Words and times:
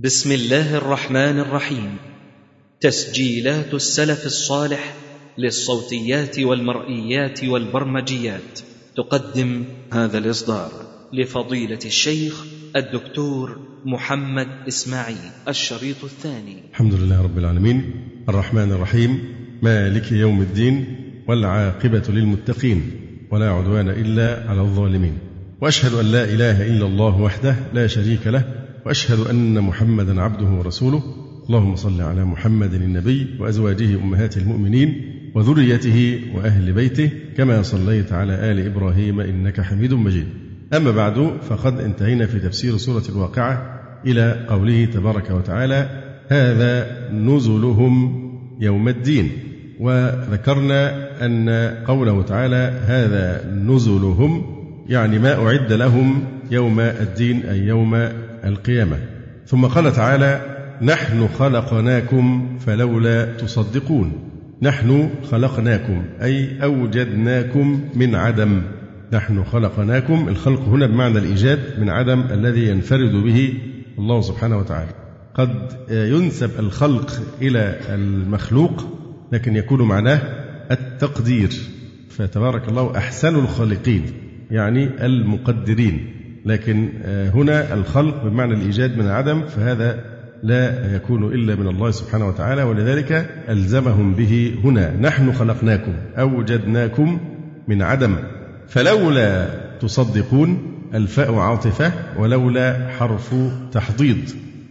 بسم 0.00 0.32
الله 0.32 0.76
الرحمن 0.76 1.38
الرحيم. 1.38 1.96
تسجيلات 2.80 3.74
السلف 3.74 4.26
الصالح 4.26 4.94
للصوتيات 5.38 6.38
والمرئيات 6.38 7.44
والبرمجيات. 7.44 8.60
تقدم 8.96 9.64
هذا 9.92 10.18
الإصدار 10.18 10.70
لفضيلة 11.12 11.78
الشيخ 11.84 12.44
الدكتور 12.76 13.60
محمد 13.84 14.48
إسماعيل 14.68 15.16
الشريط 15.48 16.04
الثاني. 16.04 16.56
الحمد 16.70 16.94
لله 16.94 17.22
رب 17.22 17.38
العالمين. 17.38 17.90
الرحمن 18.28 18.72
الرحيم. 18.72 19.34
مالك 19.62 20.12
يوم 20.12 20.42
الدين 20.42 20.84
والعاقبة 21.28 22.02
للمتقين. 22.08 22.90
ولا 23.30 23.50
عدوان 23.50 23.88
إلا 23.88 24.44
على 24.48 24.60
الظالمين. 24.60 25.18
وأشهد 25.60 25.94
أن 25.94 26.12
لا 26.12 26.24
إله 26.24 26.66
إلا 26.66 26.86
الله 26.86 27.20
وحده 27.20 27.56
لا 27.74 27.86
شريك 27.86 28.26
له 28.26 28.65
وأشهد 28.86 29.20
أن 29.20 29.60
محمدا 29.60 30.22
عبده 30.22 30.46
ورسوله. 30.46 31.02
اللهم 31.48 31.76
صل 31.76 32.00
على 32.00 32.24
محمد 32.24 32.74
النبي 32.74 33.26
وأزواجه 33.40 33.94
أمهات 33.94 34.36
المؤمنين 34.36 35.02
وذريته 35.34 36.20
وأهل 36.34 36.72
بيته 36.72 37.10
كما 37.36 37.62
صليت 37.62 38.12
على 38.12 38.32
آل 38.32 38.66
إبراهيم 38.66 39.20
إنك 39.20 39.60
حميد 39.60 39.94
مجيد. 39.94 40.26
أما 40.74 40.90
بعد 40.90 41.32
فقد 41.48 41.80
انتهينا 41.80 42.26
في 42.26 42.38
تفسير 42.38 42.76
سورة 42.76 43.02
الواقعة 43.08 43.80
إلى 44.06 44.46
قوله 44.48 44.84
تبارك 44.84 45.30
وتعالى 45.30 45.88
هذا 46.28 46.86
نزلهم 47.12 48.22
يوم 48.60 48.88
الدين 48.88 49.30
وذكرنا 49.80 50.80
أن 51.26 51.48
قوله 51.86 52.22
تعالى 52.22 52.80
هذا 52.86 53.50
نزلهم 53.52 54.42
يعني 54.88 55.18
ما 55.18 55.46
أعد 55.46 55.72
لهم 55.72 56.24
يوم 56.50 56.80
الدين 56.80 57.42
أي 57.42 57.58
يوم 57.58 58.25
القيامة. 58.46 58.98
ثم 59.46 59.66
قال 59.66 59.92
تعالى 59.92 60.40
نحن 60.82 61.28
خلقناكم 61.28 62.56
فلولا 62.58 63.24
تصدقون. 63.24 64.12
نحن 64.62 65.10
خلقناكم 65.30 66.04
أي 66.22 66.62
أوجدناكم 66.62 67.80
من 67.94 68.14
عدم. 68.14 68.62
نحن 69.12 69.44
خلقناكم 69.44 70.28
الخلق 70.28 70.60
هنا 70.60 70.86
بمعنى 70.86 71.18
الإيجاد 71.18 71.58
من 71.78 71.90
عدم 71.90 72.20
الذي 72.20 72.68
ينفرد 72.68 73.12
به 73.12 73.54
الله 73.98 74.20
سبحانه 74.20 74.58
وتعالى. 74.58 74.90
قد 75.34 75.72
ينسب 75.90 76.50
الخلق 76.58 77.22
إلى 77.42 77.78
المخلوق 77.88 78.84
لكن 79.32 79.56
يكون 79.56 79.82
معناه 79.82 80.20
التقدير. 80.70 81.50
فتبارك 82.10 82.68
الله 82.68 82.96
أحسن 82.96 83.34
الخالقين 83.34 84.02
يعني 84.50 85.06
المقدرين. 85.06 86.15
لكن 86.46 86.88
آه، 87.04 87.30
هنا 87.30 87.74
الخلق 87.74 88.24
بمعنى 88.24 88.54
الإيجاد 88.54 88.98
من 88.98 89.06
العدم 89.06 89.42
فهذا 89.46 90.04
لا 90.42 90.94
يكون 90.96 91.24
إلا 91.34 91.54
من 91.54 91.68
الله 91.68 91.90
سبحانه 91.90 92.28
وتعالى 92.28 92.62
ولذلك 92.62 93.30
ألزمهم 93.48 94.14
به 94.14 94.54
هنا 94.64 94.96
نحن 94.96 95.32
خلقناكم 95.32 95.92
أوجدناكم 96.18 97.20
من 97.68 97.82
عدم. 97.82 98.16
فلولا 98.68 99.48
تصدقون 99.80 100.72
الفاء 100.94 101.34
عاطفة 101.34 101.92
ولولا 102.18 102.88
حرف 102.98 103.34
تحضيض 103.72 104.18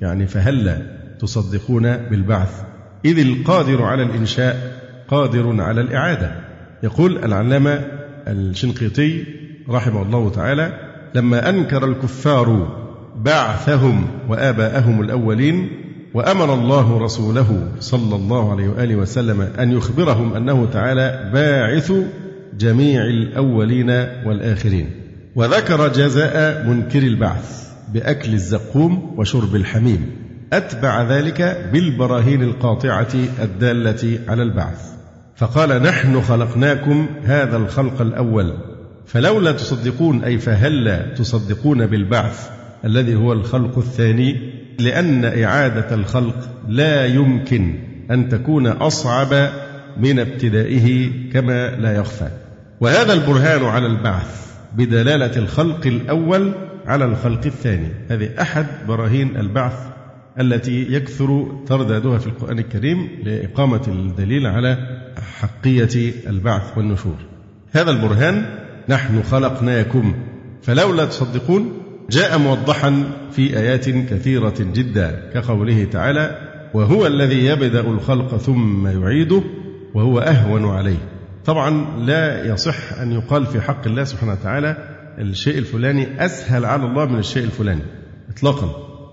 يعني 0.01 0.27
فهلا 0.27 0.81
تصدقون 1.19 1.97
بالبعث. 1.97 2.63
إذ 3.05 3.19
القادر 3.19 3.83
على 3.83 4.03
الإنشاء 4.03 4.81
قادر 5.07 5.61
على 5.61 5.81
الإعادة. 5.81 6.31
يقول 6.83 7.17
العلامة 7.17 7.81
الشنقيطي 8.27 9.23
رحمه 9.69 10.01
الله 10.01 10.29
تعالى 10.29 10.84
لما 11.16 11.49
أنكر 11.49 11.85
الكفار 11.85 12.67
بعثهم 13.21 14.08
وآباءهم 14.30 15.02
الأولين 15.02 15.69
وأمر 16.13 16.53
الله 16.53 16.97
رسوله 16.97 17.67
صلى 17.80 18.16
الله 18.16 18.52
عليه 18.52 18.67
وآله 18.67 18.95
وسلم 18.95 19.41
أن 19.41 19.72
يخبرهم 19.72 20.33
أنه 20.33 20.66
تعالى 20.73 21.31
باعث 21.33 21.94
جميع 22.57 23.01
الأولين 23.01 23.89
والآخرين. 24.25 24.89
وذكر 25.35 25.88
جزاء 25.88 26.67
منكر 26.67 27.00
البعث 27.00 27.68
بأكل 27.94 28.34
الزقوم 28.34 29.13
وشرب 29.18 29.56
الحميم. 29.56 30.12
أتبع 30.53 31.03
ذلك 31.03 31.69
بالبراهين 31.73 32.44
القاطعة 32.44 33.13
الدالة 33.44 34.19
على 34.28 34.44
البعث. 34.44 34.81
فقال 35.35 35.84
نحن 35.84 36.22
خلقناكم 36.22 37.07
هذا 37.23 37.57
الخلق 37.57 38.01
الأول. 38.01 38.75
فلولا 39.05 39.51
تصدقون 39.51 40.23
أي 40.23 40.38
فهلا 40.38 41.13
تصدقون 41.13 41.85
بالبعث 41.85 42.49
الذي 42.85 43.16
هو 43.16 43.33
الخلق 43.33 43.77
الثاني 43.77 44.55
لأن 44.79 45.25
إعادة 45.25 45.95
الخلق 45.95 46.49
لا 46.67 47.05
يمكن 47.05 47.75
أن 48.11 48.29
تكون 48.29 48.67
أصعب 48.67 49.49
من 49.97 50.19
ابتدائه 50.19 51.09
كما 51.33 51.69
لا 51.69 51.95
يخفى. 51.95 52.29
وهذا 52.79 53.13
البرهان 53.13 53.63
على 53.63 53.88
البعث 53.88 54.45
بدلالة 54.77 55.38
الخلق 55.38 55.88
الأول 55.88 56.53
على 56.85 57.05
الخلق 57.05 57.45
الثاني. 57.45 57.88
هذه 58.09 58.29
أحد 58.41 58.65
براهين 58.88 59.38
البعث 59.38 59.79
التي 60.39 60.94
يكثر 60.94 61.61
تردادها 61.67 62.17
في 62.17 62.27
القرآن 62.27 62.59
الكريم 62.59 63.09
لإقامة 63.23 63.81
الدليل 63.88 64.47
على 64.47 64.77
حقية 65.39 66.13
البعث 66.27 66.77
والنشور. 66.77 67.15
هذا 67.71 67.91
البرهان 67.91 68.64
نحن 68.90 69.23
خلقناكم. 69.23 70.13
فلولا 70.62 71.06
تصدقون 71.06 71.72
جاء 72.09 72.38
موضحا 72.38 73.03
في 73.31 73.57
آيات 73.57 73.90
كثيرة 73.90 74.53
جدا 74.59 75.31
كقوله 75.34 75.84
تعالى 75.91 76.38
وهو 76.73 77.07
الذي 77.07 77.45
يبدأ 77.45 77.79
الخلق 77.79 78.38
ثم 78.38 78.88
يعيده 78.88 79.41
وهو 79.94 80.19
أهون 80.19 80.66
عليه. 80.66 80.97
طبعا 81.45 82.00
لا 82.00 82.45
يصح 82.45 83.00
أن 83.01 83.12
يقال 83.12 83.45
في 83.45 83.62
حق 83.62 83.88
الله 83.88 84.03
سبحانه 84.03 84.31
وتعالى 84.31 84.78
الشيء 85.18 85.57
الفلاني 85.57 86.25
أسهل 86.25 86.66
على 86.66 86.85
الله 86.85 87.06
من 87.06 87.19
الشيء 87.19 87.44
الفلاني. 87.44 87.84
إطلاقا. 88.29 88.69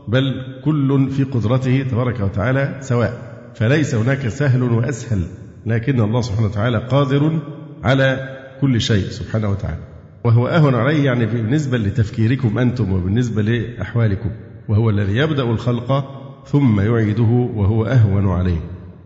بل 0.09 0.35
كل 0.65 1.11
في 1.11 1.25
قدرته 1.25 1.87
تبارك 1.91 2.21
وتعالى 2.21 2.77
سواء. 2.81 3.33
فليس 3.55 3.95
هناك 3.95 4.29
سهل 4.29 4.63
وأسهل 4.63 5.23
لكن 5.67 6.01
الله 6.01 6.21
سبحانه 6.21 6.47
وتعالى 6.47 6.79
قادر 6.79 7.39
على 7.85 8.32
كل 8.63 8.81
شيء 8.81 9.05
سبحانه 9.05 9.51
وتعالى. 9.51 9.83
وهو 10.25 10.49
أهون 10.49 10.75
عليه 10.75 11.05
يعني 11.05 11.27
بالنسبة 11.27 11.79
لتفكيركم 11.79 12.59
أنتم 12.59 12.93
وبالنسبة 12.93 13.43
لأحوالكم. 13.43 14.31
وهو 14.69 14.91
الذي 14.91 15.17
يبدأ 15.17 15.43
الخلق 15.43 16.05
ثم 16.47 16.81
يعيده 16.81 17.51
وهو 17.55 17.85
أهون 17.85 18.29
عليه. 18.29 18.61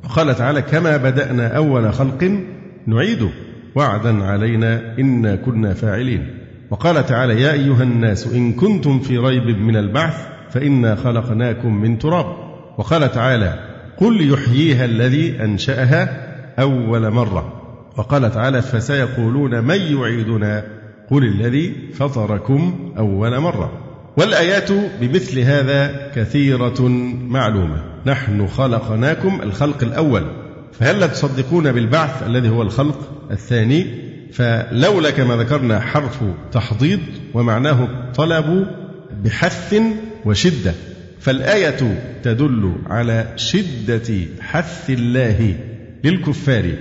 وقال 0.05 0.35
تعالى 0.35 0.63
كما 0.63 0.97
بدأنا 0.97 1.57
أول 1.57 1.93
خلق 1.93 2.41
نعيده 2.87 3.29
وعدا 3.75 4.25
علينا 4.25 4.99
إنا 4.99 5.37
كنا 5.37 5.75
فاعلين. 5.75 6.39
وقال 6.71 7.07
تعالى 7.07 7.43
يا 7.43 7.53
أيها 7.53 7.83
الناس 7.83 8.27
إن 8.27 8.53
كنتم 8.53 8.99
في 8.99 9.19
ريب 9.19 9.59
من 9.59 9.77
البعث 9.77 10.27
فإنا 10.51 10.95
خلقناكم 10.95 11.75
من 11.75 11.99
تراب. 11.99 12.27
وقال 12.79 13.13
تعالى 13.13 13.59
قل 13.97 14.33
يحييها 14.33 14.85
الذي 14.85 15.45
أنشأها 15.45 16.27
أول 16.59 17.11
مرة. 17.11 17.56
وقال 17.97 18.33
تعالى 18.33 18.63
فسيقولون 18.63 19.65
من 19.65 19.81
يعيدنا؟ 19.81 20.65
قل 21.11 21.25
الذي 21.25 21.75
فطركم 21.95 22.93
أول 22.99 23.39
مرة. 23.39 23.73
والآيات 24.17 24.73
بمثل 25.01 25.39
هذا 25.39 26.11
كثيرة 26.15 26.89
معلومة. 27.29 27.83
نحن 28.07 28.47
خلقناكم 28.47 29.41
الخلق 29.43 29.83
الأول. 29.83 30.23
فهل 30.73 31.11
تصدقون 31.11 31.73
بالبعث 31.73 32.23
الذي 32.23 32.49
هو 32.49 32.63
الخلق 32.63 33.27
الثاني؟ 33.31 33.87
فلولا 34.33 35.11
كما 35.11 35.37
ذكرنا 35.37 35.81
حرف 35.81 36.19
تحضيض 36.53 37.01
ومعناه 37.35 37.89
طلب 38.15 38.67
بحث 39.25 39.75
وشدة. 40.25 40.75
فالآية 41.21 42.03
تدل 42.23 42.73
على 42.87 43.33
شدة 43.37 44.15
حث 44.41 44.91
الله 44.91 45.55
للكفار. 46.05 46.73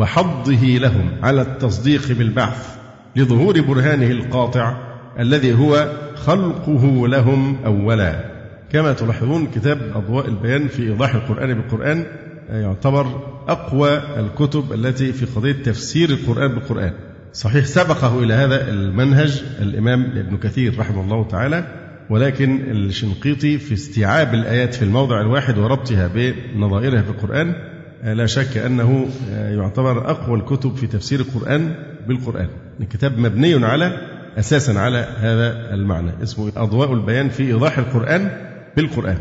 وحضه 0.00 0.64
لهم 0.64 1.10
على 1.22 1.42
التصديق 1.42 2.12
بالبعث 2.12 2.76
لظهور 3.16 3.60
برهانه 3.60 4.06
القاطع 4.06 4.76
الذي 5.18 5.54
هو 5.54 5.92
خلقه 6.14 7.08
لهم 7.08 7.56
أولا. 7.64 8.24
كما 8.72 8.92
تلاحظون 8.92 9.46
كتاب 9.46 9.78
أضواء 9.94 10.28
البيان 10.28 10.68
في 10.68 10.82
إيضاح 10.82 11.14
القرآن 11.14 11.54
بالقرآن 11.54 12.06
يعتبر 12.50 13.06
أقوى 13.48 14.02
الكتب 14.16 14.72
التي 14.72 15.12
في 15.12 15.26
قضية 15.26 15.52
تفسير 15.52 16.10
القرآن 16.10 16.48
بالقرآن. 16.48 16.92
صحيح 17.32 17.64
سبقه 17.64 18.18
إلى 18.18 18.34
هذا 18.34 18.70
المنهج 18.70 19.42
الإمام 19.62 20.04
ابن 20.04 20.36
كثير 20.36 20.78
رحمه 20.78 21.00
الله 21.00 21.28
تعالى 21.28 21.64
ولكن 22.10 22.70
الشنقيطي 22.70 23.58
في 23.58 23.74
استيعاب 23.74 24.34
الآيات 24.34 24.74
في 24.74 24.82
الموضع 24.82 25.20
الواحد 25.20 25.58
وربطها 25.58 26.06
بنظائرها 26.14 27.02
في 27.02 27.10
القران 27.10 27.69
لا 28.04 28.26
شك 28.26 28.56
أنه 28.56 29.06
يعتبر 29.32 30.10
أقوى 30.10 30.38
الكتب 30.38 30.76
في 30.76 30.86
تفسير 30.86 31.20
القرآن 31.20 31.74
بالقرآن. 32.08 32.48
الكتاب 32.80 33.18
مبني 33.18 33.66
على 33.66 33.92
أساسا 34.38 34.72
على 34.72 35.06
هذا 35.18 35.74
المعنى. 35.74 36.10
اسمه 36.22 36.52
أضواء 36.56 36.92
البيان 36.92 37.28
في 37.28 37.42
إيضاح 37.42 37.78
القرآن 37.78 38.30
بالقرآن. 38.76 39.18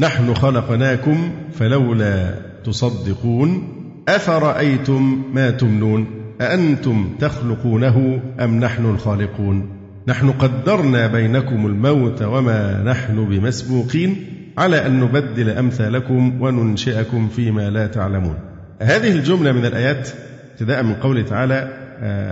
نحن 0.00 0.34
خلقناكم 0.34 1.32
فلولا 1.52 2.34
تصدقون 2.64 3.76
أفرأيتم 4.08 5.22
ما 5.34 5.50
تمنون؟ 5.50 6.06
أأنتم 6.40 7.10
تخلقونه 7.20 8.22
أم 8.40 8.60
نحن 8.60 8.84
الخالقون؟ 8.84 9.68
نحن 10.08 10.30
قدرنا 10.30 11.06
بينكم 11.06 11.66
الموت 11.66 12.22
وما 12.22 12.82
نحن 12.82 13.24
بمسبوقين؟ 13.24 14.16
على 14.60 14.86
أن 14.86 15.00
نبدل 15.00 15.50
أمثالكم 15.50 16.42
وننشئكم 16.42 17.28
فيما 17.28 17.70
لا 17.70 17.86
تعلمون. 17.86 18.34
هذه 18.82 19.12
الجملة 19.12 19.52
من 19.52 19.64
الآيات 19.64 20.08
ابتداء 20.52 20.82
من 20.82 20.94
قوله 20.94 21.22
تعالى 21.22 21.68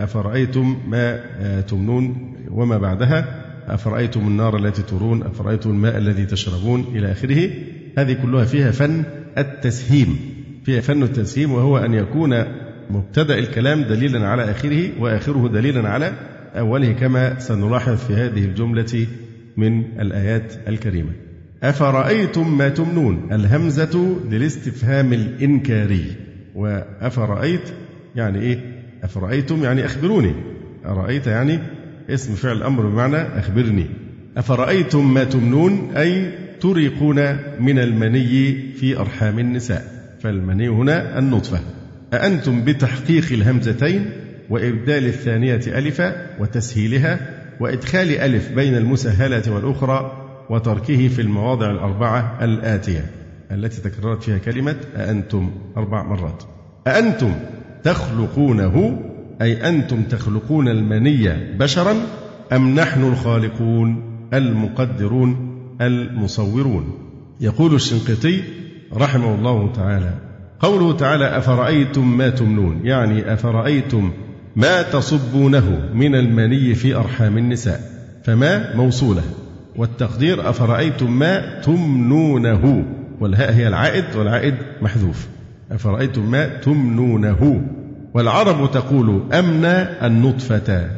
أفرأيتم 0.02 0.78
ما 0.88 1.20
تمنون 1.60 2.34
وما 2.50 2.78
بعدها؟ 2.78 3.24
أفرأيتم 3.68 4.20
النار 4.20 4.56
التي 4.56 4.82
ترون 4.82 5.22
أفرأيتم 5.22 5.70
الماء 5.70 5.98
الذي 5.98 6.26
تشربون؟ 6.26 6.84
إلى 6.94 7.12
آخره. 7.12 7.50
هذه 7.98 8.12
كلها 8.22 8.44
فيها 8.44 8.70
فن 8.70 9.02
التسهيم. 9.38 10.16
فيها 10.64 10.80
فن 10.80 11.02
التسهيم 11.02 11.52
وهو 11.52 11.78
أن 11.78 11.94
يكون 11.94 12.44
مبتدأ 12.90 13.38
الكلام 13.38 13.82
دليلا 13.82 14.28
على 14.28 14.50
آخره 14.50 15.00
وآخره 15.00 15.48
دليلا 15.48 15.88
على 15.88 16.12
أوله 16.58 16.92
كما 16.92 17.38
سنلاحظ 17.38 17.96
في 17.96 18.14
هذه 18.14 18.44
الجملة 18.44 19.06
من 19.56 20.00
الآيات 20.00 20.52
الكريمة. 20.68 21.27
أفرأيتم 21.62 22.58
ما 22.58 22.68
تمنون؟ 22.68 23.28
الهمزة 23.32 24.16
للاستفهام 24.30 25.12
الإنكاري. 25.12 26.04
وأفرأيت 26.54 27.60
يعني 28.16 28.40
إيه؟ 28.40 28.58
أفرأيتم 29.02 29.64
يعني 29.64 29.84
أخبروني. 29.84 30.32
أرأيت 30.86 31.26
يعني 31.26 31.58
اسم 32.10 32.34
فعل 32.34 32.56
الأمر 32.56 32.86
بمعنى 32.86 33.16
أخبرني. 33.16 33.86
أفرأيتم 34.36 35.14
ما 35.14 35.24
تمنون؟ 35.24 35.90
أي 35.96 36.30
تريقون 36.60 37.36
من 37.60 37.78
المني 37.78 38.72
في 38.72 38.98
أرحام 38.98 39.38
النساء. 39.38 39.84
فالمني 40.20 40.68
هنا 40.68 41.18
النطفة. 41.18 41.60
أأنتم 42.12 42.64
بتحقيق 42.64 43.32
الهمزتين 43.32 44.10
وإبدال 44.50 45.06
الثانية 45.06 45.60
ألفا 45.66 46.26
وتسهيلها 46.40 47.20
وإدخال 47.60 48.10
ألف 48.10 48.52
بين 48.52 48.76
المسهلة 48.76 49.42
والأخرى 49.52 50.17
وتركه 50.50 51.08
في 51.08 51.22
المواضع 51.22 51.70
الأربعة 51.70 52.38
الآتية 52.44 53.10
التي 53.50 53.80
تكررت 53.80 54.22
فيها 54.22 54.38
كلمة 54.38 54.76
أأنتم 54.96 55.50
أربع 55.76 56.02
مرات. 56.02 56.42
أأنتم 56.86 57.32
تخلقونه 57.84 59.02
أي 59.42 59.68
أنتم 59.68 60.02
تخلقون 60.02 60.68
المني 60.68 61.56
بشرا 61.56 61.96
أم 62.52 62.74
نحن 62.74 63.04
الخالقون 63.04 64.02
المقدرون 64.34 65.58
المصورون؟ 65.80 66.92
يقول 67.40 67.74
الشنقيطي 67.74 68.42
رحمه 68.94 69.34
الله 69.34 69.72
تعالى 69.72 70.14
قوله 70.60 70.96
تعالى 70.96 71.38
أفرأيتم 71.38 72.16
ما 72.16 72.28
تمنون؟ 72.28 72.80
يعني 72.84 73.32
أفرأيتم 73.32 74.12
ما 74.56 74.82
تصبونه 74.82 75.90
من 75.94 76.14
المني 76.14 76.74
في 76.74 76.94
أرحام 76.94 77.38
النساء 77.38 77.80
فما 78.24 78.76
موصولة؟ 78.76 79.22
والتقدير 79.78 80.50
أفرأيتم 80.50 81.18
ما 81.18 81.60
تمنونه؟ 81.60 82.84
والهاء 83.20 83.52
هي 83.52 83.68
العائد 83.68 84.04
والعائد 84.16 84.54
محذوف. 84.82 85.28
أفرأيتم 85.72 86.30
ما 86.30 86.48
تمنونه؟ 86.48 87.62
والعرب 88.14 88.70
تقول 88.70 89.22
أمنى 89.32 90.06
النطفة 90.06 90.90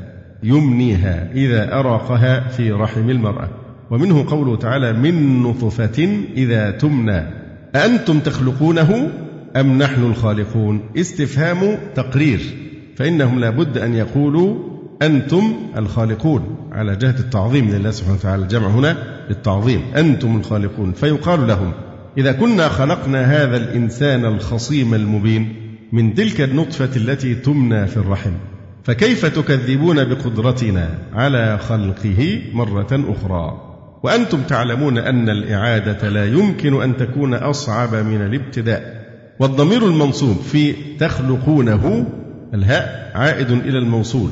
يمنيها 0.43 1.29
إذا 1.35 1.73
أراقها 1.73 2.49
في 2.49 2.73
رحم 2.73 3.11
المرأة. 3.11 3.49
ومنه 3.91 4.25
قوله 4.29 4.57
تعالى 4.57 4.93
من 4.93 5.43
نطفة 5.43 6.25
إذا 6.37 6.71
تمنى. 6.71 7.23
أأنتم 7.75 8.21
تخلقونه 8.21 9.11
أم 9.57 9.79
نحن 9.79 10.03
الخالقون؟ 10.03 10.81
استفهام 10.97 11.79
تقرير. 11.95 12.41
فإنهم 12.97 13.39
لابد 13.39 13.79
أن 13.79 13.95
يقولوا 13.95 14.70
أنتم 15.03 15.57
الخالقون. 15.77 16.69
على 16.73 16.97
جهة 16.97 17.15
التعظيم 17.19 17.71
لله 17.71 17.91
سبحانه 17.91 18.17
وتعالى. 18.17 18.43
الجمع 18.43 18.69
هنا 18.69 18.97
للتعظيم 19.29 19.83
أنتم 19.97 20.37
الخالقون. 20.37 20.93
فيقال 20.93 21.47
لهم 21.47 21.73
إذا 22.19 22.33
كنا 22.33 22.69
خلقنا 22.69 23.25
هذا 23.25 23.57
الإنسان 23.57 24.25
الخصيم 24.25 24.95
المبين 24.95 25.57
من 25.93 26.15
تلك 26.15 26.41
النطفة 26.41 26.97
التي 26.97 27.35
تمنى 27.35 27.87
في 27.87 27.97
الرحم 27.97 28.33
فكيف 28.85 29.27
تكذبون 29.27 30.05
بقدرتنا 30.05 30.89
على 31.13 31.59
خلقه 31.59 32.43
مرة 32.53 32.89
أخرى؟ 32.93 33.61
وأنتم 34.03 34.43
تعلمون 34.43 34.99
أن 34.99 35.29
الإعادة 35.29 36.09
لا 36.09 36.27
يمكن 36.27 36.83
أن 36.83 36.97
تكون 36.97 37.35
أصعب 37.35 37.95
من 37.95 38.21
الابتداء. 38.21 39.01
والضمير 39.41 39.87
المنصوب 39.87 40.37
في 40.37 40.73
تخلقونه 40.99 42.07
الهاء 42.55 43.13
عائد 43.15 43.51
إلى 43.51 43.79
الموصول. 43.79 44.31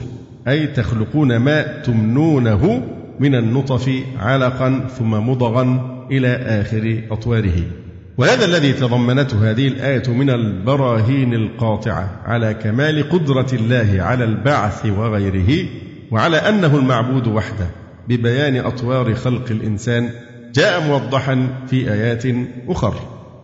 أي 0.48 0.66
تخلقون 0.66 1.36
ما 1.36 1.62
تمنونه 1.82 2.82
من 3.20 3.34
النطف 3.34 3.90
علقا 4.18 4.86
ثم 4.98 5.10
مضغا 5.10 5.98
إلى 6.10 6.28
آخر 6.36 7.02
أطواره. 7.10 7.62
وهذا 8.18 8.44
الذي 8.44 8.72
تضمنته 8.72 9.50
هذه 9.50 9.68
الآية 9.68 10.08
من 10.08 10.30
البراهين 10.30 11.34
القاطعة 11.34 12.20
على 12.24 12.54
كمال 12.54 13.08
قدرة 13.08 13.46
الله 13.52 14.02
على 14.02 14.24
البعث 14.24 14.86
وغيره 14.86 15.68
وعلى 16.10 16.36
أنه 16.36 16.76
المعبود 16.76 17.26
وحده 17.26 17.66
ببيان 18.08 18.56
أطوار 18.56 19.14
خلق 19.14 19.50
الإنسان 19.50 20.10
جاء 20.54 20.88
موضحا 20.88 21.48
في 21.66 21.92
آيات 21.92 22.24
أخر. 22.68 22.94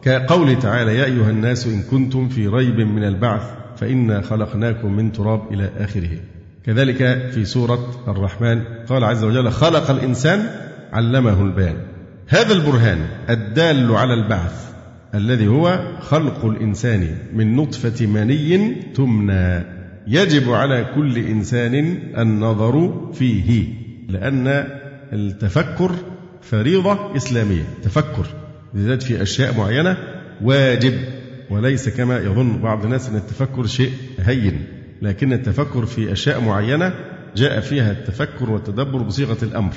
كقول 0.03 0.59
تعالى 0.59 0.99
يا 0.99 1.05
أيها 1.05 1.31
الناس 1.31 1.67
إن 1.67 1.83
كنتم 1.83 2.29
في 2.29 2.49
ريب 2.49 2.81
من 2.81 3.05
البعث 3.05 3.43
فإنا 3.77 4.21
خلقناكم 4.21 4.93
من 4.93 5.13
تراب 5.13 5.53
إلى 5.53 5.71
آخره. 5.79 6.34
كذلك 6.67 7.31
في 7.31 7.45
سورة 7.45 8.05
الرحمن 8.09 8.63
قال 8.89 9.05
عز 9.05 9.25
وجل 9.25 9.51
خلق 9.51 9.91
الإنسان 9.91 10.47
علمه 10.93 11.43
البيان. 11.43 11.77
هذا 12.29 12.53
البرهان 12.53 12.99
الدال 13.31 13.93
على 13.93 14.15
البعث 14.15 14.73
الذي 15.15 15.47
هو 15.47 15.81
خلق 16.01 16.45
الإنسان 16.45 17.09
من 17.33 17.57
نطفة 17.57 18.07
مني 18.07 18.75
تمنى. 18.95 19.65
يجب 20.07 20.53
على 20.53 20.87
كل 20.95 21.19
إنسان 21.19 21.75
النظر 22.19 23.07
فيه 23.13 23.69
لأن 24.09 24.67
التفكر 25.13 25.91
فريضة 26.43 27.17
إسلامية. 27.17 27.65
تفكر 27.83 28.27
بالذات 28.75 29.03
في 29.03 29.23
أشياء 29.23 29.59
معينة 29.59 29.97
واجب 30.43 30.95
وليس 31.51 31.89
كما 31.89 32.19
يظن 32.19 32.61
بعض 32.61 32.85
الناس 32.85 33.09
أن 33.09 33.17
التفكر 33.17 33.67
شيء 33.67 33.91
هين. 34.19 34.65
لكن 35.05 35.33
التفكر 35.33 35.87
في 35.87 36.13
أشياء 36.13 36.41
معينة 36.41 36.95
جاء 37.37 37.61
فيها 37.61 37.93
التفكر 37.93 38.51
والتدبر 38.51 39.03
بصيغة 39.03 39.37
الأمر. 39.43 39.73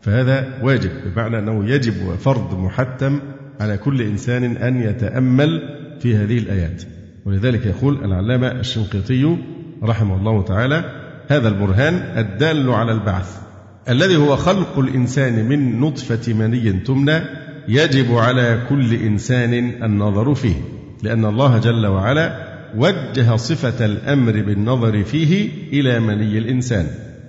فهذا 0.00 0.58
واجب 0.62 0.90
بمعنى 1.04 1.38
أنه 1.38 1.70
يجب 1.70 2.06
وفرض 2.06 2.58
محتم 2.58 3.20
على 3.60 3.76
كل 3.76 4.02
إنسان 4.02 4.56
أن 4.56 4.82
يتأمل 4.82 5.62
في 6.00 6.16
هذه 6.16 6.38
الآيات. 6.38 6.82
ولذلك 7.24 7.66
يقول 7.66 8.04
العلامة 8.04 8.48
الشنقيطي 8.48 9.36
رحمه 9.82 10.16
الله 10.16 10.42
تعالى 10.42 10.84
هذا 11.28 11.48
البرهان 11.48 11.94
الدال 11.94 12.70
على 12.70 12.92
البعث. 12.92 13.40
الذي 13.88 14.16
هو 14.16 14.36
خلق 14.36 14.78
الإنسان 14.78 15.48
من 15.48 15.80
نطفة 15.80 16.32
مني 16.32 16.72
تمنى 16.72 17.20
يجب 17.68 18.14
على 18.14 18.62
كل 18.68 18.94
إنسان 18.94 19.54
النظر 19.82 20.34
فيه 20.34 20.54
لأن 21.02 21.24
الله 21.24 21.58
جل 21.58 21.86
وعلا 21.86 22.49
وجه 22.76 23.36
صفة 23.36 23.84
الأمر 23.84 24.32
بالنظر 24.32 25.04
فيه 25.04 25.48
إلى 25.72 26.00
مني 26.00 26.38
الإنسان 26.38 26.86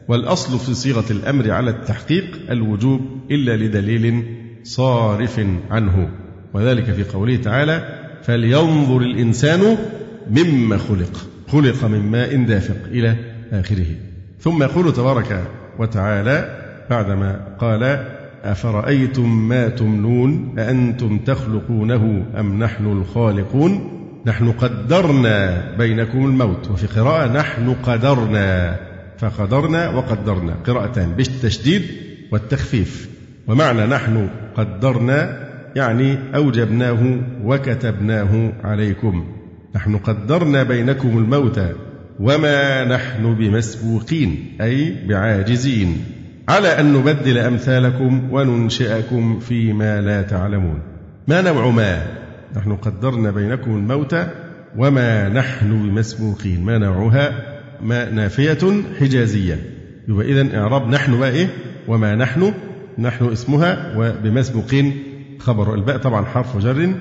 والأصل 0.08 0.60
في 0.60 0.74
صيغة 0.74 1.12
الأمر 1.12 1.52
على 1.52 1.72
التحقيق 1.72 2.26
الوجوب 2.50 3.02
إلا 3.32 3.58
لدليل 3.58 4.24
صارف 4.64 5.42
عنه. 5.70 6.10
وذلك 6.54 6.84
في 6.84 7.04
قوله 7.04 7.36
تعالى 7.36 8.02
فلينظر 8.24 9.02
الإنسان 9.02 9.78
مما 10.32 10.78
خلق 10.78 11.28
خلق 11.48 11.86
من 11.86 12.00
ماء 12.00 12.44
دافق 12.44 12.78
إلى 12.88 13.16
آخره. 13.52 13.86
ثم 14.40 14.64
يقول 14.64 14.94
تبارك 14.94 15.44
وتعالى 15.80 16.62
بعدما 16.90 17.56
قال 17.60 18.08
أفرأيتم 18.44 19.48
ما 19.48 19.70
تمنون 19.70 20.60
أأنتم 20.60 21.18
تخلقونه 21.18 22.26
أم 22.40 22.64
نحن 22.64 22.86
الخالقون؟ 22.86 24.01
نحن 24.26 24.52
قدرنا 24.52 25.64
بينكم 25.78 26.26
الموت 26.26 26.70
وفي 26.72 26.88
قراءة 26.88 27.32
نحن 27.32 27.76
قدرنا 27.84 28.76
فقدرنا 29.18 29.90
وقدرنا 29.90 30.56
قراءتان 30.68 31.12
بالتشديد 31.12 31.82
والتخفيف. 32.32 33.10
ومعنى 33.48 33.86
نحن 33.86 34.30
قدرنا 34.56 35.48
يعني 35.76 36.18
أوجبناه 36.36 37.20
وكتبناه 37.44 38.54
عليكم. 38.64 39.28
نحن 39.76 39.98
قدرنا 39.98 40.64
بينكم 40.64 41.18
الموت 41.18 41.62
وما 42.20 42.86
نحن 42.86 43.36
بمسبوقين 43.36 44.58
أي 44.62 45.08
بعاجزين. 45.08 45.98
على 46.50 46.80
أن 46.80 46.94
نبدل 46.94 47.38
أمثالكم 47.38 48.28
وننشئكم 48.32 49.40
فيما 49.40 50.02
لا 50.02 50.22
تعلمون. 50.22 50.80
ما 51.28 51.42
نوع 51.42 51.70
ما؟ 51.70 52.21
نحن 52.56 52.76
قدرنا 52.76 53.32
بينكم 53.32 53.72
الموت 53.72 54.16
وما 54.78 55.30
نحن 55.30 55.70
بمسبوقين. 55.70 56.66
ما 56.66 56.78
نوعها؟ 56.78 57.32
ما 57.82 58.10
نافية 58.10 58.84
حجازية. 59.00 59.60
يبقى 60.08 60.26
إذا 60.26 60.58
إعراب 60.58 60.90
نحن 60.90 61.20
بقى 61.20 61.32
إيه؟ 61.32 61.48
وما 61.88 62.16
نحن؟ 62.16 62.54
نحن 63.00 63.32
اسمها 63.32 63.94
وبمسبوقين. 63.98 65.04
خبر 65.40 65.76
الباء 65.76 65.98
طبعا 65.98 66.26
حرف 66.26 66.58
جر 66.58 66.94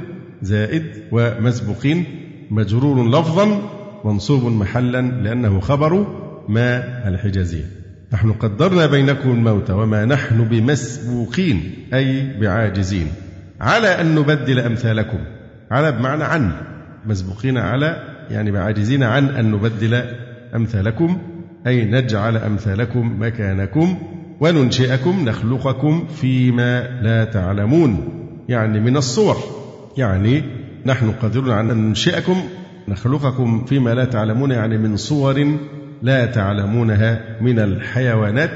زائد 0.43 0.85
ومسبوقين. 1.13 2.05
مجرور 2.51 3.09
لفظا 3.09 3.63
منصوب 4.05 4.53
محلا 4.53 5.01
لأنه 5.01 5.61
خبر 5.61 6.07
ما 6.49 7.09
الحجازية. 7.09 7.65
نحن 8.13 8.33
قدرنا 8.33 8.87
بينكم 8.87 9.31
الموت 9.31 9.71
وما 9.71 10.05
نحن 10.05 10.45
بمسبوقين 10.45 11.73
أي 11.95 12.41
بعاجزين. 12.41 13.07
على 13.61 13.89
أن 13.89 14.15
نبدل 14.15 14.59
أمثالكم. 14.59 15.19
على 15.71 15.93
بمعنى 15.93 16.25
عن 16.25 16.53
مسبوقين 17.07 17.59
على 17.59 17.97
يعني 18.31 18.51
بعاجزين 18.51 19.03
عن 19.03 19.29
أن 19.29 19.51
نبدل 19.51 20.03
أمثالكم 20.55 21.19
أي 21.67 21.85
نجعل 21.85 22.37
أمثالكم 22.37 23.23
مكانكم 23.23 23.99
وننشئكم 24.41 25.25
نخلقكم 25.29 26.07
فيما 26.07 27.01
لا 27.03 27.25
تعلمون. 27.25 28.09
يعني 28.49 28.81
من 28.81 28.97
الصور. 28.97 29.37
يعني 29.97 30.43
نحن 30.87 31.11
قادرون 31.11 31.51
على 31.51 31.73
أن 31.73 31.89
ننشئكم 31.89 32.37
نخلقكم 32.89 33.65
فيما 33.65 33.95
لا 33.95 34.05
تعلمون 34.05 34.51
يعني 34.51 34.79
من 34.79 34.97
صور 34.97 35.57
لا 36.03 36.27
تعلمونها 36.27 37.21
من 37.41 37.59
الحيوانات 37.59 38.51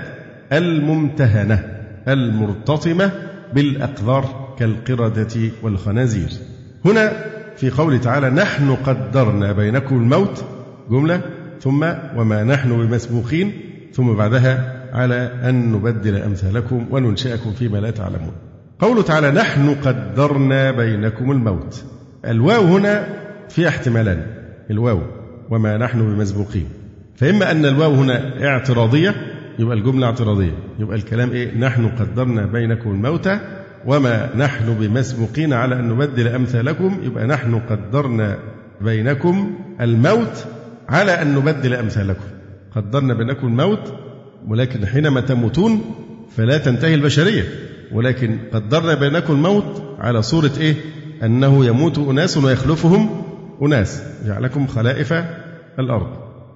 الممتهنة 0.53 1.65
المرتطمة 2.09 3.13
بالأقذار 3.55 4.55
كالقردة 4.59 5.51
والخنازير. 5.63 6.31
هنا 6.85 7.13
في 7.57 7.71
قوله 7.71 7.99
تعالى 7.99 8.31
نحن 8.31 8.75
قدرنا 8.75 9.53
بينكم 9.53 9.97
الموت 9.97 10.45
جملة 10.91 11.21
ثم 11.61 11.85
وما 12.17 12.45
نحن 12.45 12.87
بمسبوقين 12.87 13.53
ثم 13.93 14.13
بعدها 14.13 14.75
على 14.93 15.31
أن 15.43 15.73
نبدل 15.73 16.17
أمثالكم 16.17 16.87
وننشئكم 16.91 17.53
فيما 17.53 17.79
لا 17.79 17.91
تعلمون. 17.91 18.33
قوله 18.79 19.03
تعالى 19.03 19.31
نحن 19.31 19.75
قدرنا 19.75 20.71
بينكم 20.71 21.31
الموت. 21.31 21.85
الواو 22.25 22.63
هنا 22.63 23.09
فيها 23.49 23.69
احتمالان 23.69 24.27
الواو 24.71 25.01
وما 25.51 25.77
نحن 25.77 25.99
بمسبوقين. 26.15 26.69
فإما 27.17 27.51
أن 27.51 27.67
الواو 27.67 27.95
هنا 27.95 28.47
اعتراضية 28.47 29.15
يبقى 29.59 29.77
الجملة 29.77 30.07
اعتراضية 30.07 30.55
يبقى 30.79 30.97
الكلام 30.97 31.31
إيه؟ 31.31 31.59
نحن 31.59 31.89
قدرنا 31.89 32.47
بينكم 32.47 32.91
الموت 32.91 33.29
وما 33.87 34.31
نحن 34.37 34.75
بمسبوقين 34.75 35.53
على 35.53 35.75
أن 35.75 35.89
نبدل 35.89 36.29
أمثالكم 36.29 36.99
يبقى 37.03 37.27
نحن 37.27 37.59
قدرنا 37.59 38.39
بينكم 38.81 39.55
الموت 39.81 40.47
على 40.89 41.23
أن 41.23 41.35
نبدل 41.35 41.75
أمثالكم. 41.75 42.25
قدرنا 42.77 43.15
بينكم 43.15 43.47
الموت 43.47 43.93
ولكن 44.49 44.87
حينما 44.87 45.21
تموتون 45.21 45.95
فلا 46.37 46.59
تنتهي 46.59 46.95
البشرية. 46.95 47.45
ولكن 47.93 48.39
قدرنا 48.53 48.95
بينكم 48.95 49.33
الموت 49.33 49.97
على 49.99 50.23
صورة 50.23 50.53
إيه؟ 50.61 50.75
أنه 51.23 51.67
يموت 51.67 51.99
أناس 51.99 52.37
ويخلفهم 52.37 53.23
أناس. 53.63 54.03
جعلكم 54.27 54.67
خلائف 54.67 55.13
الأرض. 55.79 56.09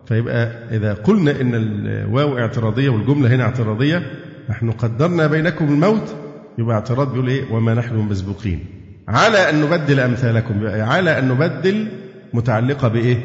فيبقى 0.07 0.53
إذا 0.71 0.95
قلنا 0.95 1.41
إن 1.41 1.55
الواو 1.55 2.39
اعتراضية 2.39 2.89
والجملة 2.89 3.35
هنا 3.35 3.45
اعتراضية 3.45 4.03
نحن 4.51 4.71
قدرنا 4.71 5.27
بينكم 5.27 5.65
الموت 5.65 6.15
يبقى 6.59 6.75
اعتراض 6.77 7.13
بيقول 7.13 7.29
إيه؟ 7.29 7.53
وما 7.53 7.75
نحن 7.75 7.97
مسبوقين. 7.97 8.65
على 9.09 9.51
أن 9.51 9.61
نبدل 9.61 10.01
أمثالكم 10.01 10.67
على 10.67 11.19
أن 11.19 11.29
نبدل 11.29 11.87
متعلقة 12.35 12.89
بإيه؟ 12.89 13.17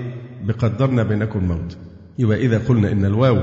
بقدرنا 0.44 1.04
بينكم 1.04 1.40
الموت. 1.40 1.78
يبقى 2.20 2.38
إذا 2.38 2.58
قلنا 2.58 2.92
إن 2.92 3.06
الواو 3.06 3.38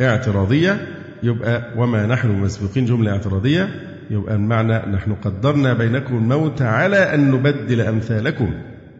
اعتراضية 0.00 0.86
يبقى 1.22 1.62
وما 1.76 2.06
نحن 2.06 2.28
مسبوقين 2.40 2.84
جملة 2.84 3.10
اعتراضية 3.10 3.68
يبقى 4.10 4.34
المعنى 4.34 4.78
نحن 4.92 5.14
قدرنا 5.14 5.72
بينكم 5.72 6.16
الموت 6.16 6.62
على 6.62 7.14
أن 7.14 7.30
نبدل 7.30 7.80
أمثالكم. 7.80 8.50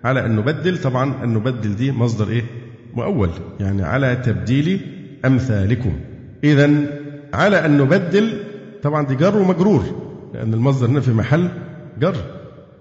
على 0.04 0.26
أن 0.26 0.36
نبدل 0.36 0.78
طبعا 0.78 1.24
أن 1.24 1.34
نبدل 1.34 1.76
دي 1.76 1.92
مصدر 1.92 2.28
إيه؟ 2.28 2.42
مؤول 2.94 3.30
يعني 3.60 3.82
على 3.82 4.16
تبديل 4.16 4.80
أمثالكم. 5.24 5.92
إذا 6.44 6.70
على 7.34 7.66
أن 7.66 7.78
نبدل 7.78 8.32
طبعا 8.82 9.06
دي 9.06 9.14
جر 9.14 9.36
ومجرور. 9.38 10.03
لأن 10.34 10.54
المصدر 10.54 10.86
هنا 10.86 11.00
في 11.00 11.12
محل 11.12 11.48
جر 12.00 12.16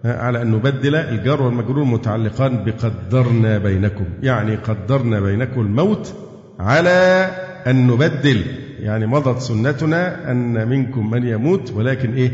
على 0.05 0.41
أن 0.41 0.51
نبدل 0.51 0.95
الجر 0.95 1.41
والمجرور 1.41 1.83
متعلقان 1.83 2.63
بقدرنا 2.65 3.57
بينكم. 3.57 4.05
يعني 4.23 4.55
قدرنا 4.55 5.19
بينكم 5.19 5.61
الموت 5.61 6.13
على 6.59 7.29
أن 7.67 7.87
نبدل. 7.87 8.41
يعني 8.79 9.05
مضت 9.07 9.41
سنتنا 9.41 10.31
أن 10.31 10.67
منكم 10.67 11.09
من 11.09 11.27
يموت 11.27 11.71
ولكن 11.71 12.13
إيه؟ 12.13 12.31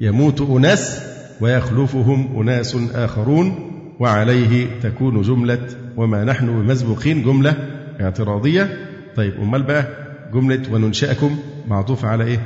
يموت 0.00 0.40
أناس 0.40 1.02
ويخلفهم 1.40 2.40
أناس 2.40 2.76
آخرون 2.94 3.54
وعليه 4.00 4.66
تكون 4.82 5.22
جملة 5.22 5.66
وما 5.96 6.24
نحن 6.24 6.46
بمسبوقين 6.46 7.22
جملة 7.22 7.54
اعتراضية. 8.00 8.76
طيب 9.16 9.32
أمال 9.42 9.62
بقى 9.62 9.86
جملة 10.34 10.62
وننشئكم 10.72 11.36
معطوف 11.68 12.04
على 12.04 12.24
إيه؟ 12.24 12.38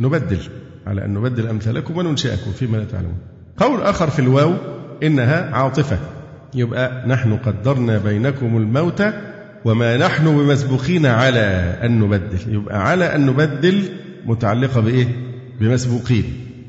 نبدل. 0.00 0.38
على 0.86 1.04
أن 1.04 1.14
نبدل 1.14 1.48
أمثالكم 1.48 1.96
وننشئكم 1.96 2.52
فيما 2.52 2.76
لا 2.76 2.84
تعلمون. 2.84 3.18
قول 3.56 3.82
آخر 3.82 4.10
في 4.10 4.18
الواو 4.18 4.54
إنها 5.02 5.54
عاطفة. 5.54 5.98
يبقى 6.54 7.08
نحن 7.08 7.36
قدرنا 7.36 7.98
بينكم 7.98 8.56
الموت 8.56 9.02
وما 9.64 9.96
نحن 9.96 10.24
بمسبوقين 10.24 11.06
على 11.06 11.76
أن 11.82 11.98
نبدل. 12.00 12.54
يبقى 12.54 12.88
على 12.88 13.14
أن 13.14 13.26
نبدل 13.26 13.88
متعلقة 14.26 14.80
بإيه؟ 14.80 15.06
بمسبوقين. 15.60 16.24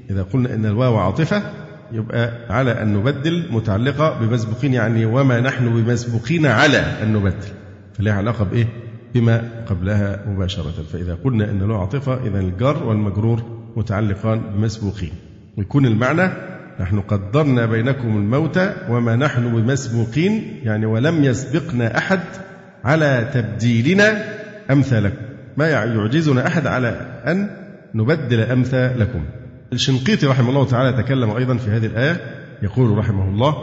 إذا 0.10 0.24
قلنا 0.24 0.53
إن 0.53 0.65
الواو 0.65 0.98
عاطفة 0.98 1.43
يبقى 1.91 2.31
على 2.50 2.72
أن 2.81 2.93
نبدل 2.93 3.45
متعلقة 3.51 4.19
بمسبوقين 4.19 4.74
يعني 4.74 5.05
وما 5.05 5.39
نحن 5.39 5.69
بمسبوقين 5.69 6.45
على 6.45 6.77
أن 6.77 7.13
نبدل. 7.13 7.48
فلها 7.93 8.13
علاقة 8.13 8.45
بإيه؟ 8.45 8.67
بما 9.13 9.41
قبلها 9.69 10.25
مباشرة. 10.27 10.84
فإذا 10.93 11.17
قلنا 11.24 11.51
إن 11.51 11.60
له 11.60 11.79
عاطفة 11.79 12.27
إذا 12.27 12.39
الجر 12.39 12.84
والمجرور 12.84 13.54
متعلقان 13.75 14.39
بمسبوقين. 14.39 15.12
ويكون 15.58 15.86
المعنى 15.86 16.32
نحن 16.79 17.00
قدرنا 17.00 17.65
بينكم 17.65 18.08
الموت 18.08 18.60
وما 18.89 19.15
نحن 19.15 19.55
بمسبوقين 19.55 20.60
يعني 20.63 20.86
ولم 20.86 21.24
يسبقنا 21.24 21.98
أحد 21.98 22.20
على 22.84 23.29
تبديلنا 23.34 24.24
أمثالكم. 24.72 25.25
ما 25.58 25.70
يعجزنا 25.70 26.48
أحد 26.48 26.67
على 26.67 27.22
أن 27.27 27.50
نبدل 27.96 28.39
أمثالكم. 28.39 29.25
الشنقيطي 29.74 30.27
رحمه 30.27 30.50
الله 30.50 30.65
تعالى 30.65 31.03
تكلم 31.03 31.29
أيضا 31.29 31.58
في 31.58 31.70
هذه 31.72 31.86
الآية 31.86 32.17
يقول 32.63 32.98
رحمه 32.98 33.29
الله 33.29 33.53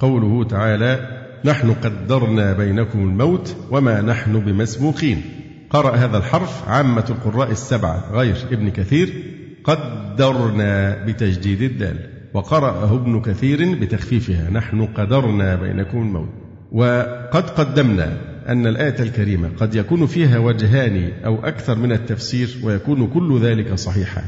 قوله 0.00 0.44
تعالى 0.44 1.08
نحن 1.44 1.72
قدرنا 1.72 2.52
بينكم 2.52 2.98
الموت 2.98 3.56
وما 3.70 4.00
نحن 4.00 4.40
بمسبوقين 4.40 5.22
قرأ 5.70 5.96
هذا 5.96 6.18
الحرف 6.18 6.68
عامة 6.68 7.04
القراء 7.10 7.50
السبعة 7.50 8.12
غير 8.12 8.36
ابن 8.52 8.70
كثير. 8.70 9.35
قدرنا 9.66 11.04
بتجديد 11.04 11.62
الدال 11.62 11.96
وقرأه 12.34 12.94
ابن 12.94 13.20
كثير 13.20 13.74
بتخفيفها 13.74 14.50
نحن 14.50 14.86
قدرنا 14.86 15.54
بينكم 15.54 15.98
الموت. 15.98 16.28
وقد 16.72 17.50
قدمنا 17.50 18.16
أن 18.48 18.66
الآية 18.66 19.02
الكريمة 19.02 19.48
قد 19.48 19.74
يكون 19.74 20.06
فيها 20.06 20.38
وجهان 20.38 21.10
أو 21.24 21.44
أكثر 21.44 21.78
من 21.78 21.92
التفسير 21.92 22.48
ويكون 22.62 23.06
كل 23.06 23.40
ذلك 23.40 23.74
صحيحا 23.74 24.24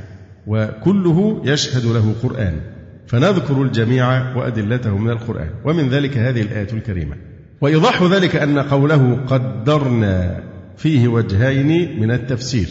وكله 0.46 1.42
يشهد 1.44 1.84
له 1.84 2.14
قرآن. 2.22 2.60
فنذكر 3.06 3.62
الجميع 3.62 4.36
وأدلته 4.36 4.98
من 4.98 5.10
القرآن 5.10 5.50
ومن 5.64 5.88
ذلك 5.88 6.16
هذه 6.16 6.42
الآية 6.42 6.72
الكريمة. 6.72 7.16
وإيضاح 7.60 8.02
ذلك 8.02 8.36
أن 8.36 8.58
قوله 8.58 9.18
قدرنا 9.26 10.42
فيه 10.76 11.08
وجهين 11.08 12.00
من 12.00 12.10
التفسير. 12.10 12.68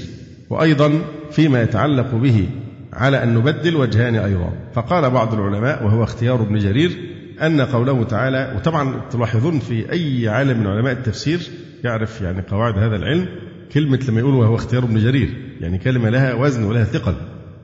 وأيضا 0.49 1.01
فيما 1.31 1.61
يتعلق 1.61 2.15
به 2.15 2.49
على 2.93 3.23
أن 3.23 3.33
نبدل 3.33 3.75
وجهان 3.75 4.15
أيضا. 4.15 4.53
فقال 4.73 5.09
بعض 5.09 5.33
العلماء 5.33 5.85
وهو 5.85 6.03
اختيار 6.03 6.41
ابن 6.41 6.57
جرير 6.57 6.91
أن 7.41 7.61
قوله 7.61 8.03
تعالى 8.03 8.53
وطبعا 8.55 9.01
تلاحظون 9.11 9.59
في 9.59 9.91
أي 9.91 10.29
عالم 10.29 10.59
من 10.59 10.67
علماء 10.67 10.93
التفسير 10.93 11.39
يعرف 11.83 12.21
يعني 12.21 12.41
قواعد 12.41 12.77
هذا 12.77 12.95
العلم 12.95 13.27
كلمة 13.73 13.99
لما 14.09 14.19
يقول 14.19 14.33
وهو 14.33 14.55
اختيار 14.55 14.83
ابن 14.83 14.99
جرير 14.99 15.29
يعني 15.61 15.77
كلمة 15.77 16.09
لها 16.09 16.33
وزن 16.33 16.63
ولها 16.63 16.83
ثقل. 16.83 17.15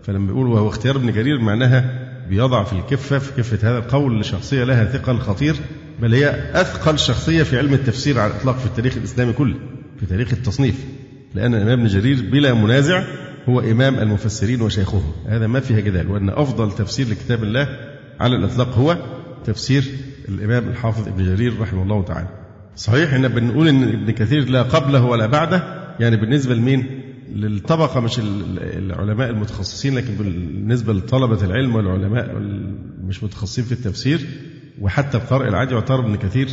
فلما 0.03 0.31
يقول 0.31 0.47
وهو 0.47 0.67
اختيار 0.67 0.95
ابن 0.95 1.11
جرير 1.11 1.39
معناها 1.39 2.03
بيضع 2.29 2.63
في 2.63 2.73
الكفة 2.73 3.19
في 3.19 3.31
كفة 3.37 3.69
هذا 3.69 3.77
القول 3.77 4.19
لشخصية 4.19 4.63
لها 4.63 4.85
ثقل 4.85 5.17
خطير 5.17 5.55
بل 6.01 6.13
هي 6.13 6.51
أثقل 6.53 6.99
شخصية 6.99 7.43
في 7.43 7.57
علم 7.57 7.73
التفسير 7.73 8.19
على 8.19 8.31
الإطلاق 8.31 8.57
في 8.57 8.65
التاريخ 8.65 8.97
الإسلامي 8.97 9.33
كله 9.33 9.55
في 9.99 10.05
تاريخ 10.05 10.33
التصنيف. 10.33 10.85
لأن 11.35 11.55
الإمام 11.55 11.79
ابن 11.79 11.87
جرير 11.87 12.29
بلا 12.31 12.53
منازع 12.53 13.03
هو 13.49 13.59
إمام 13.59 13.95
المفسرين 13.99 14.61
وشيخهم. 14.61 15.03
هذا 15.27 15.47
ما 15.47 15.59
فيها 15.59 15.79
جدال 15.79 16.11
وأن 16.11 16.29
أفضل 16.29 16.71
تفسير 16.71 17.07
لكتاب 17.09 17.43
الله 17.43 17.67
على 18.19 18.35
الإطلاق 18.35 18.77
هو 18.77 18.97
تفسير 19.45 19.83
الإمام 20.29 20.69
الحافظ 20.69 21.07
ابن 21.07 21.23
جرير 21.23 21.59
رحمه 21.59 21.83
الله 21.83 22.03
تعالى. 22.03 22.27
صحيح 22.75 23.13
إن 23.13 23.27
بنقول 23.27 23.67
إن 23.67 23.83
ابن 23.83 24.11
كثير 24.11 24.49
لا 24.49 24.61
قبله 24.61 25.05
ولا 25.05 25.25
بعده 25.25 25.63
يعني 25.99 26.17
بالنسبة 26.17 26.55
لمين؟ 26.55 26.99
للطبقة 27.35 27.99
مش 27.99 28.19
العلماء 28.19 29.29
المتخصصين 29.29 29.95
لكن 29.95 30.15
بالنسبة 30.15 30.93
لطلبة 30.93 31.45
العلم 31.45 31.75
والعلماء 31.75 32.35
مش 33.03 33.23
متخصصين 33.23 33.63
في 33.63 33.71
التفسير 33.71 34.19
وحتى 34.81 35.17
القارئ 35.17 35.47
العادي 35.47 35.73
يعتبر 35.73 35.99
ابن 35.99 36.15
كثير 36.15 36.47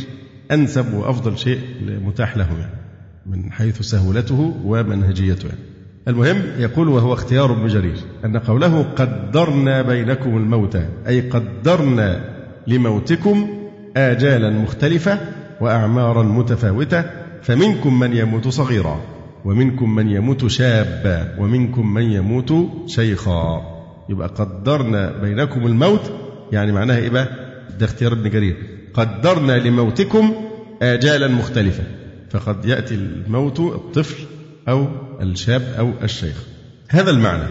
أنسب 0.51 0.93
وأفضل 0.93 1.37
شيء 1.37 1.59
متاح 2.05 2.37
له 2.37 2.59
يعني. 2.59 2.90
من 3.25 3.51
حيث 3.51 3.81
سهولته 3.81 4.55
ومنهجيته. 4.65 5.47
يعني. 5.47 5.59
المهم 6.07 6.41
يقول 6.57 6.89
وهو 6.89 7.13
اختيار 7.13 7.51
ابن 7.53 7.67
جرير 7.67 7.95
أن 8.25 8.37
قوله 8.37 8.83
قدرنا 8.83 9.81
بينكم 9.81 10.37
الموتى 10.37 10.85
أي 11.07 11.21
قدرنا 11.21 12.23
لموتكم 12.67 13.49
آجالا 13.97 14.49
مختلفة 14.49 15.19
وأعمارا 15.61 16.23
متفاوتة 16.23 17.05
فمنكم 17.41 17.99
من 17.99 18.13
يموت 18.15 18.47
صغيرا 18.47 19.01
ومنكم 19.45 19.95
من 19.95 20.09
يموت 20.09 20.47
شابا 20.47 21.35
ومنكم 21.39 21.93
من 21.93 22.03
يموت 22.03 22.53
شيخا. 22.87 23.61
يبقى 24.09 24.27
قدرنا 24.27 25.11
بينكم 25.21 25.65
الموت 25.67 26.11
يعني 26.51 26.71
معناها 26.71 26.97
إيه 26.97 27.09
بقى؟ 27.09 27.27
ده 27.79 27.85
اختيار 27.85 28.13
ابن 28.13 28.29
جرير. 28.29 28.57
قدرنا 28.93 29.57
لموتكم 29.57 30.33
آجالا 30.81 31.27
مختلفة. 31.27 31.83
فقد 32.31 32.65
يأتي 32.65 32.95
الموت 32.95 33.59
الطفل 33.59 34.23
أو 34.69 34.87
الشاب 35.21 35.61
أو 35.79 35.91
الشيخ. 36.03 36.43
هذا 36.89 37.09
المعنى. 37.09 37.47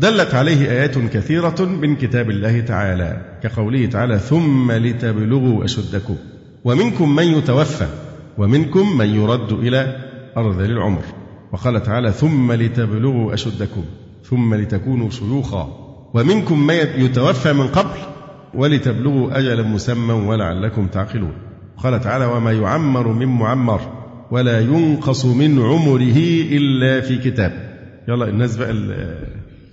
دلت 0.00 0.34
عليه 0.34 0.70
آيات 0.70 0.98
كثيرة 0.98 1.64
من 1.64 1.96
كتاب 1.96 2.30
الله 2.30 2.60
تعالى 2.60 3.38
كقوله 3.42 3.86
تعالى 3.86 4.18
ثم 4.18 4.72
لتبلغوا 4.72 5.64
أشدكم 5.64 6.16
ومنكم 6.64 7.16
من 7.16 7.24
يتوفى 7.24 7.86
ومنكم 8.38 8.98
من 8.98 9.06
يرد 9.06 9.52
إلى 9.52 9.96
أرذل 10.36 10.70
العمر. 10.70 11.02
وقال 11.52 11.82
تعالى 11.82 12.12
ثم 12.12 12.52
لتبلغوا 12.52 13.34
أشدكم 13.34 13.84
ثم 14.24 14.54
لتكونوا 14.54 15.10
شيوخا 15.10 15.64
ومنكم 16.14 16.66
من 16.66 16.74
يتوفى 16.74 17.52
من 17.52 17.68
قبل 17.68 17.98
ولتبلغوا 18.54 19.38
أجلا 19.38 19.62
مسمى 19.62 20.12
ولعلكم 20.12 20.86
تعقلون. 20.86 21.32
قال 21.76 22.00
تعالى 22.00 22.24
وما 22.24 22.52
يعمر 22.52 23.08
من 23.08 23.26
معمر 23.26 24.01
ولا 24.32 24.60
ينقص 24.60 25.24
من 25.24 25.62
عمره 25.62 26.18
إلا 26.52 27.00
في 27.00 27.18
كتاب. 27.18 27.52
يلا 28.08 28.28
الناس 28.28 28.56
بقى 28.56 28.70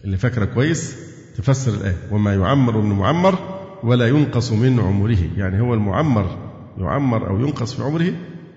اللي 0.06 0.18
فاكرة 0.18 0.46
كويس 0.46 0.96
تفسر 1.38 1.74
الآية. 1.74 1.96
وما 2.12 2.34
يعمر 2.36 2.78
من 2.82 2.96
معمر 2.96 3.36
ولا 3.84 4.08
ينقص 4.08 4.52
من 4.52 4.80
عمره. 4.80 5.18
يعني 5.38 5.62
هو 5.62 5.74
المعمر 5.74 6.38
يعمر 6.78 7.28
أو 7.30 7.40
ينقص 7.40 7.74
في 7.74 7.84
عمره 7.84 8.12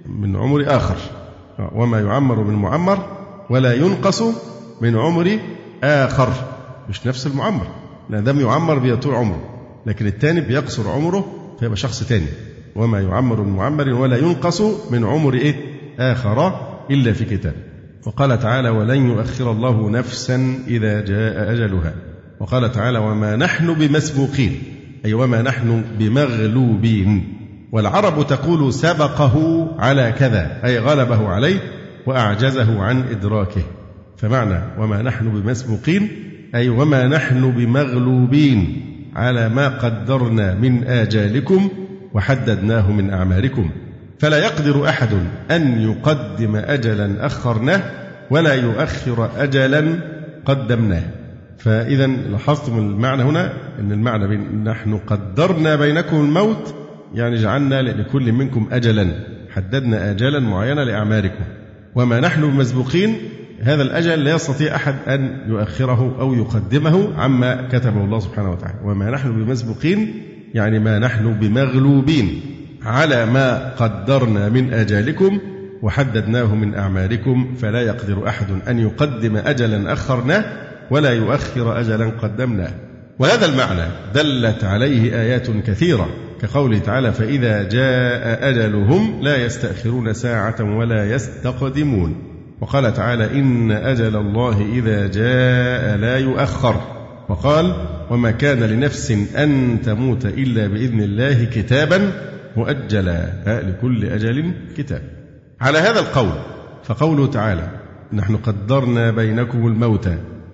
من 0.06 0.36
عمر 0.36 0.64
آخر. 0.76 0.96
وما 1.74 2.00
يعمر 2.00 2.44
من 2.44 2.54
معمر 2.54 2.98
ولا 3.50 3.74
ينقص 3.74 4.22
من 4.80 4.96
عمر 4.96 5.38
آخر. 5.84 6.32
مش 6.88 7.06
نفس 7.06 7.26
المعمر 7.26 7.66
لأن 8.10 8.24
دام 8.24 8.40
يعمر 8.40 8.78
بيطول 8.78 9.14
عمره 9.14 9.48
لكن 9.86 10.06
الثاني 10.06 10.40
بيقصر 10.40 10.88
عمره 10.90 11.24
فيبقى 11.60 11.76
شخص 11.76 12.02
ثاني 12.02 12.26
وما 12.76 13.00
يعمر 13.00 13.40
من 13.42 13.56
معمر 13.56 13.88
ولا 13.88 14.16
ينقص 14.16 14.60
من 14.90 15.04
عمر 15.04 15.34
إيه؟ 15.34 15.71
آخر 15.98 16.60
إلا 16.90 17.12
في 17.12 17.24
كتاب. 17.24 17.54
وقال 18.06 18.38
تعالى 18.38 18.68
ولن 18.68 19.06
يؤخر 19.06 19.50
الله 19.50 19.90
نفسا 19.90 20.58
إذا 20.68 21.00
جاء 21.00 21.52
أجلها. 21.52 21.94
وقال 22.40 22.72
تعالى 22.72 22.98
وما 22.98 23.36
نحن 23.36 23.74
بمسبوقين. 23.74 24.62
أي 25.04 25.14
وما 25.14 25.42
نحن 25.42 25.84
بمغلوبين. 25.98 27.38
والعرب 27.72 28.26
تقول 28.26 28.72
سبقه 28.72 29.66
على 29.78 30.12
كذا. 30.18 30.60
أي 30.64 30.78
غلبه 30.78 31.28
عليه 31.28 31.58
وأعجزه 32.06 32.82
عن 32.82 33.02
إدراكه. 33.10 33.62
فمعنى 34.16 34.60
وما 34.78 35.02
نحن 35.02 35.40
بمسبوقين. 35.40 36.08
أي 36.54 36.68
وما 36.68 37.06
نحن 37.06 37.50
بمغلوبين 37.50 38.82
على 39.16 39.48
ما 39.48 39.68
قدرنا 39.68 40.54
من 40.54 40.84
آجالكم 40.84 41.68
وحددناه 42.14 42.92
من 42.92 43.10
أعماركم 43.10 43.70
فلا 44.22 44.38
يقدر 44.38 44.88
أحد 44.88 45.08
أن 45.50 45.80
يقدم 45.80 46.56
أجلا 46.56 47.26
أخرناه 47.26 47.82
ولا 48.30 48.54
يؤخر 48.54 49.30
أجلا 49.38 49.98
قدمناه. 50.44 51.02
فإذا 51.58 52.06
لاحظتم 52.06 52.78
المعنى 52.78 53.22
هنا؟ 53.22 53.52
أن 53.80 53.92
المعنى 53.92 54.28
بين 54.28 54.64
نحن 54.64 54.96
قدرنا 54.96 55.76
بينكم 55.76 56.16
الموت 56.16 56.74
يعني 57.14 57.36
جعلنا 57.36 57.82
لكل 57.82 58.32
منكم 58.32 58.68
أجلا 58.72 59.08
حددنا 59.50 60.10
آجالا 60.10 60.40
معينة 60.40 60.84
لأعماركم 60.84 61.44
وما 61.94 62.20
نحن 62.20 62.50
بمسبوقين 62.50 63.16
هذا 63.60 63.82
الأجل 63.82 64.24
لا 64.24 64.34
يستطيع 64.34 64.76
أحد 64.76 64.94
أن 65.08 65.38
يؤخره 65.46 66.16
أو 66.20 66.34
يقدمه 66.34 67.20
عما 67.20 67.68
كتبه 67.72 68.04
الله 68.04 68.18
سبحانه 68.18 68.50
وتعالى. 68.50 68.78
وما 68.84 69.10
نحن 69.10 69.44
بمسبوقين 69.44 70.14
يعني 70.54 70.78
ما 70.78 70.98
نحن 70.98 71.32
بمغلوبين. 71.32 72.40
على 72.84 73.26
ما 73.26 73.68
قدرنا 73.68 74.48
من 74.48 74.74
آجالكم 74.74 75.38
وحددناه 75.82 76.54
من 76.54 76.74
أعماركم 76.74 77.54
فلا 77.54 77.80
يقدر 77.82 78.28
أحد 78.28 78.46
أن 78.68 78.78
يقدم 78.78 79.36
أجلا 79.36 79.92
أخرناه 79.92 80.44
ولا 80.90 81.10
يؤخر 81.10 81.80
أجلا 81.80 82.06
قدمناه. 82.06 82.72
وهذا 83.18 83.46
المعنى 83.46 83.90
دلت 84.14 84.64
عليه 84.64 85.20
آيات 85.20 85.50
كثيرة 85.50 86.08
كقوله 86.42 86.78
تعالى 86.78 87.12
فإذا 87.12 87.62
جاء 87.62 88.48
أجلهم 88.48 89.22
لا 89.22 89.44
يستأخرون 89.44 90.12
ساعة 90.12 90.76
ولا 90.76 91.14
يستقدمون 91.14 92.32
وقال 92.60 92.94
تعالى 92.94 93.24
إن 93.40 93.70
أجل 93.70 94.16
الله 94.16 94.66
إذا 94.72 95.06
جاء 95.06 95.96
لا 95.96 96.18
يؤخر 96.18 96.80
وقال 97.28 97.74
وما 98.10 98.30
كان 98.30 98.58
لنفس 98.58 99.10
أن 99.36 99.78
تموت 99.84 100.26
إلا 100.26 100.66
بإذن 100.66 101.00
الله 101.00 101.44
كتابا 101.44 102.12
مؤجلا 102.56 103.32
لكل 103.46 104.04
أجل 104.04 104.52
كتاب. 104.76 105.02
على 105.60 105.78
هذا 105.78 106.00
القول 106.00 106.32
فقوله 106.84 107.26
تعالى 107.26 107.68
نحن 108.12 108.36
قدرنا 108.36 109.10
بينكم 109.10 109.66
الموت 109.66 110.08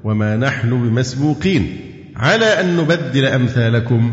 وما 0.05 0.37
نحن 0.37 0.71
بمسبوقين 0.71 1.77
على 2.17 2.45
أن 2.45 2.77
نبدل 2.77 3.25
أمثالكم 3.25 4.13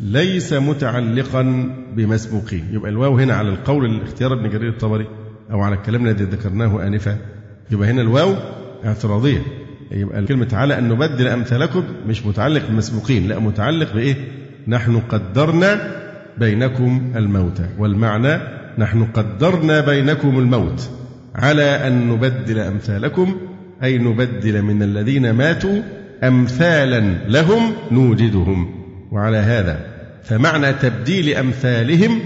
ليس 0.00 0.52
متعلقا 0.52 1.42
بمسبوقين. 1.96 2.64
يبقى 2.72 2.90
الواو 2.90 3.18
هنا 3.18 3.34
على 3.34 3.48
القول 3.48 3.84
الاختيار 3.84 4.32
ابن 4.32 4.50
جرير 4.50 4.68
الطبري 4.68 5.06
أو 5.50 5.60
على 5.60 5.74
الكلام 5.74 6.06
الذي 6.06 6.24
ذكرناه 6.24 6.86
آنفا. 6.86 7.16
يبقى 7.70 7.90
هنا 7.90 8.02
الواو 8.02 8.34
اعتراضية. 8.84 9.42
يبقى 9.90 10.24
كلمة 10.24 10.48
على 10.52 10.78
أن 10.78 10.88
نبدل 10.88 11.28
أمثالكم 11.28 11.84
مش 12.06 12.26
متعلق 12.26 12.66
بالمسبوقين 12.66 13.28
لا 13.28 13.38
متعلق 13.38 13.94
بإيه؟ 13.94 14.14
نحن 14.68 15.00
قدرنا 15.00 16.01
بينكم 16.38 17.12
الموت. 17.16 17.60
والمعنى 17.78 18.38
نحن 18.78 19.04
قدرنا 19.04 19.80
بينكم 19.80 20.38
الموت 20.38 20.90
على 21.34 21.86
أن 21.86 22.08
نبدل 22.08 22.58
أمثالكم 22.58 23.36
أي 23.82 23.98
نبدل 23.98 24.62
من 24.62 24.82
الذين 24.82 25.30
ماتوا 25.30 25.82
أمثالا 26.22 27.00
لهم 27.28 27.72
نوجدهم. 27.90 28.74
وعلى 29.10 29.36
هذا 29.36 29.86
فمعنى 30.24 30.72
تبديل 30.72 31.28
أمثالهم 31.36 32.20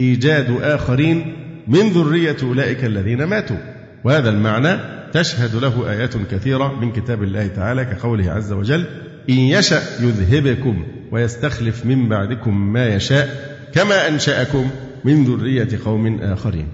إيجاد 0.00 0.50
آخرين 0.62 1.32
من 1.68 1.88
ذرية 1.88 2.36
أولئك 2.42 2.84
الذين 2.84 3.24
ماتوا. 3.24 3.56
وهذا 4.04 4.30
المعنى 4.30 4.78
تشهد 5.12 5.54
له 5.54 5.90
آيات 5.90 6.16
كثيرة 6.30 6.80
من 6.80 6.92
كتاب 6.92 7.22
الله 7.22 7.46
تعالى 7.46 7.84
كقوله 7.84 8.30
عز 8.30 8.52
وجل 8.52 8.84
إن 9.30 9.34
يشأ 9.34 9.82
يذهبكم 10.00 10.84
ويستخلف 11.12 11.86
من 11.86 12.08
بعدكم 12.08 12.72
ما 12.72 12.88
يشاء 12.88 13.47
كما 13.74 14.08
أنشأكم 14.08 14.70
من 15.04 15.24
ذرية 15.24 15.68
قوم 15.84 16.20
آخرين. 16.22 16.66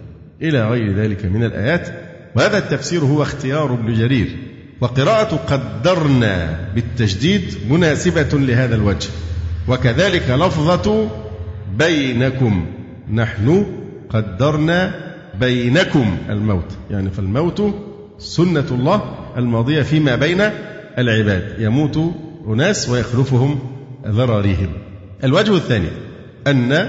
إلى 0.43 0.69
غير 0.69 0.95
ذلك 0.95 1.25
من 1.25 1.45
الآيات. 1.45 1.89
وهذا 2.37 2.59
التفسير 2.59 3.01
هو 3.01 3.23
اختيار 3.23 3.75
ابن 3.75 3.95
جرير. 3.95 4.37
وقراءة 4.81 5.37
قدرنا 5.37 6.59
بالتجديد 6.75 7.55
مناسبة 7.71 8.29
لهذا 8.33 8.75
الوجه. 8.75 9.09
وكذلك 9.69 10.31
لفظة 10.31 11.09
بينكم. 11.79 12.67
نحن 13.13 13.67
قدرنا 14.09 14.95
بينكم 15.41 16.17
الموت. 16.31 16.73
يعني 16.91 17.11
فالموت 17.11 17.75
سنة 18.19 18.67
الله 18.71 19.15
الماضية 19.37 19.83
فيما 19.83 20.17
بين 20.17 20.43
العباد. 20.99 21.57
يموت 21.59 22.15
أناس 22.49 22.89
ويخلفهم 22.89 23.59
ذراريهم. 24.07 24.69
الوجه 25.25 25.57
الثاني. 25.57 25.89
أن 26.47 26.89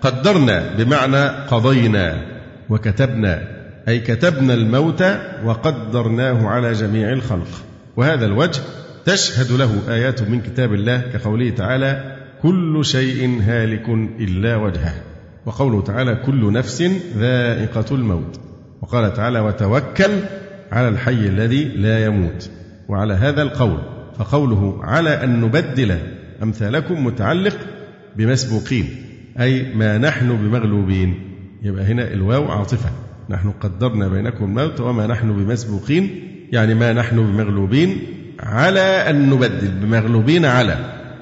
قدرنا 0.00 0.74
بمعنى 0.78 1.26
قضينا 1.26 2.22
وكتبنا 2.68 3.42
أي 3.88 3.98
كتبنا 3.98 4.54
الموت 4.54 5.04
وقدرناه 5.44 6.48
على 6.48 6.72
جميع 6.72 7.12
الخلق. 7.12 7.48
وهذا 7.96 8.26
الوجه 8.26 8.60
تشهد 9.04 9.52
له 9.52 9.78
آيات 9.88 10.22
من 10.22 10.40
كتاب 10.40 10.74
الله 10.74 11.00
كقوله 11.12 11.50
تعالى 11.50 12.16
كل 12.42 12.84
شيء 12.84 13.40
هالك 13.42 13.88
إلا 14.20 14.56
وجهه 14.56 14.94
وقوله 15.46 15.82
تعالى 15.82 16.14
كل 16.14 16.52
نفس 16.52 16.82
ذائقة 17.16 17.84
الموت 17.94 18.40
وقال 18.82 19.12
تعالى 19.12 19.40
وتوكل 19.40 20.10
على 20.72 20.88
الحي 20.88 21.26
الذي 21.26 21.64
لا 21.64 22.04
يموت 22.04 22.50
وعلى 22.88 23.14
هذا 23.14 23.42
القول 23.42 23.78
فقوله 24.18 24.80
على 24.82 25.24
أن 25.24 25.40
نبدل 25.40 25.98
أمثالكم 26.42 27.06
متعلق 27.06 27.56
بمسبوقين 28.16 28.88
أي 29.40 29.74
ما 29.74 29.98
نحن 29.98 30.36
بمغلوبين. 30.36 31.14
يبقى 31.62 31.84
هنا 31.84 32.12
الواو 32.12 32.44
عاطفة. 32.44 32.90
نحن 33.30 33.50
قدرنا 33.50 34.08
بينكم 34.08 34.44
الموت 34.44 34.80
وما 34.80 35.06
نحن 35.06 35.32
بمسبوقين 35.32 36.10
يعني 36.52 36.74
ما 36.74 36.92
نحن 36.92 37.16
بمغلوبين 37.16 37.98
على 38.40 38.80
أن 38.80 39.30
نبدل. 39.30 39.70
بمغلوبين 39.82 40.44
على 40.44 40.76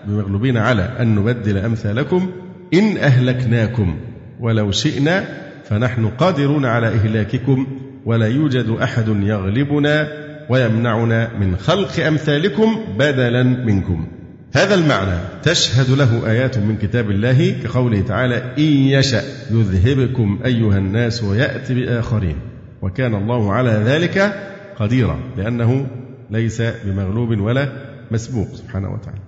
بمغلوبين 0.07 0.57
على 0.57 0.83
أن 1.01 1.15
نبدل 1.15 1.59
أمثالكم 1.59 2.31
إن 2.75 2.97
أهلكناكم. 2.97 3.97
ولو 4.41 4.71
شئنا 4.71 5.25
فنحن 5.65 6.07
قادرون 6.07 6.65
على 6.65 6.89
إهلاككم 6.89 7.67
ولا 8.05 8.27
يوجد 8.27 8.69
أحد 8.83 9.09
يغلبنا 9.09 10.09
ويمنعنا 10.49 11.31
من 11.41 11.57
خلق 11.57 12.07
أمثالكم 12.07 12.79
بدلا 12.99 13.43
منكم. 13.43 14.07
هذا 14.55 14.75
المعنى 14.75 15.19
تشهد 15.43 15.91
له 15.91 16.31
آيات 16.31 16.59
من 16.59 16.77
كتاب 16.77 17.11
الله 17.11 17.51
كقوله 17.63 18.01
تعالى 18.01 18.37
إن 18.59 18.73
يشأ 18.99 19.23
يذهبكم 19.51 20.39
أيها 20.45 20.79
الناس 20.79 21.23
ويأتي 21.23 21.75
بآخرين. 21.75 22.37
وكان 22.83 23.15
الله 23.15 23.53
على 23.53 23.71
ذلك 23.71 24.35
قديرا 24.77 25.21
لأنه 25.37 25.87
ليس 26.31 26.63
بمغلوب 26.85 27.41
ولا 27.41 27.69
مسبوق 28.11 28.49
سبحانه 28.55 28.93
وتعالى. 28.93 29.21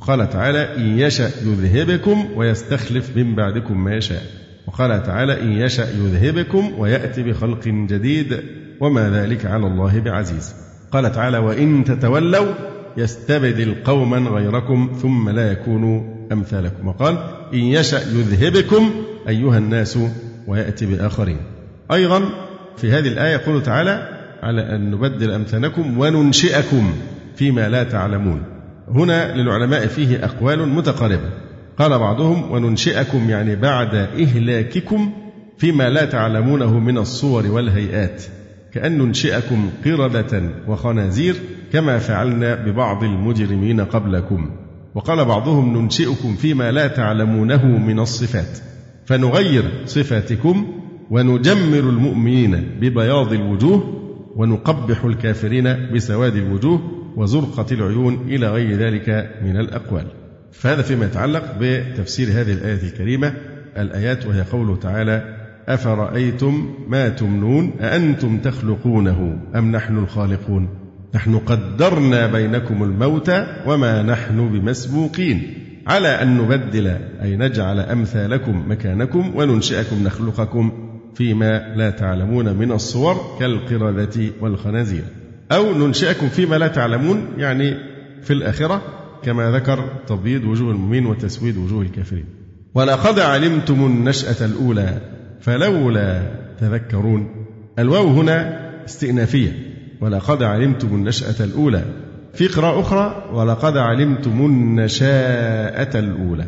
قال 0.00 0.30
تعالى 0.30 0.76
إن 0.76 0.98
يشأ 0.98 1.30
يذهبكم 1.44 2.28
ويستخلف 2.36 3.16
من 3.16 3.34
بعدكم 3.34 3.84
ما 3.84 3.96
يشاء. 3.96 4.22
وقال 4.66 5.02
تعالى 5.02 5.42
إن 5.42 5.52
يشأ 5.52 5.86
يذهبكم 5.96 6.72
ويأتي 6.78 7.22
بخلق 7.22 7.68
جديد 7.68 8.42
وما 8.80 9.10
ذلك 9.10 9.46
على 9.46 9.66
الله 9.66 10.00
بعزيز. 10.00 10.54
قال 10.92 11.12
تعالى 11.12 11.38
وإن 11.38 11.84
تتولوا 11.84 12.73
يستبدل 12.96 13.74
قوما 13.84 14.18
غيركم 14.18 14.92
ثم 15.02 15.30
لا 15.30 15.52
يكونوا 15.52 16.02
أمثالكم. 16.32 16.88
وقال 16.88 17.18
إن 17.54 17.58
يشأ 17.58 17.98
يذهبكم 17.98 18.90
أيها 19.28 19.58
الناس 19.58 19.98
ويأتي 20.46 20.86
بآخرين 20.86 21.38
أيضا 21.92 22.22
في 22.76 22.92
هذه 22.92 23.08
الآية 23.08 23.32
يقول 23.32 23.62
تعالى 23.62 24.08
على 24.42 24.74
أن 24.74 24.90
نبدل 24.90 25.30
أمثالكم 25.30 25.98
وننشئكم 25.98 26.92
فيما 27.36 27.68
لا 27.68 27.84
تعلمون. 27.84 28.42
هنا 28.88 29.36
للعلماء 29.36 29.86
فيه 29.86 30.24
أقوال 30.24 30.68
متقاربة. 30.68 31.30
قال 31.78 31.98
بعضهم 31.98 32.52
وننشئكم 32.52 33.30
يعني 33.30 33.56
بعد 33.56 33.94
إهلاككم 33.94 35.12
فيما 35.58 35.90
لا 35.90 36.04
تعلمونه 36.04 36.78
من 36.78 36.98
الصور 36.98 37.46
والهيئات. 37.46 38.22
كأن 38.72 38.98
ننشئكم 38.98 39.70
قردة 39.84 40.42
وخنازير 40.68 41.34
كما 41.74 41.98
فعلنا 41.98 42.54
ببعض 42.54 43.04
المجرمين 43.04 43.80
قبلكم. 43.80 44.50
وقال 44.94 45.24
بعضهم 45.24 45.78
ننشئكم 45.78 46.34
فيما 46.34 46.72
لا 46.72 46.86
تعلمونه 46.86 47.66
من 47.66 47.98
الصفات. 47.98 48.58
فنغير 49.04 49.64
صفاتكم 49.84 50.66
ونجمر 51.10 51.78
المؤمنين 51.78 52.78
ببياض 52.80 53.32
الوجوه 53.32 54.00
ونقبح 54.36 55.04
الكافرين 55.04 55.92
بسواد 55.94 56.36
الوجوه 56.36 56.80
وزرقة 57.16 57.66
العيون 57.72 58.18
إلى 58.28 58.48
غير 58.48 58.76
ذلك 58.76 59.30
من 59.44 59.56
الأقوال. 59.56 60.06
فهذا 60.52 60.82
فيما 60.82 61.06
يتعلق 61.06 61.56
بتفسير 61.60 62.28
هذه 62.28 62.52
الآية 62.52 62.82
الكريمة. 62.82 63.34
الآيات 63.76 64.26
وهي 64.26 64.40
قوله 64.40 64.76
تعالى 64.76 65.36
أفرأيتم 65.68 66.74
ما 66.88 67.08
تمنون 67.08 67.72
أأنتم 67.80 68.38
تخلقونه 68.38 69.38
أم 69.54 69.72
نحن 69.72 69.98
الخالقون 69.98 70.83
نحن 71.14 71.38
قدرنا 71.38 72.26
بينكم 72.26 72.82
الموت 72.82 73.30
وما 73.66 74.02
نحن 74.02 74.48
بمسبوقين. 74.48 75.54
على 75.86 76.08
أن 76.08 76.38
نبدل 76.38 76.86
أي 77.22 77.36
نجعل 77.36 77.80
أمثالكم 77.80 78.70
مكانكم 78.70 79.32
وننشئكم 79.36 80.04
نخلقكم 80.04 80.72
فيما 81.14 81.74
لا 81.76 81.90
تعلمون 81.90 82.56
من 82.56 82.72
الصور 82.72 83.36
كالقردة 83.40 84.30
والخنازير. 84.40 85.04
أو 85.52 85.78
ننشئكم 85.78 86.28
فيما 86.28 86.56
لا 86.56 86.68
تعلمون 86.68 87.28
يعني 87.38 87.74
في 88.22 88.32
الآخرة 88.32 88.82
كما 89.22 89.50
ذكر 89.50 89.84
تبييض 90.06 90.44
وجوه 90.44 90.70
المؤمنين 90.70 91.06
وتسويد 91.06 91.56
وجوه 91.56 91.82
الكافرين. 91.82 92.24
ولقد 92.74 93.18
علمتم 93.18 93.86
النشأة 93.86 94.46
الأولى 94.46 94.98
فلولا 95.40 96.22
تذكرون. 96.60 97.46
الواو 97.78 98.08
هنا 98.08 98.60
استئنافية. 98.84 99.63
ولقد 100.00 100.42
علمتم 100.42 100.88
النشأة 100.88 101.44
الأولى. 101.44 101.82
في 102.34 102.46
قراءة 102.46 102.80
أخرى 102.80 103.24
ولقد 103.32 103.76
علمتم 103.76 104.46
النشاءة 104.46 105.98
الأولى. 105.98 106.44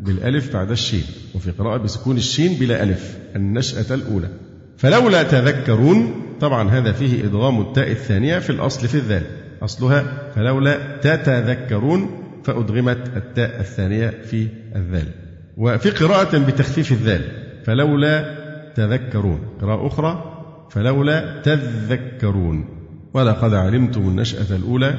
بالألف 0.00 0.52
بعد 0.54 0.70
الشين. 0.70 1.04
وفي 1.34 1.50
قراءة 1.50 1.76
بسكون 1.76 2.16
الشين 2.16 2.54
بلا 2.60 2.82
ألف. 2.82 3.18
النشأة 3.36 3.94
الأولى. 3.94 4.28
فلولا 4.76 5.22
تذكرون 5.22 6.22
طبعا 6.40 6.70
هذا 6.70 6.92
فيه 6.92 7.24
إدغام 7.24 7.60
التاء 7.60 7.90
الثانية 7.90 8.38
في 8.38 8.50
الأصل 8.50 8.88
في 8.88 8.94
الذال. 8.94 9.22
أصلها 9.62 10.04
فلولا 10.34 10.96
تتذكرون 11.00 12.10
فأدغمت 12.44 13.16
التاء 13.16 13.60
الثانية 13.60 14.14
في 14.30 14.48
الذال. 14.76 15.08
وفي 15.56 15.90
قراءة 15.90 16.38
بتخفيف 16.38 16.92
الذال. 16.92 17.20
فلولا 17.64 18.34
تذكرون. 18.74 19.40
قراءة 19.60 19.86
أخرى 19.86 20.34
فلولا 20.70 21.40
تذكرون. 21.42 22.77
ولقد 23.18 23.54
علمتم 23.54 24.00
النشأة 24.00 24.56
الأولى 24.56 24.94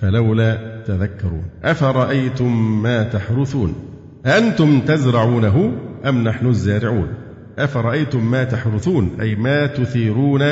فلولا 0.00 0.82
تذكرون. 0.86 1.44
أفرأيتم 1.64 2.82
ما 2.82 3.02
تحرثون؟ 3.02 3.74
أنتم 4.26 4.80
تزرعونه 4.80 5.72
أم 6.08 6.24
نحن 6.24 6.46
الزارعون؟ 6.46 7.08
أفرأيتم 7.58 8.30
ما 8.30 8.44
تحرثون؟ 8.44 9.10
أي 9.20 9.34
ما 9.34 9.66
تثيرون 9.66 10.42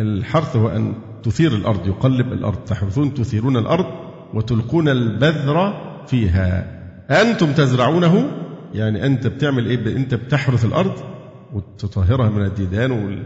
الحرث 0.00 0.56
هو 0.56 0.68
أن 0.68 0.94
تثير 1.22 1.52
الأرض 1.52 1.86
يقلب 1.86 2.32
الأرض. 2.32 2.56
تحرثون 2.56 3.14
تثيرون 3.14 3.56
الأرض 3.56 3.86
وتلقون 4.34 4.88
البذر 4.88 5.80
فيها. 6.06 6.66
أنتم 7.10 7.52
تزرعونه؟ 7.52 8.30
يعني 8.74 9.06
أنت 9.06 9.26
بتعمل 9.26 9.66
إيه؟ 9.66 9.96
أنت 9.96 10.14
بتحرث 10.14 10.64
الأرض 10.64 10.92
وتطهرها 11.52 12.30
من 12.30 12.44
الديدان 12.44 13.18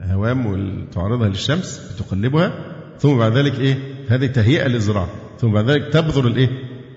والهوام 0.00 0.46
وتعرضها 0.46 1.28
للشمس 1.28 1.96
تقلبها 1.98 2.52
ثم 2.98 3.18
بعد 3.18 3.32
ذلك 3.32 3.60
إيه؟ 3.60 3.78
هذه 4.08 4.26
تهيئة 4.26 4.68
للزراعة 4.68 5.08
ثم 5.38 5.52
بعد 5.52 5.70
ذلك 5.70 5.92
تبذر 5.92 6.26
الإيه؟ 6.26 6.48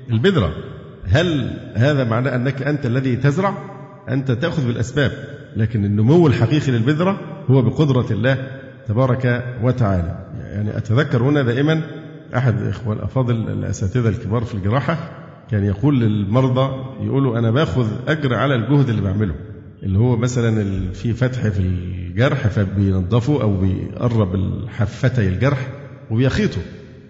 البذرة. 0.09 0.53
هل 1.05 1.57
هذا 1.75 2.03
معناه 2.03 2.35
أنك 2.35 2.61
أنت 2.61 2.85
الذي 2.85 3.15
تزرع؟ 3.15 3.53
أنت 4.09 4.31
تأخذ 4.31 4.67
بالأسباب 4.67 5.11
لكن 5.55 5.85
النمو 5.85 6.27
الحقيقي 6.27 6.71
للبذرة 6.71 7.19
هو 7.49 7.61
بقدرة 7.61 8.05
الله 8.11 8.47
تبارك 8.87 9.45
وتعالى. 9.63 10.25
يعني 10.37 10.77
أتذكر 10.77 11.23
هنا 11.23 11.41
دائما 11.41 11.81
أحد 12.35 12.61
الإخوة 12.61 12.93
الأفاضل 12.93 13.35
الأساتذة 13.35 14.09
الكبار 14.09 14.43
في 14.43 14.55
الجراحة 14.55 14.97
كان 15.51 15.63
يقول 15.63 15.99
للمرضى 15.99 16.85
يقولوا 17.05 17.39
أنا 17.39 17.51
باخذ 17.51 17.87
أجر 18.07 18.33
على 18.33 18.55
الجهد 18.55 18.89
اللي 18.89 19.01
بعمله. 19.01 19.35
اللي 19.83 19.99
هو 19.99 20.17
مثلا 20.17 20.91
في 20.91 21.13
فتح 21.13 21.47
في 21.47 21.59
الجرح 21.59 22.47
فبينظفه 22.47 23.41
أو 23.41 23.57
بيقرب 23.57 24.35
الحفتي 24.35 25.27
الجرح 25.27 25.67
وبيخيطه. 26.11 26.61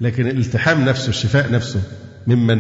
لكن 0.02 0.28
الالتحام 0.28 0.86
نفسه 0.86 1.10
الشفاء 1.10 1.52
نفسه 1.52 1.82
ممن؟ 2.28 2.58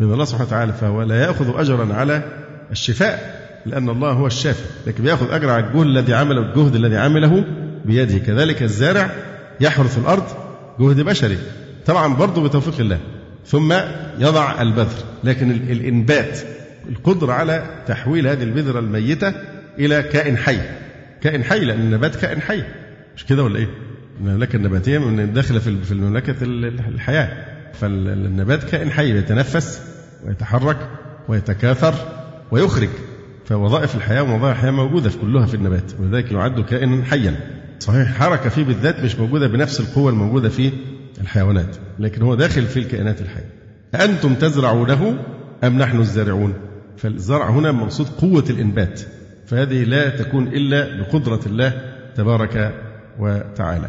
من 0.00 0.12
الله 0.12 0.24
سبحانه 0.24 0.46
وتعالى. 0.46 0.72
فهو 0.72 1.02
لا 1.02 1.22
يأخذ 1.22 1.60
أجرا 1.60 1.94
على 1.94 2.22
الشفاء 2.70 3.42
لأن 3.66 3.88
الله 3.88 4.12
هو 4.12 4.26
الشافي. 4.26 4.64
لكن 4.86 5.04
بيأخذ 5.04 5.32
أجر 5.32 5.50
على 5.50 5.66
الجهد 5.66 5.86
الذي 5.86 6.14
عمله 6.14 6.40
الجهد 6.40 6.74
الذي 6.74 6.96
عمله 6.96 7.44
بيده. 7.84 8.18
كذلك 8.18 8.62
الزارع 8.62 9.10
يحرث 9.60 9.98
الأرض 9.98 10.24
جهد 10.80 11.00
بشري. 11.00 11.38
طبعا 11.86 12.14
برضه 12.14 12.42
بتوفيق 12.42 12.80
الله. 12.80 12.98
ثم 13.46 13.74
يضع 14.18 14.62
البذر. 14.62 15.04
لكن 15.24 15.50
الإنبات 15.50 16.38
القدرة 16.88 17.32
على 17.32 17.64
تحويل 17.86 18.26
هذه 18.26 18.42
البذرة 18.42 18.78
الميتة 18.78 19.32
إلى 19.78 20.02
كائن 20.02 20.36
حي. 20.36 20.58
كائن 21.20 21.44
حي 21.44 21.60
لأن 21.60 21.80
النبات 21.80 22.16
كائن 22.16 22.40
حي. 22.40 22.62
مش 23.16 23.26
كده 23.26 23.44
ولا 23.44 23.58
إيه؟ 23.58 23.68
المملكة 24.20 24.56
النباتية 24.56 24.98
من 24.98 25.32
داخلة 25.32 25.58
في 25.58 25.92
المملكة 25.92 26.36
الحياة. 26.42 27.28
فالنبات 27.72 28.64
كائن 28.64 28.90
حي 28.90 29.18
يتنفس 29.18 29.82
ويتحرك 30.26 30.76
ويتكاثر 31.28 31.94
ويخرج. 32.50 32.88
فوظائف 33.44 33.94
الحياة 33.96 34.22
ووظائف 34.22 34.56
الحياة 34.56 34.70
موجودة 34.70 35.10
في 35.10 35.18
كلها 35.18 35.46
في 35.46 35.54
النبات 35.54 35.92
ولذلك 36.00 36.32
يعد 36.32 36.60
كائنا 36.60 37.04
حيا. 37.04 37.36
صحيح 37.80 38.08
الحركة 38.08 38.48
فيه 38.48 38.64
بالذات 38.64 39.00
مش 39.00 39.16
موجودة 39.16 39.46
بنفس 39.46 39.80
القوة 39.80 40.10
الموجودة 40.10 40.48
في 40.48 40.72
الحيوانات 41.20 41.76
لكن 41.98 42.22
هو 42.22 42.34
داخل 42.34 42.62
في 42.62 42.78
الكائنات 42.78 43.20
الحية. 43.20 43.48
أنتم 43.94 44.34
تزرعونه 44.34 45.18
أم 45.64 45.78
نحن 45.78 46.00
الزارعون؟ 46.00 46.54
فالزرع 46.96 47.50
هنا 47.50 47.72
مقصود 47.72 48.06
قوة 48.06 48.44
الإنبات 48.50 49.00
فهذه 49.46 49.84
لا 49.84 50.08
تكون 50.08 50.48
إلا 50.48 51.00
بقدرة 51.00 51.40
الله 51.46 51.72
تبارك 52.16 52.74
وتعالى. 53.18 53.88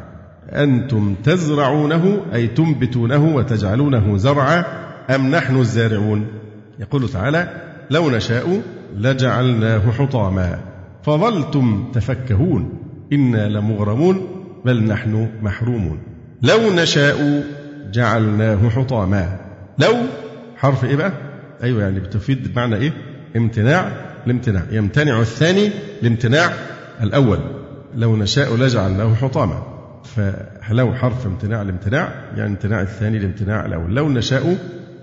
أنتم 0.50 1.16
تزرعونه 1.24 2.18
أي 2.34 2.48
تنبتونه 2.48 3.36
وتجعلونه 3.36 4.18
زرعا 4.18 4.66
أم 5.10 5.36
نحن 5.36 5.56
الزارعون؟ 5.56 6.28
يقول 6.80 7.10
تعالى 7.10 7.62
لو 7.89 8.10
نشاء 8.10 8.62
لجعلناه 8.98 9.92
حطاما. 9.92 10.60
فظلتم 11.04 11.92
تفكهون 11.94 12.80
إنا 13.13 13.50
لمغرمون 13.50 14.28
بل 14.66 14.84
نحن 14.84 15.30
محرومون. 15.42 16.00
لو 16.42 16.74
نشاء 16.74 17.44
جعلناه 17.92 18.70
حطاما. 18.70 19.39
لو 19.80 19.94
حرف 20.58 20.86
إيه 20.86 20.96
بقى؟ 20.96 21.33
أيوه 21.63 21.82
يعني 21.82 22.00
بتفيد 22.00 22.54
بمعنى 22.54 22.76
إيه؟ 22.76 22.92
امتناع 23.36 23.92
الامتناع. 24.26 24.63
يمتنع 24.72 25.20
الثاني 25.20 25.70
لامتناع 26.02 26.54
الأول. 27.02 27.39
لو 27.96 28.18
نشاء 28.18 28.56
لجعلناه 28.56 29.16
حطاما. 29.16 29.63
فلو 30.16 30.94
حرف 30.94 31.26
امتناع 31.26 31.62
الامتناع 31.62 32.13
يعني 32.38 32.50
امتناع 32.50 32.82
الثاني 32.82 33.20
لامتناع 33.20 33.66
الأول. 33.66 33.96
لو 33.96 34.10
نشاء 34.10 34.58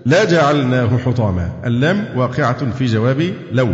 لجعلناه 0.05 0.97
حطاما. 0.97 1.51
اللام 1.65 2.05
واقعة 2.15 2.71
في 2.71 2.85
جواب 2.85 3.33
لو. 3.51 3.69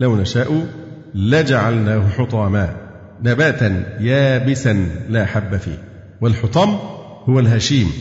لو 0.00 0.16
نشاء 0.16 0.66
لجعلناه 1.14 2.08
حطاما. 2.08 2.76
نباتا 3.24 3.96
يابسا 4.00 4.86
لا 5.08 5.26
حب 5.26 5.56
فيه. 5.56 5.78
والحطام 6.20 6.78
هو 7.24 7.40
الهشيم 7.40 7.92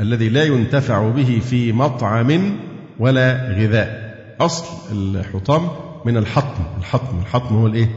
الذي 0.00 0.28
لا 0.28 0.44
ينتفع 0.44 1.08
به 1.08 1.40
في 1.50 1.72
مطعم 1.72 2.56
ولا 2.98 3.54
غذاء. 3.58 4.16
أصل 4.40 4.66
الحطام 4.92 5.68
من 6.04 6.16
الحطم. 6.16 6.64
الحطم 6.78 7.18
الحطم 7.18 7.56
هو 7.56 7.66
الإيه؟ 7.66 7.88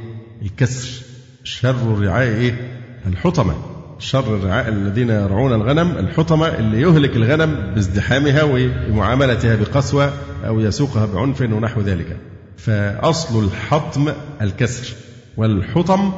الكسر. 0.41 1.05
شر 1.43 1.69
الرعاء 1.69 2.27
إيه؟ 2.27 2.79
الحطمة. 3.07 3.53
شر 3.99 4.35
الرعاء 4.35 4.69
الذين 4.69 5.09
يرعون 5.09 5.53
الغنم 5.53 5.97
الحطمة 5.97 6.47
اللي 6.47 6.81
يهلك 6.81 7.15
الغنم 7.15 7.73
بازدحامها 7.75 8.43
ومعاملتها 8.43 9.55
بقسوة 9.55 10.13
أو 10.47 10.59
يسوقها 10.59 11.05
بعنف 11.05 11.41
ونحو 11.41 11.81
ذلك. 11.81 12.17
فأصل 12.57 13.43
الحطم 13.43 14.11
الكسر. 14.41 14.95
والحطم 15.37 16.11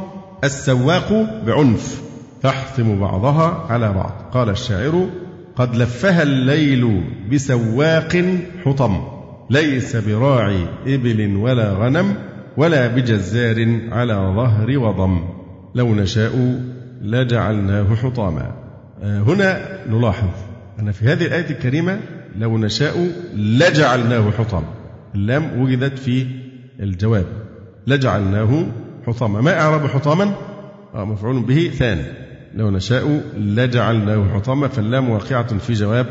السواق 0.44 1.14
بعنف. 1.46 2.02
تحطم 2.44 3.00
بعضها 3.00 3.66
على 3.70 3.94
بعض. 3.94 4.12
قال 4.34 4.50
الشاعر 4.50 5.10
قد 5.62 5.76
لفها 5.76 6.24
الليل 6.24 7.04
بسواق 7.32 8.26
حطم 8.66 9.02
ليس 9.50 9.96
براعي 9.96 10.66
إبل 10.88 11.36
ولا 11.36 11.74
غنم 11.74 12.16
ولا 12.58 12.88
بجزار 12.88 13.80
على 13.92 14.14
ظهر 14.14 14.78
وضم. 14.78 15.22
لو 15.76 15.96
نشاء 15.96 16.62
لجعلناه 17.02 17.96
حطاما. 17.96 18.52
آه، 19.04 19.22
هنا 19.22 19.80
نلاحظ 19.90 20.30
أن 20.80 20.92
في 20.92 21.06
هذه 21.06 21.26
الآية 21.26 21.50
الكريمة 21.50 22.00
لو 22.38 22.58
نشاء 22.58 23.12
لجعلناه 23.36 24.32
حطاما. 24.32 24.68
اللام 25.16 25.62
وجدت 25.62 26.00
في 26.00 26.26
الجواب. 26.80 27.26
لجعلناه 27.88 28.66
حطاما. 29.08 29.42
ما 29.42 29.62
إعراب 29.62 29.88
حطاما؟ 29.88 30.34
آه 30.96 31.06
مفعول 31.06 31.40
به 31.40 31.72
ثاني 31.74 32.21
لو 32.56 32.70
نشاء 32.70 33.22
لجعلناه 33.38 34.34
حطاما 34.34 34.68
فاللام 34.68 35.10
واقعة 35.10 35.58
في 35.58 35.74
جواب 35.74 36.06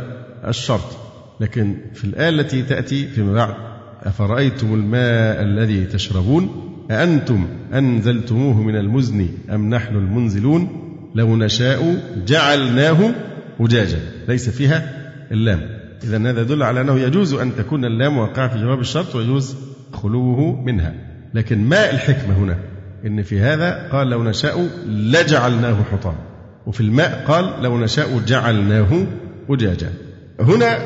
الشرط. 0.49 0.97
لكن 1.41 1.75
في 1.95 2.05
الآية 2.05 2.29
التي 2.29 2.63
تأتي 2.63 3.07
فيما 3.07 3.33
بعد 3.33 3.55
أفرأيتم 4.03 4.75
الماء 4.75 5.43
الذي 5.43 5.85
تشربون؟ 5.85 6.71
أأنتم 6.91 7.47
أنزلتموه 7.75 8.63
من 8.63 8.77
المزن 8.77 9.29
أم 9.51 9.75
نحن 9.75 9.97
المنزلون؟ 9.97 10.69
لو 11.15 11.37
نشاء 11.37 12.03
جعلناه 12.27 13.15
أجاجا. 13.61 13.99
ليس 14.29 14.51
فيها 14.51 15.11
اللام. 15.33 15.61
إذا 16.05 16.31
هذا 16.31 16.41
يدل 16.41 16.63
على 16.63 16.81
أنه 16.81 17.01
يجوز 17.01 17.35
أن 17.35 17.57
تكون 17.57 17.85
اللام 17.85 18.19
واقعة 18.19 18.49
في 18.49 18.61
جواب 18.61 18.81
الشرط 18.81 19.15
ويجوز 19.15 19.57
خلوه 19.93 20.63
منها. 20.63 20.95
لكن 21.35 21.65
ما 21.65 21.91
الحكمة 21.91 22.35
هنا؟ 22.39 22.59
إن 23.07 23.23
في 23.23 23.41
هذا 23.41 23.89
قال 23.93 24.11
لو 24.11 24.25
نشاء 24.25 24.69
لجعلناه 24.87 25.83
حطاما. 25.93 26.30
وفي 26.67 26.81
الماء 26.81 27.25
قال 27.29 27.63
لو 27.63 27.79
نشاء 27.79 28.19
جعلناه 28.27 29.07
أجاجا. 29.51 29.93
هنا 30.41 30.79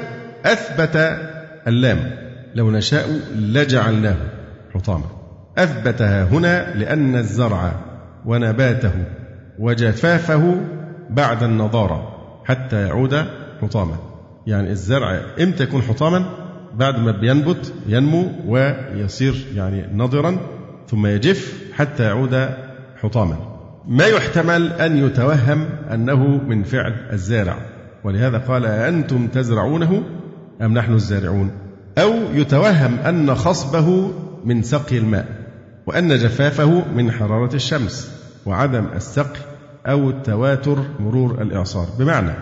أثبت 0.45 0.97
اللام. 1.67 2.11
لو 2.55 2.71
نشاء 2.71 3.09
لجعلناه 3.37 4.17
حطاما. 4.75 5.07
أثبتها 5.59 6.25
هنا 6.25 6.75
لأن 6.75 7.17
الزرع 7.17 7.73
ونباته 8.27 8.93
وجفافه 9.59 10.57
بعد 11.11 11.43
النضارة 11.43 12.15
حتى 12.45 12.87
يعود 12.87 13.25
حطاما. 13.63 13.97
يعني 14.47 14.71
الزرع 14.71 15.21
إمتى 15.41 15.63
يكون 15.63 15.83
حطاما 15.83 16.25
بعد 16.75 16.99
ما 16.99 17.11
بينبت 17.11 17.73
ينمو 17.87 18.31
ويصير 18.47 19.47
يعني 19.55 19.87
نضرا 19.95 20.37
ثم 20.89 21.07
يجف 21.07 21.73
حتى 21.75 22.03
يعود 22.03 22.49
حطاما. 23.03 23.54
ما 23.89 24.07
يحتمل 24.07 24.73
أن 24.73 25.07
يتوهم 25.07 25.67
أنه 25.93 26.27
من 26.27 26.63
فعل 26.63 26.95
الزارع. 27.13 27.57
ولهذا 28.05 28.39
قال 28.39 28.67
أنتم 28.67 29.27
تزرعونه 29.27 30.03
أم 30.63 30.75
نحن 30.75 30.93
الزارعون؟ 30.93 31.51
أو 31.99 32.13
يتوهم 32.35 32.95
أن 32.95 33.35
خصبه 33.35 34.13
من 34.45 34.63
سقي 34.63 34.99
الماء 34.99 35.27
وأن 35.87 36.09
جفافه 36.19 36.83
من 36.95 37.13
حرارة 37.13 37.55
الشمس 37.55 38.11
وعدم 38.47 38.87
السقي 38.97 39.41
أو 39.87 40.11
التواتر 40.11 40.79
مرور 41.01 41.43
الإعصار. 41.43 41.87
بمعنى 41.99 42.33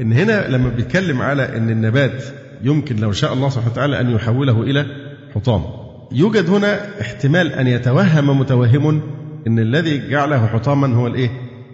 إن 0.00 0.12
هنا 0.12 0.48
لما 0.48 0.68
بيتكلم 0.68 1.22
على 1.22 1.56
أن 1.56 1.70
النبات 1.70 2.24
يمكن 2.62 2.96
لو 2.96 3.12
شاء 3.12 3.32
الله 3.32 3.48
سبحانه 3.48 3.72
وتعالى 3.72 4.00
أن 4.00 4.10
يحوله 4.10 4.62
إلى 4.62 4.86
حطام 5.34 5.64
يوجد 6.12 6.50
هنا 6.50 7.00
احتمال 7.00 7.52
أن 7.52 7.66
يتوهم 7.66 8.38
متوهم 8.40 9.02
أن 9.46 9.58
الذي 9.58 10.10
جعله 10.10 10.46
حطاما 10.46 10.96
هو 10.96 11.06
الإيه؟ 11.06 11.30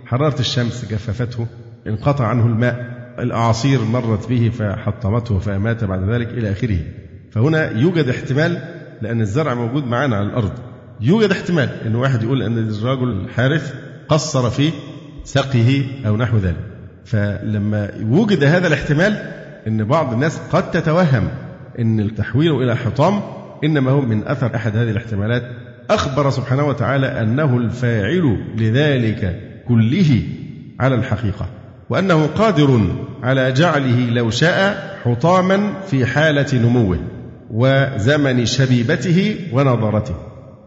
حرارة 0.07 0.41
الشمس 0.41 0.85
جففته 0.91 1.47
انقطع 1.87 2.27
عنه 2.27 2.47
الماء 2.47 2.95
الأعاصير 3.19 3.85
مرت 3.85 4.29
به 4.29 4.51
فحطمته 4.59 5.39
فمات 5.39 5.85
بعد 5.85 6.11
ذلك 6.11 6.29
إلى 6.29 6.53
آخره. 6.53 6.79
فهنا 7.31 7.71
يوجد 7.71 8.09
احتمال 8.09 8.59
لأن 9.03 9.21
الزرع 9.21 9.55
موجود 9.55 9.87
معنا 9.87 10.17
على 10.17 10.27
الأرض. 10.27 10.53
يوجد 11.01 11.31
احتمال 11.31 11.69
أن 11.87 11.95
واحد 11.95 12.23
يقول 12.23 12.43
أن 12.43 12.59
الرجل 12.59 13.11
الحارث 13.11 13.75
قصر 14.09 14.51
في 14.51 14.71
سقيه 15.25 15.85
أو 16.07 16.17
نحو 16.17 16.37
ذلك. 16.37 16.75
فلما 17.05 17.91
وجد 18.03 18.45
هذا 18.45 18.67
الاحتمال 18.67 19.13
أن 19.67 19.85
بعض 19.85 20.13
الناس 20.13 20.41
قد 20.53 20.71
تتوهم 20.71 21.29
أن 21.79 22.01
التحويل 22.01 22.63
إلى 22.63 22.77
حطام 22.77 23.21
إنما 23.65 23.91
هو 23.91 24.01
من 24.01 24.27
أثر 24.27 24.55
أحد 24.55 24.77
هذه 24.77 24.91
الاحتمالات 24.91 25.43
أخبر 25.91 26.31
سبحانه 26.31 26.65
وتعالى 26.65 27.07
أنه 27.07 27.57
الفاعل 27.57 28.39
لذلك 28.59 29.41
كله 29.69 30.23
على 30.81 30.95
الحقيقة 30.95 31.47
وأنه 31.91 32.27
قادر 32.27 32.81
على 33.23 33.53
جعله 33.53 34.11
لو 34.11 34.31
شاء 34.31 34.99
حطاما 35.05 35.73
في 35.87 36.07
حالة 36.07 36.47
نموه 36.55 36.99
وزمن 37.51 38.47
شبيبته 38.47 39.37
ونضرته 39.53 40.15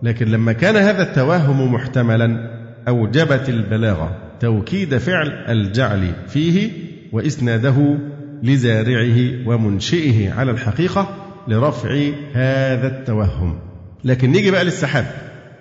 لكن 0.03 0.27
لما 0.27 0.53
كان 0.53 0.75
هذا 0.75 1.03
التوهم 1.03 1.73
محتملا 1.73 2.58
أوجبت 2.88 3.49
البلاغة 3.49 4.17
توكيد 4.39 4.97
فعل 4.97 5.27
الجعل 5.49 6.12
فيه 6.27 6.71
وإسناده 7.12 7.97
لزارعه 8.43 9.47
ومنشئه 9.47 10.34
على 10.34 10.51
الحقيقة 10.51 11.08
لرفع 11.47 12.10
هذا 12.34 12.88
التوهم. 12.88 13.60
لكن 14.03 14.31
نيجي 14.31 14.51
بقى 14.51 14.63
للسحاب 14.63 15.05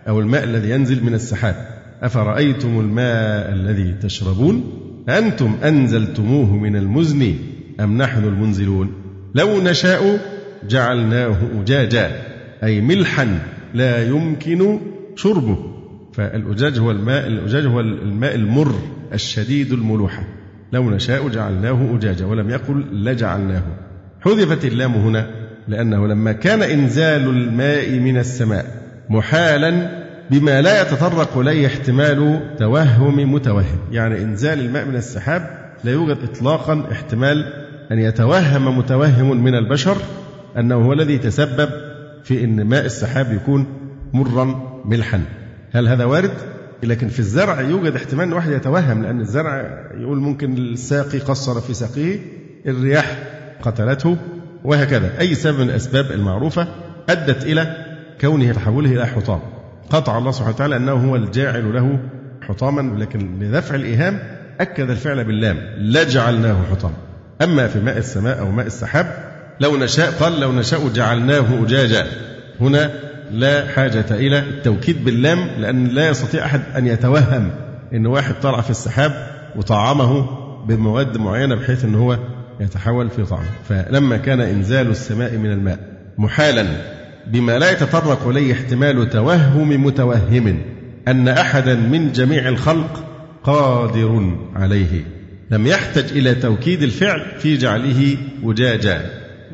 أو 0.09 0.21
الماء 0.21 0.45
الذي 0.45 0.71
ينزل 0.71 1.05
من 1.05 1.15
السحاب. 1.15 1.55
أفرأيتم 2.03 2.81
الماء 2.81 3.53
الذي 3.53 3.93
تشربون؟ 4.03 4.65
أنتم 5.09 5.57
أنزلتموه 5.65 6.57
من 6.57 6.77
المزن 6.77 7.35
أم 7.81 7.99
نحن 7.99 8.25
المنزلون؟ 8.25 8.93
لو 9.35 9.63
نشاء 9.63 10.19
جعلناه 10.69 11.37
أجاجا 11.61 12.23
أي 12.65 12.81
ملحا 12.81 13.39
لا 13.75 14.09
يمكن 14.09 14.81
شربه. 15.17 15.59
فالأجاج 16.13 16.79
هو 16.79 16.91
الماء 16.91 17.27
الأجاج 17.27 17.67
هو 17.67 17.81
الماء 17.81 18.35
المر 18.35 18.75
الشديد 19.13 19.73
الملوحة 19.73 20.25
لو 20.73 20.91
نشاء 20.91 21.29
جعلناه 21.29 21.97
أجاجا 21.97 22.27
ولم 22.27 22.51
يقل 22.51 23.05
لجعلناه. 23.05 23.63
حذفت 24.21 24.65
اللام 24.65 24.93
هنا. 24.93 25.46
لأنه 25.69 26.07
لما 26.07 26.33
كان 26.33 26.63
إنزال 26.63 27.29
الماء 27.29 27.91
من 27.91 28.19
السماء 28.19 28.67
محالا 29.09 30.07
بما 30.31 30.63
لا 30.63 30.83
يتطرق 30.83 31.39
إليه 31.39 31.67
احتمال 31.67 32.41
توهم 32.59 33.33
متوهم 33.33 33.79
يعني 33.93 34.23
إنزال 34.23 34.61
الماء 34.61 34.85
من 34.85 34.97
السحاب 34.97 35.51
لا 35.85 35.93
يوجد 35.93 36.19
إطلاقا 36.23 36.85
احتمال 36.93 37.53
أن 37.93 37.99
يتوهم 37.99 38.79
متوهم 38.79 39.45
من 39.45 39.55
البشر 39.55 39.97
أنه 40.59 40.75
هو 40.75 40.93
الذي 40.93 41.19
تسبب 41.19 41.69
في 42.25 42.45
أن 42.45 42.65
ماء 42.65 42.85
السحاب 42.85 43.33
يكون 43.33 43.67
مرا 44.13 44.83
ملحا 44.85 45.23
هل 45.73 45.89
هذا 45.89 46.05
وارد؟ 46.05 46.31
لكن 46.83 47.09
في 47.09 47.19
الزرع 47.19 47.61
يوجد 47.61 47.95
احتمال 47.97 48.27
أن 48.27 48.33
واحد 48.33 48.53
يتوهم 48.53 49.03
لأن 49.03 49.21
الزرع 49.21 49.83
يقول 49.95 50.19
ممكن 50.19 50.57
الساقي 50.57 51.19
قصر 51.19 51.61
في 51.61 51.75
ساقيه 51.75 52.19
الرياح 52.67 53.19
قتلته 53.63 54.17
وهكذا. 54.67 55.21
أي 55.21 55.35
سبب 55.35 55.61
من 55.61 55.71
الأسباب 55.71 56.11
المعروفة 56.11 56.69
أدت 57.09 57.45
إلى 57.45 57.77
كونه 58.21 58.53
تحوله 58.53 58.91
إلى 58.91 59.07
حطام. 59.07 59.41
قطع 59.91 60.19
الله 60.19 60.31
سبحانه 60.31 60.55
وتعالى 60.55 60.77
أنه 60.77 60.93
هو 60.93 61.17
الجاعل 61.17 61.75
له 61.75 61.99
حطاما 62.43 62.99
لكن 62.99 63.39
لدفع 63.41 63.75
الإيهام 63.75 64.19
أكد 64.61 64.91
الفعل 64.91 65.25
باللام. 65.25 65.57
لجعلناه 65.79 66.57
حطاما 66.71 66.95
أما 67.43 67.69
في 67.69 67.81
ماء 67.81 67.99
السماء 67.99 68.39
أو 68.41 68.51
ماء 68.51 68.67
السحاب 68.67 69.07
لو 69.61 69.77
نشاء 69.77 70.11
قال 70.11 70.41
لو 70.41 70.53
نشاء 70.53 70.89
جعلناه 70.89 71.63
أجاجا. 71.63 72.07
هنا 72.61 72.91
لا 73.31 73.67
حاجة 73.67 74.05
إلى 74.11 74.39
التوكيد 74.39 75.05
باللام 75.05 75.49
لأن 75.59 75.87
لا 75.87 76.09
يستطيع 76.09 76.45
أحد 76.45 76.61
أن 76.77 76.87
يتوهم 76.87 77.51
أن 77.95 78.07
واحد 78.07 78.35
طلع 78.43 78.61
في 78.61 78.71
السحاب 78.71 79.13
وطعمه 79.57 80.27
بمواد 80.67 81.17
معينة 81.17 81.55
بحيث 81.55 81.85
أن 81.85 81.95
هو 81.95 82.19
يتحول 82.61 83.11
في 83.11 83.25
طعمه. 83.25 83.49
فلما 83.69 84.17
كان 84.17 84.41
إنزال 84.41 84.91
السماء 84.91 85.37
من 85.37 85.53
الماء 85.53 85.79
محالا 86.19 86.67
بما 87.27 87.59
لا 87.59 87.73
يتطرق 87.73 88.29
إليه 88.29 88.53
احتمال 88.53 89.11
توهم 89.11 89.85
متوهم 89.85 90.59
أن 91.09 91.29
أحدا 91.29 91.75
من 91.75 92.13
جميع 92.13 92.49
الخلق 92.49 93.05
قادر 93.43 94.37
عليه 94.55 95.05
لم 95.51 95.67
يحتج 95.67 96.17
إلى 96.19 96.35
توكيد 96.35 96.83
الفعل 96.83 97.23
في 97.39 97.57
جعله 97.57 98.17
وجاجا. 98.43 99.01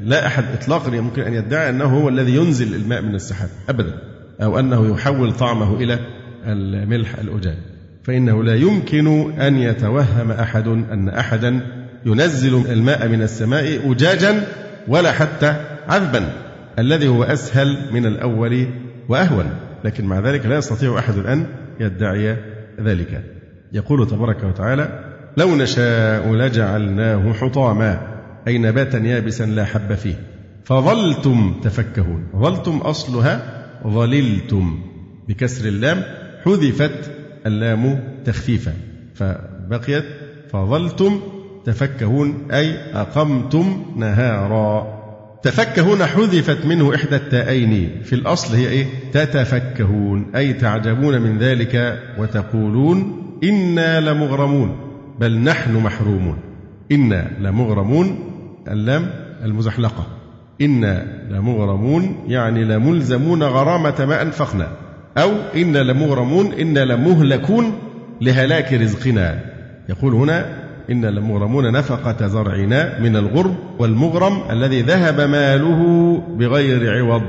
لا 0.05 0.27
أحد 0.27 0.45
إطلاقا 0.53 0.91
ممكن 0.91 1.23
أن 1.23 1.35
يدعي 1.35 1.71
أنه 1.71 1.85
هو 1.85 2.09
الذي 2.09 2.35
ينزل 2.35 2.75
الماء 2.75 3.03
من 3.03 3.15
السحاب 3.15 3.49
أبدا 3.69 3.99
أو 4.43 4.59
أنه 4.59 4.95
يحول 4.95 5.33
طعمه 5.33 5.77
إلى 5.77 5.99
الملح 6.47 7.19
الأجاج. 7.19 7.57
فإنه 8.05 8.45
لا 8.45 8.55
يمكن 8.55 9.33
أن 9.41 9.59
يتوهم 9.59 10.31
أحد 10.31 10.69
أن 10.69 11.09
أحدا 11.09 11.61
ينزل 12.07 12.73
الماء 12.73 13.09
من 13.09 13.23
السماء 13.23 13.93
أجاجا 13.93 14.47
ولا 14.89 15.13
حتى 15.13 15.57
عذبا 15.89 16.33
الذي 16.79 17.09
هو 17.09 17.25
أسهل 17.25 17.77
من 17.93 18.07
الأول 18.07 18.67
وأهون 19.09 19.51
لكن 19.85 20.05
مع 20.05 20.21
ذلك 20.21 20.47
لا 20.47 20.57
يستطيع 20.57 20.99
أحد 20.99 21.19
أن 21.19 21.47
يدعي 21.81 22.37
ذلك. 22.81 23.25
يقول 23.73 24.07
تبارك 24.07 24.45
وتعالى 24.45 25.05
لو 25.37 25.57
نشاء 25.57 26.33
لجعلناه 26.33 27.33
حطاما 27.33 28.01
أي 28.49 28.59
نباتا 28.59 28.99
يابسا 28.99 29.45
لا 29.45 29.65
حب 29.65 29.95
فيه 29.95 30.15
فظلتم 30.65 31.61
تفكهون. 31.63 32.27
ظلتم 32.37 32.77
أصلها 32.77 33.63
ظللتم 33.87 34.81
بكسر 35.29 35.69
اللام 35.69 36.03
حذفت 36.45 37.11
اللام 37.47 38.01
تخفيفا 38.25 38.73
فبقيت 39.15 40.05
فظلتم 40.53 41.21
تفكهون 41.65 42.51
أي 42.51 42.77
أقمتم 42.95 43.83
نهارا. 43.97 45.03
تفكهون 45.43 46.05
حذفت 46.05 46.67
منه 46.67 46.95
إحدى 46.95 47.17
التائين. 47.17 48.01
في 48.05 48.13
الأصل 48.13 48.55
هي 48.55 48.69
إيه؟ 48.69 48.87
تتفكهون 49.13 50.27
أي 50.37 50.53
تعجبون 50.53 51.21
من 51.23 51.39
ذلك 51.39 52.03
وتقولون 52.19 53.23
إنا 53.45 54.01
لمغرمون 54.01 54.77
بل 55.21 55.39
نحن 55.39 55.77
محرومون. 55.77 56.39
إنا 56.93 57.31
لمغرمون 57.41 58.19
اللام 58.69 59.11
المزحلقة. 59.45 60.07
إنا 60.61 61.07
لمغرمون 61.31 62.17
يعني 62.29 62.65
لملزمون 62.65 63.43
غرامة 63.43 64.05
ما 64.05 64.23
أنفقنا. 64.23 64.69
أو 65.19 65.31
إنا 65.57 65.79
لمغرمون 65.79 66.53
إنا 66.53 66.85
لمهلكون 66.85 67.73
لهلاك 68.21 68.73
رزقنا. 68.73 69.41
يقول 69.89 70.15
هنا 70.15 70.62
إن 70.91 71.05
لمغرمون 71.05 71.73
نفقة 71.73 72.27
زرعنا 72.27 73.01
من 73.01 73.17
الغرب 73.17 73.55
والمغرم 73.79 74.43
الذي 74.51 74.83
ذهب 74.83 75.21
ماله 75.21 76.23
بغير 76.39 76.99
عوض. 76.99 77.23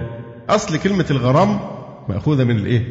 أصل 0.50 0.78
كلمة 0.78 1.06
الغرام 1.12 1.60
مأخوذة 2.10 2.44
من 2.44 2.56
الإيه؟ 2.56 2.84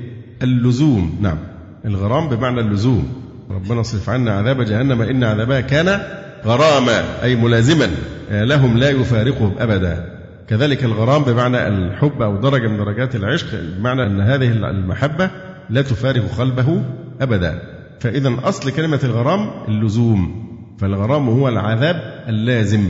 اللزوم. 0.42 1.18
نعم. 1.20 1.38
الغرام 1.84 2.28
بمعنى 2.28 2.60
اللزوم. 2.60 3.08
ربنا 3.50 3.80
اصرف 3.80 4.10
عنا 4.10 4.32
عذاب 4.32 4.62
جهنم 4.62 5.02
إن 5.02 5.24
عذابها 5.24 5.60
كان 5.60 6.00
غراما 6.44 7.22
أي 7.22 7.36
ملازما. 7.36 7.88
لهم 8.30 8.78
لا 8.78 8.90
يفارقهم 8.90 9.52
أبدا. 9.58 10.18
كذلك 10.48 10.84
الغرام 10.84 11.22
بمعنى 11.22 11.68
الحب 11.68 12.22
أو 12.22 12.36
درجة 12.36 12.68
من 12.68 12.76
درجات 12.76 13.16
العشق 13.16 13.46
بمعنى 13.78 14.06
أن 14.06 14.20
هذه 14.20 14.52
المحبة 14.52 15.30
لا 15.70 15.82
تفارق 15.82 16.22
قلبه 16.38 16.82
أبدا. 17.20 17.62
فإذا 18.00 18.34
أصل 18.44 18.70
كلمة 18.70 19.00
الغرام 19.04 19.50
اللزوم. 19.68 20.51
فالغرام 20.78 21.28
هو 21.28 21.48
العذاب 21.48 22.24
اللازم 22.28 22.88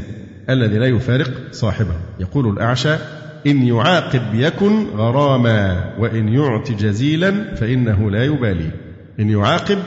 الذي 0.51 0.79
لا 0.79 0.87
يفارق 0.87 1.31
صاحبه. 1.51 1.95
يقول 2.21 2.49
الأعشى 2.49 2.95
إن 3.47 3.67
يعاقب 3.67 4.23
يكن 4.35 4.87
غراما 4.97 5.91
وإن 5.99 6.29
يعط 6.29 6.71
جزيلا 6.71 7.55
فإنه 7.55 8.11
لا 8.11 8.25
يبالي. 8.25 8.71
إن 9.21 9.31
يعاقب 9.31 9.79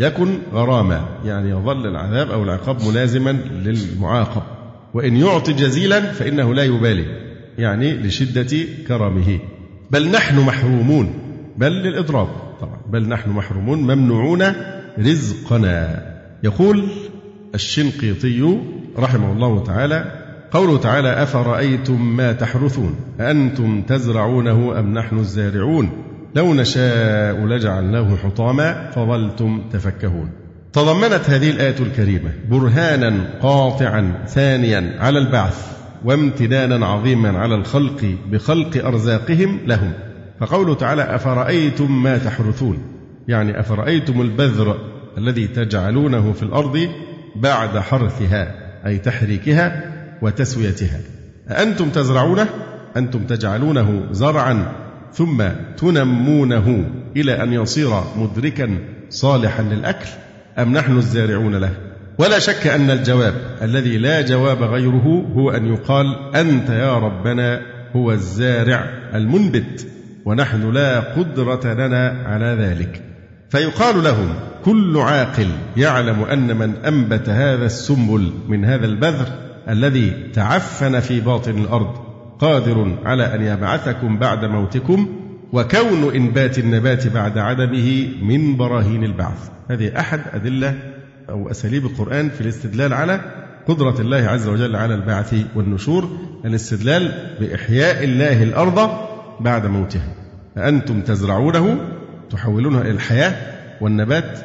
يكن 0.00 0.38
غراما 0.52 1.08
يعني 1.24 1.50
يظل 1.50 1.86
العذاب 1.86 2.30
أو 2.30 2.42
العقاب 2.42 2.76
ملازما 2.88 3.30
للمعاقب. 3.64 4.42
وإن 4.94 5.16
يعطي 5.16 5.52
جزيلا 5.52 6.00
فإنه 6.00 6.54
لا 6.54 6.64
يبالي 6.64 7.04
يعني 7.58 7.92
لشدة 7.94 8.58
كرمه. 8.88 9.38
بل 9.90 10.10
نحن 10.10 10.40
محرومون 10.40 11.14
بل 11.56 11.72
للإضراب 11.72 12.28
طبعا 12.60 12.80
بل 12.90 13.08
نحن 13.08 13.30
محرومون 13.30 13.78
ممنوعون 13.78 14.44
رزقنا. 14.98 16.06
يقول 16.42 16.88
الشنقيطي 17.54 18.58
رحمه 18.98 19.32
الله 19.32 19.64
تعالى 19.64 20.04
قوله 20.50 20.78
تعالى 20.78 21.22
أفرأيتم 21.22 22.16
ما 22.16 22.32
تحرثون؟ 22.32 22.94
أأنتم 23.20 23.82
تزرعونه 23.82 24.78
أم 24.78 24.94
نحن 24.98 25.18
الزارعون؟ 25.18 25.90
لو 26.34 26.54
نشاء 26.54 27.46
لجعلناه 27.46 28.16
حطاما 28.16 28.90
فظلتم 28.90 29.62
تفكهون. 29.72 30.30
تضمنت 30.72 31.30
هذه 31.30 31.50
الآية 31.50 31.76
الكريمة 31.80 32.30
برهانا 32.50 33.24
قاطعا 33.42 34.24
ثانيا 34.26 34.96
على 34.98 35.18
البعث 35.18 35.76
وامتنانا 36.04 36.86
عظيما 36.86 37.38
على 37.38 37.54
الخلق 37.54 38.14
بخلق 38.30 38.84
أرزاقهم 38.86 39.58
لهم. 39.66 39.92
فقوله 40.40 40.74
تعالى 40.74 41.02
أفرأيتم 41.02 42.02
ما 42.02 42.18
تحرثون؟ 42.18 42.78
يعني 43.28 43.60
أفرأيتم 43.60 44.20
البذر 44.20 44.76
الذي 45.18 45.46
تجعلونه 45.46 46.32
في 46.32 46.42
الأرض 46.42 46.88
بعد 47.36 47.78
حرثها 47.78 48.54
أي 48.86 48.98
تحريكها 48.98 49.82
وتسويتها. 50.22 51.00
أأنتم 51.48 51.88
تزرعونه؟ 51.90 52.46
أنتم 52.96 53.24
تجعلونه 53.24 54.02
زرعا 54.10 54.72
ثم 55.12 55.44
تنمونه 55.76 56.90
إلى 57.16 57.42
أن 57.42 57.52
يصير 57.52 57.90
مدركا 58.16 58.78
صالحا 59.10 59.62
للأكل 59.62 60.08
أم 60.58 60.72
نحن 60.72 60.96
الزارعون 60.96 61.54
له؟ 61.54 61.70
ولا 62.18 62.38
شك 62.38 62.66
أن 62.66 62.90
الجواب 62.90 63.34
الذي 63.62 63.98
لا 63.98 64.20
جواب 64.20 64.62
غيره 64.62 65.26
هو 65.36 65.50
أن 65.50 65.66
يقال 65.66 66.36
أنت 66.36 66.70
يا 66.70 66.98
ربنا 66.98 67.60
هو 67.96 68.12
الزارع 68.12 68.84
المنبت 69.14 69.86
ونحن 70.24 70.72
لا 70.72 71.00
قدرة 71.00 71.74
لنا 71.74 72.22
على 72.26 72.56
ذلك. 72.60 73.09
فيقال 73.50 74.04
لهم 74.04 74.34
كل 74.64 74.98
عاقل 74.98 75.48
يعلم 75.76 76.22
أن 76.22 76.56
من 76.56 76.74
أنبت 76.74 77.28
هذا 77.28 77.66
السنبل 77.66 78.32
من 78.48 78.64
هذا 78.64 78.86
البذر 78.86 79.26
الذي 79.68 80.30
تعفن 80.32 81.00
في 81.00 81.20
باطن 81.20 81.58
الأرض 81.58 81.94
قادر 82.38 82.96
على 83.04 83.34
أن 83.34 83.42
يبعثكم 83.42 84.18
بعد 84.18 84.44
موتكم 84.44 85.08
وكون 85.52 86.14
إنبات 86.14 86.58
النبات 86.58 87.06
بعد 87.06 87.38
عدمه 87.38 88.08
من 88.22 88.56
براهين 88.56 89.04
البعث. 89.04 89.48
هذه 89.70 90.00
أحد 90.00 90.20
أدلة 90.32 90.74
أو 91.30 91.50
أساليب 91.50 91.86
القرآن 91.86 92.28
في 92.28 92.40
الاستدلال 92.40 92.94
على 92.94 93.20
قدرة 93.68 94.00
الله 94.00 94.16
عز 94.16 94.48
وجل 94.48 94.76
على 94.76 94.94
البعث 94.94 95.34
والنشور 95.56 96.10
الاستدلال 96.44 97.12
بإحياء 97.40 98.04
الله 98.04 98.42
الأرض 98.42 98.90
بعد 99.40 99.66
موتها 99.66 100.14
أأنتم 100.56 101.00
تزرعونه؟ 101.00 101.78
تحولونها 102.30 102.80
إلى 102.82 102.90
الحياة 102.90 103.34
والنبات 103.80 104.38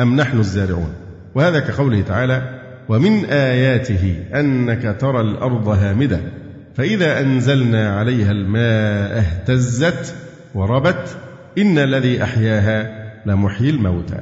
أم 0.00 0.16
نحن 0.16 0.38
الزارعون؟ 0.38 0.92
وهذا 1.34 1.60
كقوله 1.60 2.02
تعالى 2.02 2.60
ومن 2.88 3.24
آياته 3.24 4.24
أنك 4.34 4.96
ترى 5.00 5.20
الأرض 5.20 5.68
هامدة 5.68 6.20
فإذا 6.74 7.20
أنزلنا 7.20 7.98
عليها 7.98 8.30
الماء 8.30 9.18
اهتزت 9.18 10.14
وربت 10.54 11.16
إن 11.58 11.78
الذي 11.78 12.22
أحياها 12.22 13.02
لمحيي 13.26 13.70
الموتى. 13.70 14.20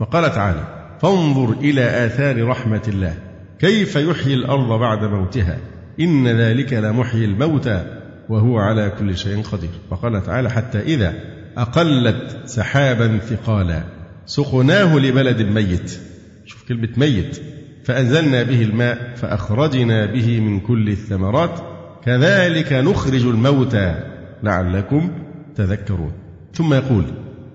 وقال 0.00 0.32
تعالى 0.32 0.64
فانظر 1.02 1.52
إلى 1.52 2.06
آثار 2.06 2.46
رحمة 2.46 2.82
الله 2.88 3.14
كيف 3.58 3.96
يحيي 3.96 4.34
الأرض 4.34 4.80
بعد 4.80 5.04
موتها 5.04 5.56
إن 6.00 6.28
ذلك 6.28 6.72
لمحيي 6.72 7.24
الموتى 7.24 7.84
وهو 8.28 8.58
على 8.58 8.92
كل 8.98 9.16
شيء 9.16 9.42
قدير. 9.42 9.70
وقال 9.90 10.22
تعالى 10.22 10.50
حتى 10.50 10.80
إذا 10.80 11.14
أقلت 11.56 12.40
سحابا 12.44 13.18
ثقالا. 13.18 13.82
سقناه 14.26 14.98
لبلد 14.98 15.42
ميت. 15.42 15.98
شوف 16.46 16.68
كلمة 16.68 16.88
ميت. 16.96 17.40
فأنزلنا 17.84 18.42
به 18.42 18.62
الماء 18.62 19.12
فأخرجنا 19.16 20.06
به 20.06 20.40
من 20.40 20.60
كل 20.60 20.88
الثمرات. 20.88 21.60
كذلك 22.04 22.72
نخرج 22.72 23.26
الموتى. 23.26 23.94
لعلكم 24.42 25.10
تذكرون. 25.56 26.12
ثم 26.54 26.74
يقول 26.74 27.04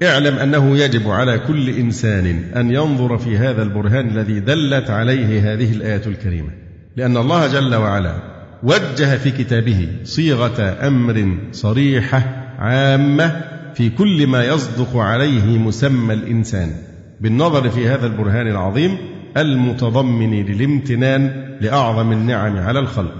اعلم 0.03 0.35
أنه 0.35 0.77
يجب 0.77 1.09
على 1.09 1.39
كل 1.39 1.69
إنسان 1.69 2.43
أن 2.55 2.71
ينظر 2.71 3.17
في 3.17 3.37
هذا 3.37 3.63
البرهان 3.63 4.09
الذي 4.09 4.39
دلت 4.39 4.89
عليه 4.89 5.53
هذه 5.53 5.73
الآية 5.73 6.01
الكريمة. 6.07 6.49
لأن 6.95 7.17
الله 7.17 7.47
جل 7.47 7.75
وعلا 7.75 8.37
وجه 8.63 9.17
في 9.17 9.31
كتابه 9.31 9.87
صيغة 10.03 10.87
أمر 10.87 11.37
صريحة 11.51 12.23
عامة 12.59 13.56
في 13.77 13.89
كل 13.89 14.27
ما 14.27 14.45
يصدق 14.45 14.97
عليه 14.97 15.57
مسمى 15.57 16.13
الإنسان 16.13 16.71
بالنظر 17.21 17.69
في 17.69 17.87
هذا 17.87 18.07
البرهان 18.07 18.47
العظيم 18.47 18.97
المتضمن 19.37 20.45
للامتنان 20.45 21.55
لأعظم 21.61 22.11
النعم 22.11 22.57
على 22.57 22.79
الخلق 22.79 23.13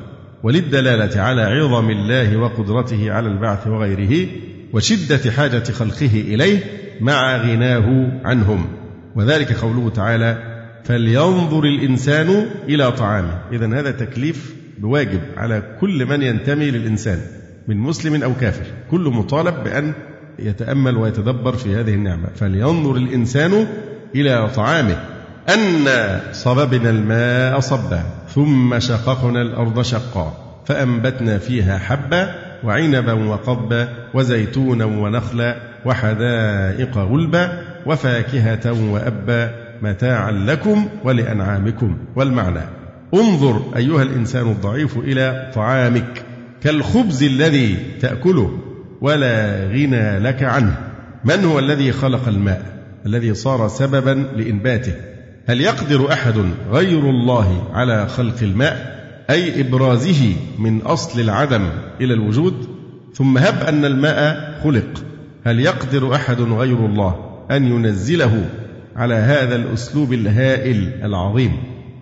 وللدلالة 0.44 1.22
على 1.22 1.42
عظم 1.42 1.90
الله 1.90 2.38
وقدرته 2.38 3.12
على 3.12 3.28
البعث 3.28 3.68
وغيره 3.68 4.28
وشدة 4.74 5.32
حاجة 5.32 5.64
خلقه 5.64 6.24
إليه 6.28 6.60
مع 7.02 7.38
غناه 7.38 8.12
عنهم. 8.26 8.66
وذلك 9.16 9.54
قوله 9.54 9.90
تعالى 9.90 10.38
فلينظر 10.84 11.64
الإنسان 11.64 12.48
إلى 12.70 12.92
طعامه. 12.92 13.42
إذا 13.52 13.80
هذا 13.80 13.92
تكليف 13.92 14.56
بواجب 14.78 15.22
على 15.38 15.78
كل 15.82 16.06
من 16.06 16.22
ينتمي 16.22 16.72
للإنسان 16.72 17.20
من 17.68 17.78
مسلم 17.78 18.24
أو 18.24 18.34
كافر 18.42 18.66
كل 18.92 19.02
مطالب 19.02 19.64
بأن 19.64 19.94
يتأمل 20.40 20.98
ويتدبر 20.98 21.54
في 21.54 21.76
هذه 21.76 21.94
النعمة. 21.94 22.28
فلينظر 22.36 22.96
الإنسان 22.96 23.68
إلى 24.16 24.50
طعامه. 24.56 24.98
أن 25.54 25.88
صببنا 26.32 26.90
الماء 26.90 27.60
صبا 27.60 28.04
ثم 28.30 28.80
شققنا 28.80 29.42
الأرض 29.42 29.82
شقا. 29.82 30.38
فأنبتنا 30.66 31.38
فيها 31.38 31.78
حبا 31.78 32.36
وعنبا 32.64 33.14
وقضبا 33.14 33.88
وزيتونا 34.14 34.86
ونخلا 34.86 35.56
وحدائق 35.86 36.98
غلبا 36.98 37.62
وفاكهة 37.86 38.92
وأبا. 38.92 39.52
متاعا 39.82 40.32
لكم 40.32 40.88
ولأنعامكم. 41.04 41.98
والمعنى 42.16 42.64
انظر 43.14 43.62
أيها 43.76 44.04
الإنسان 44.04 44.48
الضعيف 44.48 44.98
إلى 44.98 45.52
طعامك 45.56 46.24
كالخبز 46.64 47.24
الذي 47.24 47.78
تأكله. 48.02 48.67
ولا 49.02 49.68
غنى 49.68 50.20
لك 50.20 50.44
عنه. 50.44 50.78
من 51.24 51.46
هو 51.46 51.60
الذي 51.60 51.92
خلق 51.92 52.28
الماء؟ 52.28 52.62
الذي 53.06 53.34
صار 53.34 53.68
سببا 53.68 54.28
لإنباته. 54.36 54.94
هل 55.48 55.62
يقدر 55.62 56.14
أحد 56.14 56.34
غير 56.72 57.10
الله 57.10 57.68
على 57.74 58.08
خلق 58.08 58.36
الماء؟ 58.42 58.98
أي 59.30 59.62
إبرازه 59.62 60.34
من 60.60 60.82
أصل 60.82 61.20
العدم 61.20 61.70
إلى 62.02 62.14
الوجود؟ 62.14 62.68
ثم 63.14 63.38
هب 63.38 63.64
أن 63.68 63.86
الماء 63.86 64.54
خلق. 64.64 65.04
هل 65.46 65.60
يقدر 65.60 66.16
أحد 66.16 66.42
غير 66.42 66.86
الله 66.86 67.16
أن 67.52 67.68
ينزله 67.68 68.50
على 68.96 69.16
هذا 69.16 69.56
الأسلوب 69.56 70.14
الهائل 70.14 70.92
العظيم؟ 71.04 71.52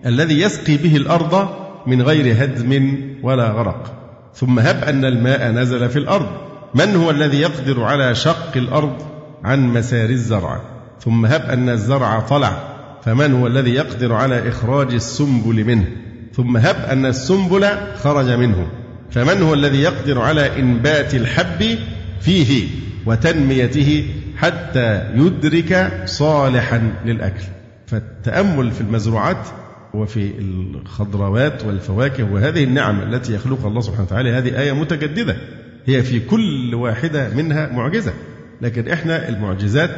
الذي 0.05 0.41
يسقي 0.41 0.77
به 0.77 0.95
الأرض 0.95 1.49
من 1.87 2.01
غير 2.01 2.43
هدم 2.43 2.97
ولا 3.23 3.51
غرق. 3.51 3.93
ثم 4.33 4.59
هب 4.59 4.83
أن 4.83 5.05
الماء 5.05 5.51
نزل 5.51 5.89
في 5.89 5.99
الأرض. 5.99 6.27
من 6.75 6.95
هو 6.95 7.11
الذي 7.11 7.37
يقدر 7.37 7.83
على 7.83 8.15
شق 8.15 8.57
الأرض 8.57 8.95
عن 9.43 9.67
مسار 9.67 10.09
الزرع؟ 10.09 10.61
ثم 10.99 11.25
هب 11.25 11.41
أن 11.41 11.69
الزرع 11.69 12.19
طلع 12.19 12.75
فمن 13.03 13.33
هو 13.33 13.47
الذي 13.47 13.73
يقدر 13.73 14.13
على 14.13 14.49
إخراج 14.49 14.93
السنبل 14.93 15.63
منه؟ 15.63 15.87
ثم 16.33 16.57
هب 16.57 16.75
أن 16.75 17.05
السنبل 17.05 17.67
خرج 18.03 18.29
منه 18.29 18.67
فمن 19.11 19.41
هو 19.41 19.53
الذي 19.53 19.81
يقدر 19.81 20.21
على 20.21 20.59
إنبات 20.59 21.15
الحب 21.15 21.77
فيه 22.21 22.67
وتنميته 23.05 24.09
حتى 24.37 25.03
يدرك 25.15 26.01
صالحا 26.05 26.93
للأكل؟ 27.05 27.43
فالتأمل 27.87 28.71
في 28.71 28.81
المزروعات 28.81 29.47
وفي 29.93 30.31
الخضروات 30.39 31.65
والفواكه 31.65 32.33
وهذه 32.33 32.63
النعم 32.63 33.01
التي 33.01 33.33
يخلقها 33.33 33.67
الله 33.67 33.81
سبحانه 33.81 34.03
وتعالى 34.03 34.31
هذه 34.31 34.59
آية 34.59 34.71
متجددة. 34.71 35.37
هي 35.85 36.03
في 36.03 36.19
كل 36.19 36.75
واحدة 36.75 37.29
منها 37.29 37.71
معجزة. 37.71 38.13
لكن 38.61 38.87
إحنا 38.87 39.29
المعجزات 39.29 39.89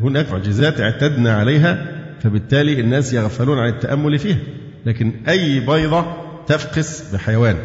هناك 0.00 0.32
معجزات 0.32 0.80
اعتدنا 0.80 1.32
عليها 1.32 1.86
فبالتالي 2.20 2.80
الناس 2.80 3.12
يغفلون 3.12 3.58
عن 3.58 3.68
التأمل 3.68 4.18
فيها. 4.18 4.38
لكن 4.86 5.12
أي 5.28 5.60
بيضة 5.60 6.06
تفقس 6.46 7.14
بحيوان. 7.14 7.56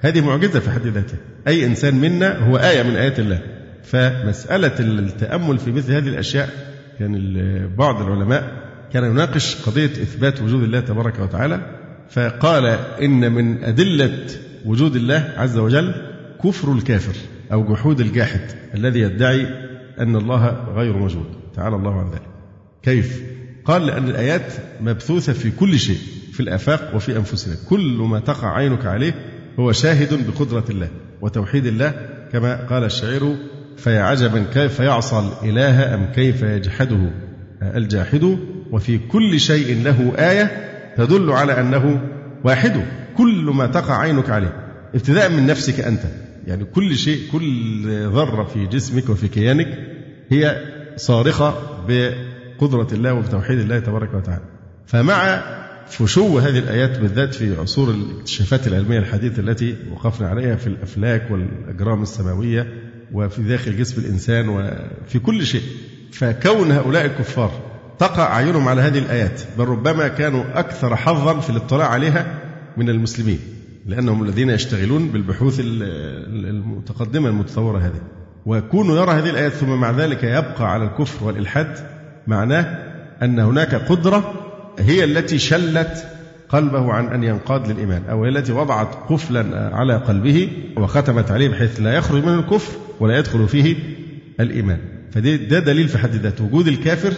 هذه 0.00 0.20
معجزة 0.20 0.60
في 0.60 0.70
حد 0.70 0.86
ذاتها. 0.86 1.18
أي 1.48 1.66
إنسان 1.66 1.94
منا 1.94 2.38
هو 2.38 2.56
آية 2.56 2.82
من 2.82 2.96
آيات 2.96 3.18
الله. 3.18 3.40
فمسألة 3.84 4.72
التأمل 4.80 5.58
في 5.58 5.72
مثل 5.72 5.92
هذه 5.92 6.08
الأشياء 6.08 6.48
كان 6.98 7.70
بعض 7.78 8.02
العلماء 8.02 8.52
كان 8.92 9.04
يناقش 9.04 9.56
قضية 9.66 9.84
إثبات 9.84 10.42
وجود 10.42 10.62
الله 10.62 10.80
تبارك 10.80 11.18
وتعالى 11.18 11.60
فقال 12.10 12.78
إن 13.02 13.32
من 13.32 13.64
أدلة 13.64 14.26
وجود 14.64 14.96
الله 14.96 15.32
عز 15.36 15.58
وجل 15.58 15.94
كفر 16.44 16.72
الكافر 16.72 17.14
أو 17.52 17.72
جحود 17.72 18.00
الجاحد 18.00 18.40
الذي 18.74 19.00
يدعي 19.00 19.46
أن 19.98 20.16
الله 20.16 20.46
غير 20.74 20.96
موجود. 20.96 21.26
تعالى 21.56 21.76
الله 21.76 22.00
عن 22.00 22.10
ذلك. 22.10 22.22
كيف؟ 22.82 23.22
قال 23.64 23.86
لأن 23.86 24.08
الآيات 24.08 24.52
مبثوثة 24.80 25.32
في 25.32 25.50
كل 25.50 25.78
شيء 25.78 25.98
في 26.32 26.40
الآفاق 26.40 26.94
وفي 26.94 27.16
أنفسنا. 27.16 27.54
كل 27.68 27.96
ما 27.96 28.18
تقع 28.18 28.56
عينك 28.56 28.86
عليه 28.86 29.14
هو 29.58 29.72
شاهد 29.72 30.26
بقدرة 30.26 30.64
الله 30.70 30.88
وتوحيد 31.20 31.66
الله 31.66 31.94
كما 32.32 32.66
قال 32.66 32.84
الشاعر 32.84 33.36
فيا 33.76 34.00
عجبا 34.00 34.44
كيف 34.54 34.80
يعصى 34.80 35.32
الإله 35.42 35.94
أم 35.94 36.04
كيف 36.14 36.42
يجحده؟ 36.42 37.10
الجاحد 37.62 38.38
وفي 38.70 38.98
كل 38.98 39.40
شيء 39.40 39.82
له 39.82 40.12
آية 40.18 40.68
تدل 40.96 41.30
على 41.30 41.60
أنه 41.60 42.00
واحد 42.44 42.84
كل 43.16 43.50
ما 43.54 43.66
تقع 43.66 43.98
عينك 43.98 44.30
عليه. 44.30 44.52
ابتداء 44.94 45.30
من 45.30 45.46
نفسك 45.46 45.80
أنت. 45.80 46.02
يعني 46.48 46.64
كل 46.64 46.96
شيء 46.96 47.30
كل 47.32 47.82
ذرة 48.06 48.44
في 48.44 48.66
جسمك 48.66 49.08
وفي 49.08 49.28
كيانك 49.28 49.68
هي 50.28 50.64
صارخة 50.96 51.50
قدرة 52.58 52.88
الله 52.92 53.14
وبتوحيد 53.14 53.58
الله 53.58 53.78
تبارك 53.78 54.14
وتعالى. 54.14 54.44
فمع 54.86 55.42
فشو 55.88 56.38
هذه 56.38 56.58
الآيات 56.58 56.98
بالذات 56.98 57.34
في 57.34 57.56
عصور 57.56 57.90
الاكتشافات 57.90 58.66
العلمية 58.66 58.98
الحديثة 58.98 59.42
التي 59.42 59.76
وقفنا 59.92 60.28
عليها 60.28 60.56
في 60.56 60.66
الأفلاك 60.66 61.30
والأجرام 61.30 62.02
السماوية 62.02 62.66
وفي 63.12 63.42
داخل 63.42 63.76
جسم 63.76 64.00
الإنسان 64.00 64.48
وفي 64.48 65.18
كل 65.18 65.46
شيء 65.46 65.62
فكون 66.12 66.72
هؤلاء 66.72 67.04
الكفار 67.04 67.50
تقع 67.98 68.26
أعينهم 68.26 68.68
على 68.68 68.82
هذه 68.82 68.98
الآيات 68.98 69.40
بل 69.58 69.64
ربما 69.64 70.08
كانوا 70.08 70.44
أكثر 70.54 70.96
حظا 70.96 71.40
في 71.40 71.50
الاطلاع 71.50 71.88
عليها 71.88 72.38
من 72.76 72.88
المسلمين. 72.88 73.40
لأنهم 73.88 74.22
الذين 74.22 74.50
يشتغلون 74.50 75.08
بالبحوث 75.08 75.60
المتقدمة 75.60 77.28
المتطورة 77.28 77.78
هذه. 77.78 78.00
وكونوا 78.46 78.96
يرى 78.96 79.10
هذه 79.12 79.30
الآيات 79.30 79.52
ثم 79.52 79.68
مع 79.68 79.90
ذلك 79.90 80.24
يبقى 80.24 80.72
على 80.72 80.84
الكفر 80.84 81.24
والإلحاد 81.24 81.74
معناه 82.26 82.78
أن 83.22 83.38
هناك 83.38 83.74
قدرة 83.74 84.34
هي 84.78 85.04
التي 85.04 85.38
شلت 85.38 86.06
قلبه 86.48 86.92
عن 86.92 87.06
أن 87.06 87.24
ينقاد 87.24 87.68
للإيمان 87.70 88.02
أو 88.10 88.24
هي 88.24 88.30
التي 88.30 88.52
وضعت 88.52 88.94
قفلا 89.08 89.70
على 89.76 89.96
قلبه 89.96 90.50
وختمت 90.76 91.30
عليه 91.30 91.48
بحيث 91.48 91.80
لا 91.80 91.94
يخرج 91.94 92.24
منه 92.24 92.38
الكفر 92.38 92.72
ولا 93.00 93.18
يدخل 93.18 93.48
فيه 93.48 93.76
الإيمان. 94.40 94.78
فده 95.12 95.36
ده 95.36 95.58
دليل 95.58 95.88
في 95.88 95.98
حد 95.98 96.14
ذاته. 96.14 96.44
وجود 96.44 96.68
الكافر 96.68 97.12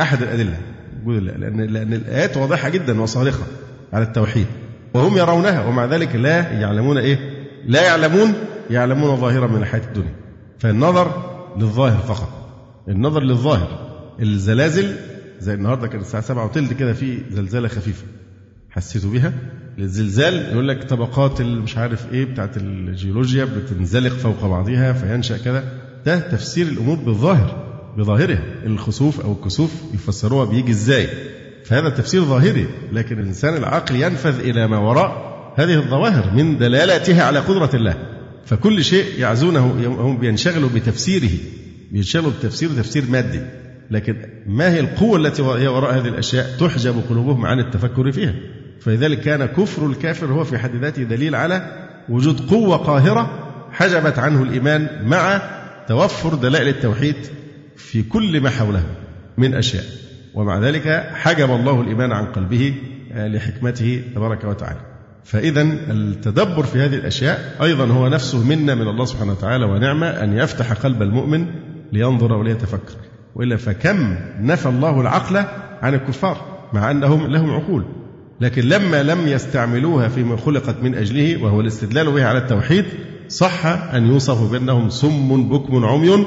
أحد 0.00 0.22
الأدلة. 0.22 0.58
وجود 1.04 1.22
لأن, 1.22 1.60
لأن 1.60 1.92
الآيات 1.92 2.36
واضحة 2.36 2.68
جدا 2.68 3.00
وصارخة 3.00 3.44
على 3.92 4.04
التوحيد. 4.04 4.46
وهم 4.94 5.16
يرونها 5.16 5.66
ومع 5.66 5.84
ذلك 5.84 6.16
لا 6.16 6.52
يعلمون 6.52 6.98
إيه؟ 6.98 7.18
لا 7.66 7.82
يعلمون 7.82 8.34
يعلمون 8.70 9.16
ظاهرا 9.16 9.46
من 9.46 9.56
الحياة 9.56 9.82
الدنيا. 9.88 10.14
فالنظر 10.58 11.12
للظاهر 11.58 11.98
فقط. 12.02 12.28
النظر 12.88 13.22
للظاهر. 13.22 13.68
الزلازل 14.20 14.96
زي 15.40 15.54
النهارده 15.54 15.88
كان 15.88 16.00
الساعة 16.00 16.22
7 16.22 16.44
وثلث 16.44 16.72
كده 16.72 16.92
في 16.92 17.18
زلزالة 17.30 17.68
خفيفة. 17.68 18.04
حسيتوا 18.70 19.10
بيها؟ 19.10 19.32
الزلزال 19.78 20.34
يقول 20.52 20.68
لك 20.68 20.84
طبقات 20.84 21.42
مش 21.42 21.76
عارف 21.76 22.12
إيه 22.12 22.24
بتاعت 22.24 22.56
الجيولوجيا 22.56 23.44
بتنزلق 23.44 24.12
فوق 24.12 24.46
بعضها 24.46 24.92
فينشأ 24.92 25.36
كذا 25.38 25.64
ده 26.06 26.18
تفسير 26.18 26.66
الأمور 26.66 26.96
بالظاهر 26.96 27.72
بظاهرها. 27.98 28.42
الخسوف 28.66 29.20
أو 29.20 29.32
الكسوف 29.32 29.70
يفسروها 29.94 30.44
بيجي 30.44 30.72
إزاي؟ 30.72 31.08
فهذا 31.64 31.88
تفسير 31.88 32.24
ظاهري 32.24 32.66
لكن 32.92 33.18
الإنسان 33.18 33.56
العاقل 33.56 33.96
ينفذ 33.96 34.40
إلى 34.40 34.66
ما 34.66 34.78
وراء 34.78 35.32
هذه 35.56 35.74
الظواهر 35.74 36.30
من 36.34 36.58
دلالتها 36.58 37.24
على 37.24 37.38
قدرة 37.38 37.70
الله. 37.74 37.94
فكل 38.46 38.84
شيء 38.84 39.04
يعزونه 39.18 39.60
هم 39.86 40.18
بينشغلوا 40.18 40.68
بتفسيره. 40.74 41.30
بينشغلوا 41.90 42.30
بتفسير 42.30 42.68
تفسير 42.68 43.04
مادي. 43.10 43.40
لكن 43.90 44.16
ما 44.46 44.72
هي 44.72 44.80
القوة 44.80 45.18
التي 45.18 45.42
هي 45.42 45.66
وراء 45.66 45.98
هذه 45.98 46.08
الأشياء؟ 46.08 46.46
تحجب 46.60 47.02
قلوبهم 47.08 47.46
عن 47.46 47.60
التفكر 47.60 48.12
فيها. 48.12 48.34
فلذلك 48.80 49.20
كان 49.20 49.46
كفر 49.46 49.86
الكافر 49.86 50.26
هو 50.26 50.44
في 50.44 50.58
حد 50.58 50.76
ذاته 50.76 51.02
دليل 51.02 51.34
على 51.34 51.88
وجود 52.08 52.40
قوة 52.40 52.76
قاهرة 52.76 53.48
حجبت 53.72 54.18
عنه 54.18 54.42
الإيمان 54.42 54.88
مع 55.04 55.42
توفر 55.88 56.34
دلائل 56.34 56.68
التوحيد 56.68 57.16
في 57.76 58.02
كل 58.02 58.40
ما 58.40 58.50
حوله 58.50 58.82
من 59.38 59.54
أشياء. 59.54 59.84
ومع 60.34 60.58
ذلك 60.58 61.10
حجب 61.14 61.50
الله 61.50 61.80
الإيمان 61.80 62.12
عن 62.12 62.24
قلبه 62.24 62.74
آه، 63.12 63.28
لحكمته 63.28 64.02
تبارك 64.14 64.44
وتعالى. 64.44 64.80
فإذا 65.24 65.62
التدبر 65.62 66.62
في 66.62 66.78
هذه 66.78 66.94
الأشياء 66.94 67.56
أيضا 67.62 67.86
هو 67.86 68.08
نفسه 68.08 68.44
منا 68.44 68.74
من 68.74 68.88
الله 68.88 69.04
سبحانه 69.04 69.32
وتعالى 69.32 69.64
ونعمة 69.64 70.06
أن 70.06 70.38
يفتح 70.38 70.72
قلب 70.72 71.02
المؤمن 71.02 71.46
لينظر 71.92 72.32
وليتفكر. 72.32 72.94
وإلا 73.34 73.56
فكم 73.56 74.16
نفى 74.40 74.68
الله 74.68 75.00
العقل 75.00 75.36
عن 75.82 75.94
الكفار 75.94 76.36
مع 76.72 76.90
أنهم 76.90 77.26
لهم 77.26 77.50
عقول. 77.50 77.84
لكن 78.40 78.62
لما 78.62 79.02
لم 79.02 79.28
يستعملوها 79.28 80.08
فيما 80.08 80.36
خلقت 80.36 80.76
من 80.82 80.94
أجله 80.94 81.42
وهو 81.44 81.60
الاستدلال 81.60 82.12
بها 82.12 82.26
على 82.26 82.38
التوحيد 82.38 82.84
صح 83.28 83.66
أن 83.66 84.06
يوصفوا 84.06 84.48
بأنهم 84.48 84.88
صم 84.88 85.48
بكم 85.48 85.84
عمي 85.84 86.26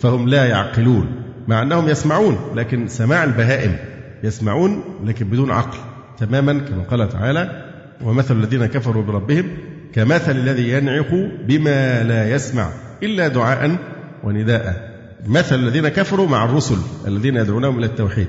فهم 0.00 0.28
لا 0.28 0.46
يعقلون. 0.46 1.27
مع 1.48 1.62
أنهم 1.62 1.88
يسمعون 1.88 2.38
لكن 2.54 2.88
سماع 2.88 3.24
البهائم 3.24 3.76
يسمعون 4.24 4.84
لكن 5.04 5.26
بدون 5.28 5.50
عقل 5.50 5.78
تماما 6.18 6.52
كما 6.52 6.82
قال 6.82 7.08
تعالى 7.08 7.64
ومثل 8.04 8.36
الذين 8.36 8.66
كفروا 8.66 9.02
بربهم 9.02 9.50
كمثل 9.94 10.32
الذي 10.32 10.70
ينعق 10.70 11.14
بما 11.46 12.02
لا 12.02 12.30
يسمع 12.34 12.70
إلا 13.02 13.28
دعاء 13.28 13.76
ونداء. 14.24 14.88
مثل 15.26 15.54
الذين 15.54 15.88
كفروا 15.88 16.28
مع 16.28 16.44
الرسل 16.44 16.76
الذين 17.06 17.36
يدعونهم 17.36 17.78
إلى 17.78 17.86
التوحيد 17.86 18.28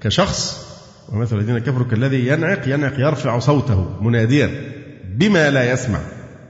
كشخص 0.00 0.66
ومثل 1.12 1.38
الذين 1.38 1.58
كفروا 1.58 1.86
كالذي 1.86 2.28
ينعق 2.28 2.68
ينعق 2.68 3.00
يرفع 3.00 3.38
صوته 3.38 4.02
مناديا 4.02 4.50
بما 5.04 5.50
لا 5.50 5.72
يسمع. 5.72 5.98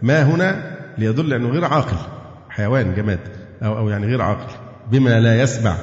ما 0.02 0.22
هنا 0.22 0.76
ليدل 0.98 1.32
أنه 1.32 1.48
غير 1.48 1.64
عاقل 1.64 1.96
حيوان 2.48 2.94
جماد 2.94 3.20
أو 3.62 3.78
أو 3.78 3.88
يعني 3.88 4.06
غير 4.06 4.22
عاقل 4.22 4.52
بما 4.90 5.20
لا 5.20 5.42
يسمع. 5.42 5.76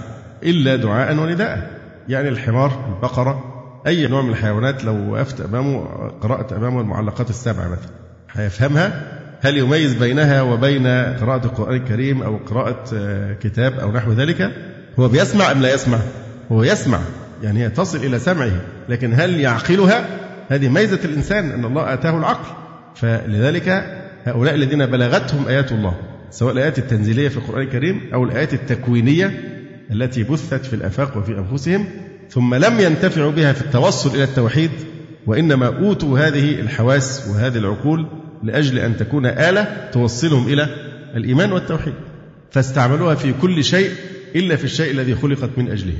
إلا 0.43 0.75
دعاء 0.75 1.17
ونداء. 1.17 1.79
يعني 2.09 2.29
الحمار 2.29 2.95
البقرة 2.95 3.59
أي 3.87 4.07
نوع 4.07 4.21
من 4.21 4.29
الحيوانات 4.29 4.85
لو 4.85 5.13
وقفت 5.13 5.41
أمامه 5.41 5.85
قرأت 6.21 6.53
أمامه 6.53 6.81
المعلقات 6.81 7.29
السبع 7.29 7.67
مثلا 7.67 7.91
هيفهمها؟ 8.31 9.03
هل 9.41 9.57
يميز 9.57 9.93
بينها 9.93 10.41
وبين 10.41 10.87
قراءة 10.87 11.45
القرآن 11.45 11.75
الكريم 11.75 12.23
أو 12.23 12.37
قراءة 12.37 12.83
آه، 12.93 13.33
كتاب 13.33 13.79
أو 13.79 13.91
نحو 13.91 14.11
ذلك؟ 14.11 14.51
هو 14.99 15.07
بيسمع 15.07 15.51
أم 15.51 15.61
لا 15.61 15.73
يسمع؟ 15.73 15.97
هو 16.51 16.63
يسمع. 16.63 16.99
يعني 17.43 17.63
هي 17.63 17.69
تصل 17.69 17.97
إلى 17.97 18.19
سمعه. 18.19 18.51
لكن 18.89 19.13
هل 19.13 19.39
يعقلها؟ 19.39 20.05
هذه 20.49 20.69
ميزة 20.69 20.99
الإنسان 21.05 21.51
أن 21.51 21.65
الله 21.65 21.93
آتاه 21.93 22.17
العقل. 22.17 22.55
فلذلك 22.95 23.83
هؤلاء 24.25 24.55
الذين 24.55 24.85
بلغتهم 24.85 25.47
آيات 25.47 25.71
الله 25.71 25.93
سواء 26.31 26.53
الآيات 26.53 26.79
التنزيلية 26.79 27.29
في 27.29 27.37
القرآن 27.37 27.61
الكريم 27.61 28.01
أو 28.13 28.23
الآيات 28.23 28.53
التكوينية 28.53 29.59
التي 29.91 30.23
بثت 30.23 30.65
في 30.65 30.73
الآفاق 30.73 31.17
وفي 31.17 31.37
أنفسهم 31.37 31.85
ثم 32.29 32.55
لم 32.55 32.79
ينتفعوا 32.79 33.31
بها 33.31 33.53
في 33.53 33.61
التوصل 33.61 34.15
إلى 34.15 34.23
التوحيد 34.23 34.71
وإنما 35.27 35.67
أوتوا 35.67 36.19
هذه 36.19 36.59
الحواس 36.59 37.27
وهذه 37.27 37.57
العقول 37.57 38.05
لأجل 38.43 38.79
أن 38.79 38.97
تكون 38.97 39.25
آلة 39.25 39.89
توصلهم 39.91 40.47
إلى 40.47 40.67
الإيمان 41.15 41.51
والتوحيد. 41.51 41.93
فاستعملوها 42.51 43.15
في 43.15 43.33
كل 43.33 43.63
شيء 43.63 43.91
إلا 44.35 44.55
في 44.55 44.63
الشيء 44.63 44.91
الذي 44.91 45.15
خلقت 45.15 45.49
من 45.57 45.71
أجله. 45.71 45.93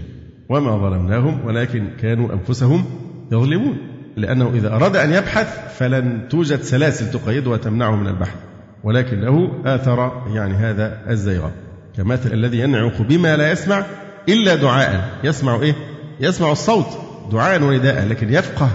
وما 0.50 0.78
ظلمناهم 0.78 1.46
ولكن 1.46 1.88
كانوا 2.02 2.34
أنفسهم 2.34 2.86
يظلمون. 3.32 3.78
لأنه 4.18 4.52
إذا 4.56 4.76
أراد 4.76 4.96
أن 4.96 5.14
يبحث 5.14 5.78
فلن 5.78 6.28
توجد 6.30 6.62
سلاسل 6.62 7.12
تقيده 7.12 7.52
وتمنعه 7.52 7.96
من 7.96 8.08
البحث. 8.08 8.36
ولكنه 8.84 9.62
آثر 9.66 10.24
يعني 10.34 10.54
هذا 10.54 11.02
الزيغ 11.10 11.50
كمثل 11.98 12.34
الذي 12.34 12.60
ينعق 12.60 13.02
بما 13.02 13.38
لا 13.38 13.52
يسمع 13.52 13.84
إلا 14.30 14.56
دعاء. 14.56 15.10
يسمع 15.24 15.56
إيه؟ 15.56 15.76
يسمع 16.20 16.52
الصوت. 16.52 16.88
دعاء 17.32 17.64
ونداء. 17.64 18.08
لكن 18.08 18.34
يفقه 18.34 18.70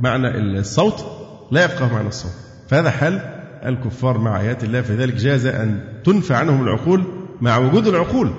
معنى 0.00 0.38
الصوت؟ 0.38 1.06
لا 1.50 1.64
يفقه 1.64 1.92
معنى 1.92 2.08
الصوت. 2.08 2.32
فهذا 2.68 2.90
حال 2.90 3.20
الكفار 3.66 4.18
مع 4.18 4.40
آيات 4.40 4.64
الله. 4.64 4.82
فلذلك 4.82 5.14
جاز 5.14 5.46
أن 5.46 5.80
تنفع 6.04 6.36
عنهم 6.36 6.62
العقول 6.62 7.04
مع 7.40 7.58
وجود 7.58 7.86
العقول. 7.86 8.32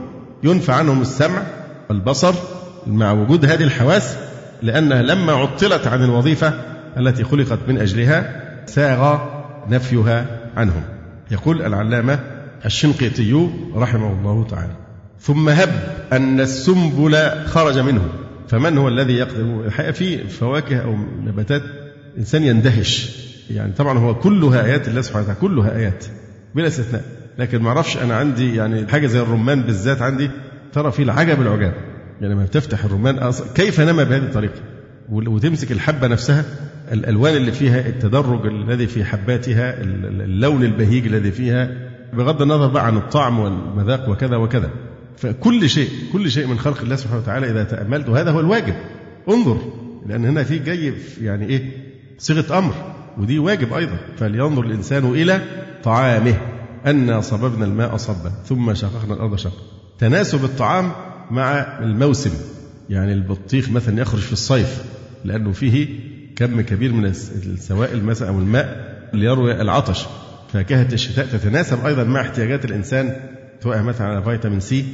ينفع 0.44 0.76
عنهم 0.76 1.02
السمع 1.02 1.42
والبصر 1.90 2.34
مع 2.88 3.12
وجود 3.12 3.46
هذه 3.46 3.64
الحواس 3.64 4.18
لأنها 4.62 5.02
لما 5.02 5.34
عطلت 5.34 5.88
عن 5.88 6.04
الوظيفة 6.04 6.54
التي 6.98 7.24
خلقت 7.24 7.60
من 7.68 7.78
أجلها 7.78 8.44
ساغ 8.66 9.18
نفيها 9.70 10.26
عنهم. 10.58 10.84
يقول 11.32 11.62
العلامة 11.62 12.20
الشنقيطي 12.66 13.50
رحمه 13.76 14.14
الله 14.20 14.48
تعالى. 14.50 14.76
ثم 15.20 15.50
هب 15.50 15.70
أن 16.14 16.40
السنبل 16.40 17.18
خرج 17.46 17.80
منه. 17.80 18.10
فمن 18.48 18.78
هو 18.78 18.88
الذي 18.88 19.14
يقدر 19.14 19.66
الحقيقة 19.66 19.92
في 19.92 20.28
فواكه 20.28 20.78
أو 20.78 20.96
نباتات 21.26 21.62
إنسان 22.18 22.44
يندهش. 22.44 23.24
يعني 23.50 23.74
طبعا 23.74 24.00
هو 24.00 24.16
كلها 24.16 24.66
آيات 24.66 24.88
الله 24.88 25.02
سبحانه 25.02 25.24
وتعالى 25.24 25.40
كلها 25.42 25.78
آيات 25.78 26.06
بلا 26.56 26.68
استثناء. 26.68 27.04
لكن 27.40 27.62
ما 27.62 27.70
أعرفش 27.70 27.98
أنا 27.98 28.16
عندي 28.16 28.56
يعني 28.56 28.88
حاجة 28.88 29.08
زي 29.08 29.20
الرمان 29.20 29.62
بالذات 29.62 30.02
عندي 30.02 30.30
ترى 30.74 30.92
فيه 30.92 31.04
العجب 31.04 31.42
العجاب. 31.42 31.74
يعني 32.22 32.34
لما 32.34 32.44
بتفتح 32.44 32.86
الرمان 32.86 33.32
كيف 33.56 33.82
نما 33.82 34.04
بهذه 34.04 34.24
الطريقة؟ 34.24 34.62
وتمسك 35.10 35.72
الحبة 35.72 36.08
نفسها 36.08 36.46
الألوان 36.92 37.36
اللي 37.36 37.52
فيها 37.52 37.88
التدرج 37.88 38.46
الذي 38.46 38.88
في 38.88 39.06
حباتها 39.06 39.82
اللون 39.82 40.64
البهيج 40.64 41.06
الذي 41.08 41.32
فيها 41.32 41.83
بغض 42.18 42.42
النظر 42.42 42.68
بقى 42.68 42.86
عن 42.86 42.98
الطعم 42.98 43.40
والمذاق 43.40 44.10
وكذا 44.10 44.36
وكذا. 44.36 44.70
فكل 45.18 45.70
شيء 45.70 45.90
كل 46.14 46.32
شيء 46.32 46.48
من 46.48 46.60
خلق 46.60 46.82
الله 46.82 46.96
سبحانه 46.96 47.22
وتعالى 47.22 47.52
إذا 47.52 47.64
تأملت 47.64 48.10
وهذا 48.10 48.32
هو 48.32 48.40
الواجب. 48.40 48.74
انظر 49.30 49.58
لأن 50.06 50.26
هنا 50.26 50.44
في 50.44 50.60
جاي 50.60 50.94
يعني 51.22 51.46
إيه؟ 51.46 51.72
صيغة 52.18 52.58
أمر 52.58 52.74
ودي 53.18 53.40
واجب 53.40 53.74
أيضا. 53.74 53.98
فلينظر 54.18 54.64
الإنسان 54.64 55.06
إلى 55.06 55.42
طعامه. 55.84 56.38
أنا 56.86 57.22
صببنا 57.22 57.66
الماء 57.66 57.98
صبا 57.98 58.32
ثم 58.46 58.74
شققنا 58.74 59.14
الأرض 59.14 59.36
شقا. 59.36 59.62
تناسب 60.00 60.44
الطعام 60.44 60.92
مع 61.32 61.52
الموسم. 61.80 62.32
يعني 62.90 63.14
البطيخ 63.14 63.70
مثلا 63.70 64.02
يخرج 64.02 64.22
في 64.22 64.34
الصيف 64.34 64.84
لأنه 65.26 65.52
فيه 65.52 65.88
كم 66.36 66.62
كبير 66.62 66.94
من 66.94 67.06
السوائل 67.06 68.04
مثلا 68.04 68.30
أو 68.30 68.40
الماء 68.40 68.94
ليروي 69.14 69.62
العطش. 69.62 70.06
فاكهة 70.54 70.88
الشتاء 70.94 71.26
تتناسب 71.26 71.86
أيضا 71.86 72.04
مع 72.04 72.22
احتياجات 72.22 72.66
الإنسان 72.66 73.16
سواء 73.64 73.82
مثلا 73.82 74.08
على 74.08 74.24
فيتامين 74.24 74.60
سي 74.60 74.86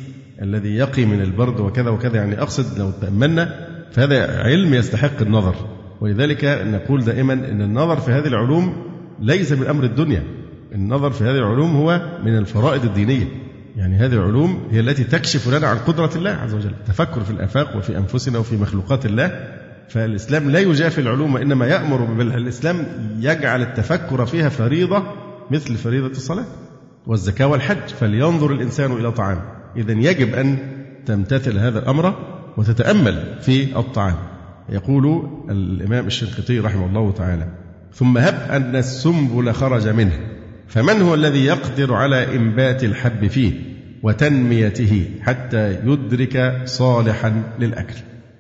الذي 0.42 0.76
يقي 0.76 1.06
من 1.06 1.22
البرد 1.22 1.60
وكذا 1.60 1.90
وكذا. 1.90 2.16
يعني 2.16 2.42
أقصد 2.42 2.80
لو 2.80 2.92
تأملنا 2.92 3.68
فهذا 3.92 4.44
علم 4.44 4.74
يستحق 4.74 5.22
النظر. 5.22 5.56
ولذلك 6.02 6.46
نقول 6.46 7.04
دائما 7.04 7.34
أن 7.34 7.62
النظر 7.62 8.00
في 8.00 8.12
هذه 8.12 8.28
العلوم 8.28 8.84
ليس 9.20 9.52
من 9.52 9.68
أمر 9.68 9.84
الدنيا. 9.84 10.24
النظر 10.76 11.12
في 11.12 11.24
هذه 11.24 11.38
العلوم 11.38 11.76
هو 11.76 12.02
من 12.24 12.38
الفرائض 12.38 12.86
الدينية. 12.86 13.26
يعني 13.78 13.96
هذه 13.96 14.14
العلوم 14.14 14.68
هي 14.72 14.80
التي 14.80 15.04
تكشف 15.04 15.54
لنا 15.54 15.68
عن 15.68 15.78
قدرة 15.78 16.12
الله 16.16 16.32
عز 16.32 16.54
وجل. 16.54 16.70
التفكر 16.70 17.24
في 17.24 17.32
الآفاق 17.32 17.78
وفي 17.78 17.98
أنفسنا 17.98 18.40
وفي 18.40 18.58
مخلوقات 18.58 19.06
الله. 19.06 19.48
فالإسلام 19.90 20.52
لا 20.52 20.60
يجافي 20.60 21.02
العلوم 21.02 21.34
وإنما 21.34 21.68
يأمر 21.68 22.04
بل 22.04 22.28
الإسلام 22.28 22.86
يجعل 23.20 23.62
التفكر 23.62 24.26
فيها 24.26 24.50
فريضة 24.50 25.29
مثل 25.52 25.76
فريضة 25.76 26.12
الصلاة 26.12 26.46
والزكاة 27.08 27.48
والحج 27.48 27.88
فلينظر 28.00 28.52
الإنسان 28.52 28.92
إلى 28.92 29.12
طعامه 29.12 29.42
إذا 29.78 29.94
يجب 29.94 30.36
أن 30.36 30.58
تمتثل 31.06 31.58
هذا 31.58 31.80
الأمر 31.80 32.16
وتتأمل 32.58 33.38
في 33.42 33.80
الطعام. 33.80 34.16
يقول 34.70 35.30
الإمام 35.50 36.08
الشنقيطي 36.08 36.60
رحمه 36.60 36.86
الله 36.86 37.12
تعالى 37.12 37.48
ثم 37.94 38.18
هب 38.18 38.52
أن 38.52 38.76
السنبل 38.76 39.54
خرج 39.54 39.88
منه 39.88 40.20
فمن 40.68 41.02
هو 41.02 41.14
الذي 41.14 41.46
يقدر 41.46 41.94
على 41.94 42.36
إنبات 42.36 42.84
الحب 42.84 43.28
فيه 43.28 43.54
وتنميته 44.04 45.06
حتى 45.22 45.74
يدرك 45.74 46.62
صالحا 46.66 47.44
للأكل؟ 47.60 47.96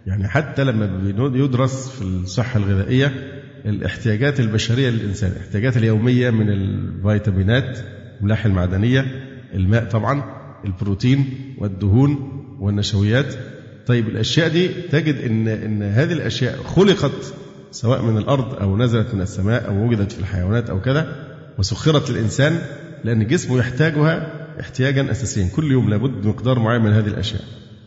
يعني 0.08 0.28
حتى 0.28 0.64
لما 0.64 1.14
يدرس 1.36 1.90
في 1.90 2.02
الصحة 2.02 2.60
الغذائية 2.60 3.39
الاحتياجات 3.66 4.40
البشرية 4.40 4.90
للإنسان 4.90 5.32
الاحتياجات 5.32 5.78
اليومية 5.78 6.30
من 6.30 6.50
الفيتامينات 6.50 7.80
الملاح 8.20 8.46
المعدنية 8.46 9.06
الماء 9.54 9.86
طبعا 9.86 10.24
البروتين 10.66 11.26
والدهون 11.58 12.46
والنشويات. 12.60 13.34
طيب 13.86 14.08
الأشياء 14.08 14.48
دي 14.48 14.68
تجد 14.68 15.16
إن 15.16 15.48
إن 15.48 15.84
هذه 15.84 16.14
الأشياء 16.14 16.58
خلقت 16.64 17.34
سواء 17.72 18.02
من 18.02 18.18
الأرض 18.18 18.56
أو 18.62 18.78
نزلت 18.78 19.14
من 19.14 19.22
السماء 19.22 19.68
أو 19.68 19.88
وجدت 19.88 20.12
في 20.12 20.20
الحيوانات 20.20 20.70
أو 20.70 20.82
كذا 20.82 21.16
وسخرت 21.58 22.12
للإنسان 22.12 22.60
لأن 23.04 23.28
جسمه 23.28 23.58
يحتاجها 23.60 24.32
احتياجا 24.60 25.12
أساسيا. 25.12 25.50
كل 25.56 25.72
يوم 25.72 25.90
لابد 25.90 26.26
مقدار 26.28 26.60
معين 26.60 26.82
من 26.82 26.92
هذه 26.92 27.08
الأشياء. 27.08 27.42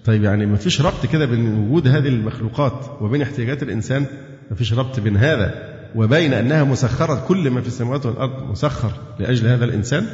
طيب 0.05 0.23
يعني 0.25 0.47
ما 0.47 0.57
فيش 0.57 0.81
ربط 0.81 1.07
كده 1.07 1.27
بين 1.27 1.59
وجود 1.59 1.89
هذه 1.89 2.09
المخلوقات 2.09 3.03
وبين 3.03 3.23
احتياجات 3.23 3.63
الإنسان؟ 3.63 4.07
ما 4.53 4.59
فيش 4.59 4.73
ربط 4.75 5.01
بين 5.01 5.17
هذا 5.17 5.55
وبين 5.95 6.33
أنها 6.33 6.65
مسخرة 6.65 7.25
كل 7.29 7.51
ما 7.51 7.61
في 7.61 7.67
السماوات 7.67 8.07
والأرض 8.07 8.51
مسخر 8.51 8.93
لأجل 9.19 9.47
هذا 9.47 9.65
الإنسان 9.65 10.07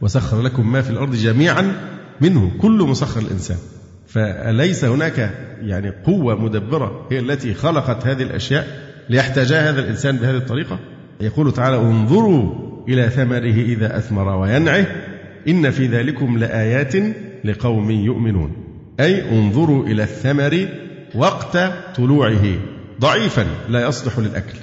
وسخر 0.00 0.42
لكم 0.42 0.72
ما 0.72 0.82
في 0.82 0.90
الأرض 0.90 1.14
جميعا 1.14 1.72
منه 2.20 2.52
كل 2.60 2.86
مسخر 2.88 3.20
الإنسان. 3.20 3.56
فليس 4.06 4.84
هناك 4.84 5.30
يعني 5.62 5.90
قوة 5.90 6.34
مدبرة 6.34 7.06
هي 7.10 7.18
التي 7.18 7.54
خلقت 7.54 8.06
هذه 8.06 8.22
الأشياء 8.22 8.66
ليحتاجها 9.08 9.70
هذا 9.70 9.80
الإنسان 9.80 10.16
بهذه 10.16 10.36
الطريقة؟ 10.36 10.78
يقول 11.20 11.52
تعالى 11.52 11.76
انظروا 11.76 12.52
إلى 12.88 13.08
ثمره 13.08 13.64
إذا 13.64 13.98
أثمر 13.98 14.28
وينعه 14.36 14.86
إن 15.48 15.70
في 15.70 15.86
ذلكم 15.86 16.38
لآيات 16.38 16.94
لقوم 17.44 17.90
يؤمنون. 17.90 18.52
أي 19.00 19.38
انظروا 19.38 19.86
إلى 19.86 20.02
الثمر 20.02 20.68
وقت 21.14 21.58
طلوعه. 21.96 22.71
ضعيفا 23.02 23.46
لا 23.68 23.88
يصلح 23.88 24.18
للأكل. 24.18 24.58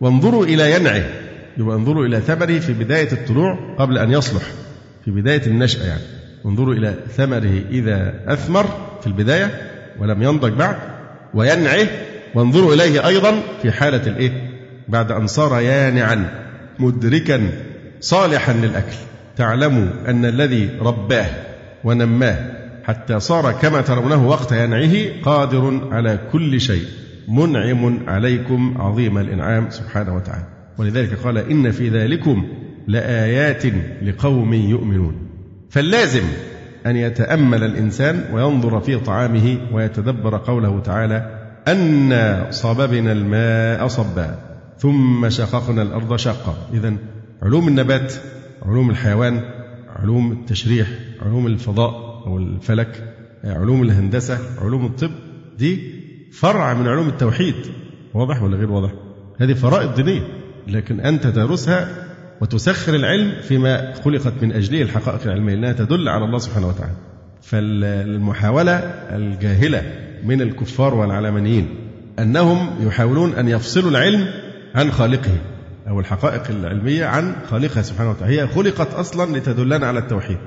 وانظروا 0.00 0.44
إلى 0.44 0.72
ينعه. 0.72 1.04
يبقى 1.58 1.76
انظروا 1.76 2.06
إلى 2.06 2.20
ثمره 2.20 2.58
في 2.58 2.72
بداية 2.72 3.12
الطلوع 3.12 3.76
قبل 3.78 3.98
أن 3.98 4.12
يصلح. 4.12 4.42
في 5.04 5.10
بداية 5.10 5.46
النشأة 5.46 5.86
يعني. 5.86 6.02
انظروا 6.46 6.74
إلى 6.74 6.94
ثمره 7.16 7.62
إذا 7.70 8.14
أثمر 8.26 8.66
في 9.00 9.06
البداية 9.06 9.70
ولم 9.98 10.22
ينضج 10.22 10.52
بعد 10.52 10.76
وينعه. 11.34 11.86
وانظروا 12.34 12.74
إليه 12.74 13.06
أيضا 13.06 13.34
في 13.62 13.72
حالة 13.72 14.06
الإيه؟ 14.06 14.50
بعد 14.88 15.12
أن 15.12 15.26
صار 15.26 15.60
يانعا 15.60 16.44
مدركا 16.78 17.50
صالحا 18.00 18.52
للأكل. 18.52 18.96
تعلموا 19.36 19.86
أن 20.08 20.24
الذي 20.24 20.70
رباه 20.80 21.26
ونماه 21.84 22.38
حتى 22.84 23.20
صار 23.20 23.52
كما 23.52 23.80
ترونه 23.80 24.28
وقت 24.28 24.52
ينعه 24.52 25.22
قادر 25.22 25.88
على 25.92 26.18
كل 26.32 26.60
شيء. 26.60 26.84
منعم 27.28 28.08
عليكم 28.08 28.74
عظيم 28.78 29.18
الإنعام 29.18 29.70
سبحانه 29.70 30.14
وتعالى. 30.16 30.46
ولذلك 30.78 31.14
قال 31.14 31.38
إن 31.38 31.70
في 31.70 31.88
ذلكم 31.88 32.44
لآيات 32.86 33.62
لقوم 34.02 34.54
يؤمنون. 34.54 35.14
فاللازم 35.70 36.22
أن 36.86 36.96
يتأمل 36.96 37.64
الإنسان 37.64 38.24
وينظر 38.32 38.80
في 38.80 38.98
طعامه 38.98 39.58
ويتدبر 39.72 40.36
قوله 40.36 40.80
تعالى 40.80 41.40
أنا 41.68 42.46
صببنا 42.50 43.12
الماء 43.12 43.86
صبا 43.86 44.38
ثم 44.78 45.28
شققنا 45.28 45.82
الأرض 45.82 46.16
شقا. 46.16 46.54
إذا 46.74 46.94
علوم 47.42 47.68
النبات 47.68 48.12
علوم 48.62 48.90
الحيوان 48.90 49.40
علوم 49.96 50.32
التشريح 50.32 50.88
علوم 51.22 51.46
الفضاء 51.46 52.22
أو 52.26 52.38
الفلك 52.38 53.14
علوم 53.44 53.82
الهندسة 53.82 54.38
علوم 54.62 54.86
الطب 54.86 55.10
دي 55.58 56.03
فرع 56.34 56.74
من 56.74 56.88
علوم 56.88 57.08
التوحيد. 57.08 57.54
واضح 58.14 58.42
ولا 58.42 58.56
غير 58.56 58.70
واضح؟ 58.70 58.90
هذه 59.40 59.52
فرائض 59.52 59.94
دينية 59.94 60.22
لكن 60.66 61.00
أنت 61.00 61.24
تدرسها 61.24 61.88
وتسخر 62.40 62.94
العلم 62.94 63.32
فيما 63.42 63.94
خلقت 64.04 64.32
من 64.42 64.52
أجله 64.52 64.82
الحقائق 64.82 65.22
العلمية 65.24 65.54
لأنها 65.54 65.72
تدل 65.72 66.08
على 66.08 66.24
الله 66.24 66.38
سبحانه 66.38 66.68
وتعالى. 66.68 66.94
فالمحاولة 67.42 68.72
الجاهلة 69.10 69.82
من 70.24 70.42
الكفار 70.42 70.94
والعلمانيين 70.94 71.68
أنهم 72.18 72.86
يحاولون 72.86 73.34
أن 73.34 73.48
يفصلوا 73.48 73.90
العلم 73.90 74.28
عن 74.74 74.92
خالقه 74.92 75.38
أو 75.88 76.00
الحقائق 76.00 76.42
العلمية 76.50 77.04
عن 77.04 77.36
خالقها 77.50 77.82
سبحانه 77.82 78.10
وتعالى. 78.10 78.40
هي 78.40 78.46
خلقت 78.46 78.94
أصلا 78.94 79.38
لتدلنا 79.38 79.86
على 79.86 79.98
التوحيد. 79.98 80.38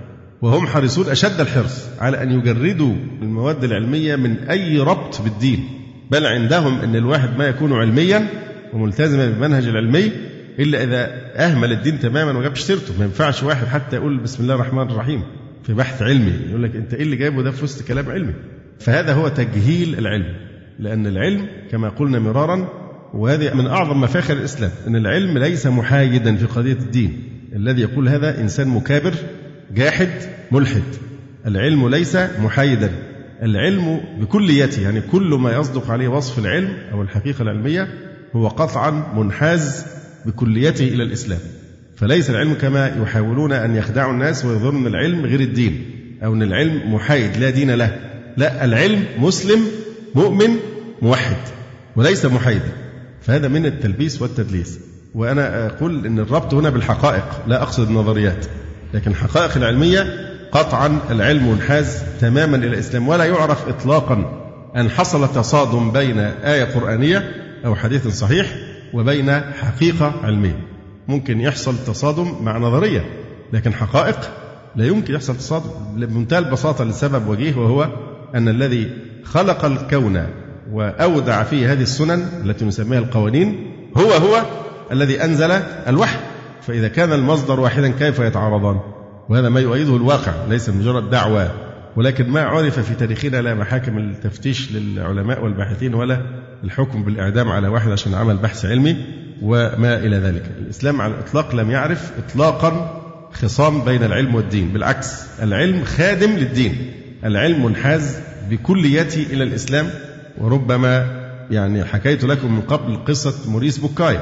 وهم 0.41 0.67
حريصون 0.67 1.09
أشد 1.09 1.41
الحرص 1.41 1.85
على 1.99 2.23
أن 2.23 2.31
يجردوا 2.31 2.93
المواد 3.21 3.63
العلمية 3.63 4.15
من 4.15 4.38
أي 4.38 4.79
ربط 4.79 5.21
بالدين 5.21 5.67
بل 6.11 6.25
عندهم 6.25 6.79
أن 6.79 6.95
الواحد 6.95 7.38
ما 7.38 7.45
يكون 7.47 7.73
علميا 7.73 8.27
وملتزما 8.73 9.25
بالمنهج 9.29 9.67
العلمي 9.67 10.11
إلا 10.59 10.83
إذا 10.83 11.09
أهمل 11.35 11.71
الدين 11.71 11.99
تماما 11.99 12.31
وما 12.31 12.41
جابش 12.41 12.59
سيرته 12.61 12.93
ما 12.99 13.05
ينفعش 13.05 13.43
واحد 13.43 13.67
حتى 13.67 13.95
يقول 13.95 14.17
بسم 14.17 14.43
الله 14.43 14.55
الرحمن 14.55 14.81
الرحيم 14.91 15.23
في 15.63 15.73
بحث 15.73 16.01
علمي 16.01 16.31
يقول 16.49 16.63
لك 16.63 16.75
أنت 16.75 16.93
إيه 16.93 17.03
اللي 17.03 17.15
جايبه 17.15 17.43
ده 17.43 17.51
في 17.51 17.63
وسط 17.63 17.88
كلام 17.88 18.09
علمي؟ 18.09 18.33
فهذا 18.79 19.13
هو 19.13 19.27
تجهيل 19.27 19.99
العلم 19.99 20.35
لأن 20.79 21.07
العلم 21.07 21.47
كما 21.71 21.89
قلنا 21.89 22.19
مرارا 22.19 22.69
وهذه 23.13 23.53
من 23.53 23.67
أعظم 23.67 24.01
مفاخر 24.01 24.33
الإسلام 24.33 24.71
أن 24.88 24.95
العلم 24.95 25.38
ليس 25.38 25.67
محايدا 25.67 26.35
في 26.35 26.45
قضية 26.45 26.73
الدين. 26.73 27.23
الذي 27.55 27.81
يقول 27.81 28.09
هذا 28.09 28.41
إنسان 28.41 28.67
مكابر 28.67 29.13
جاحد 29.74 30.09
ملحد. 30.51 30.84
العلم 31.45 31.89
ليس 31.89 32.15
محايدا. 32.15 32.91
العلم 33.43 34.01
بكليته 34.20 34.82
يعني 34.82 35.01
كل 35.01 35.30
ما 35.30 35.57
يصدق 35.57 35.91
عليه 35.91 36.07
وصف 36.07 36.39
العلم 36.39 36.74
أو 36.91 37.01
الحقيقة 37.01 37.41
العلمية 37.41 37.88
هو 38.36 38.47
قطعا 38.47 39.13
منحاز 39.15 39.86
بكليته 40.26 40.88
إلى 40.88 41.03
الإسلام. 41.03 41.39
فليس 41.95 42.30
العلم 42.30 42.53
كما 42.53 42.88
يحاولون 43.01 43.53
أن 43.53 43.76
يخدعوا 43.76 44.13
الناس 44.13 44.45
ويظنون 44.45 44.76
أن 44.76 44.88
العلم 44.88 45.26
غير 45.26 45.39
الدين 45.39 45.86
أو 46.24 46.34
أن 46.34 46.43
العلم 46.43 46.93
محايد 46.93 47.38
لا 47.38 47.49
دين 47.49 47.72
له. 47.72 47.99
لا 48.38 48.65
العلم 48.65 49.05
مسلم 49.20 49.59
مؤمن 50.15 50.49
موحد 51.01 51.38
وليس 51.95 52.26
محايدا. 52.26 52.72
فهذا 53.22 53.47
من 53.47 53.65
التلبيس 53.65 54.22
والتدليس. 54.22 54.80
وأنا 55.15 55.65
أقول 55.65 56.05
أن 56.05 56.20
الربط 56.20 56.53
هنا 56.53 56.70
بالحقائق 56.70 57.43
لا 57.47 57.61
أقصد 57.61 57.88
النظريات. 57.88 58.45
لكن 58.93 59.11
الحقائق 59.11 59.57
العلمية 59.57 60.27
قطعا 60.51 60.99
العلم 61.09 61.51
منحاز 61.51 62.03
تماما 62.21 62.57
إلى 62.57 62.67
الإسلام 62.67 63.07
ولا 63.07 63.25
يعرف 63.25 63.67
إطلاقا 63.67 64.43
أن 64.75 64.89
حصل 64.89 65.33
تصادم 65.33 65.91
بين 65.91 66.19
آية 66.19 66.63
قرآنية 66.63 67.31
أو 67.65 67.75
حديث 67.75 68.07
صحيح 68.07 68.55
وبين 68.93 69.31
حقيقة 69.39 70.13
علمية. 70.23 70.67
ممكن 71.07 71.41
يحصل 71.41 71.75
تصادم 71.88 72.35
مع 72.41 72.57
نظرية 72.57 73.05
لكن 73.53 73.73
حقائق 73.73 74.19
لا 74.75 74.85
يمكن 74.85 75.13
يحصل 75.13 75.38
تصادم. 75.38 75.69
بمنتهى 75.95 76.39
البساطة 76.39 76.83
لسبب 76.83 77.27
وجيه 77.27 77.55
وهو 77.55 77.89
أن 78.35 78.47
الذي 78.47 78.89
خلق 79.23 79.65
الكون 79.65 80.27
وأودع 80.71 81.43
فيه 81.43 81.71
هذه 81.71 81.81
السنن 81.81 82.27
التي 82.45 82.65
نسميها 82.65 82.99
القوانين 82.99 83.73
هو 83.97 84.11
هو 84.11 84.41
الذي 84.91 85.23
أنزل 85.23 85.51
الوحي. 85.88 86.17
فإذا 86.62 86.88
كان 86.88 87.14
المصدر 87.14 87.60
واحدا 87.60 87.89
كيف 87.89 88.20
يتعارضان؟ 88.20 88.80
وهذا 89.30 89.49
ما 89.49 89.60
يؤيده 89.60 89.95
الواقع 89.95 90.34
ليس 90.49 90.70
مجرد 90.70 91.10
دعوة 91.10 91.51
ولكن 91.95 92.30
ما 92.30 92.41
عرف 92.41 92.80
في 92.80 92.93
تاريخنا 92.93 93.41
لا 93.41 93.53
محاكم 93.53 93.97
التفتيش 93.97 94.72
للعلماء 94.72 95.43
والباحثين 95.43 95.93
ولا 95.93 96.22
الحكم 96.64 97.03
بالإعدام 97.03 97.49
على 97.51 97.68
واحد 97.68 97.91
عشان 97.91 98.14
عمل 98.14 98.38
بحث 98.38 98.66
علمي 98.66 98.97
وما 99.41 99.97
إلى 99.97 100.18
ذلك. 100.18 100.43
الإسلام 100.60 101.01
على 101.01 101.14
الإطلاق 101.14 101.55
لم 101.55 101.72
يعرف 101.72 102.12
إطلاقا 102.18 103.01
خصام 103.32 103.82
بين 103.82 104.03
العلم 104.03 104.36
والدين. 104.36 104.74
بالعكس 104.74 105.26
العلم 105.41 105.84
خادم 105.84 106.32
للدين. 106.32 106.91
العلم 107.26 107.66
منحاز 107.66 108.20
بكليته 108.49 109.26
إلى 109.34 109.43
الإسلام. 109.43 109.89
وربما 110.38 111.05
يعني 111.51 111.86
حكيت 111.86 112.24
لكم 112.24 112.55
من 112.55 112.62
قبل 112.62 113.05
قصة 113.05 113.51
موريس 113.51 113.78
بوكاي 113.78 114.20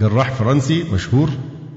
جراح 0.00 0.30
فرنسي 0.30 0.84
مشهور. 0.92 1.30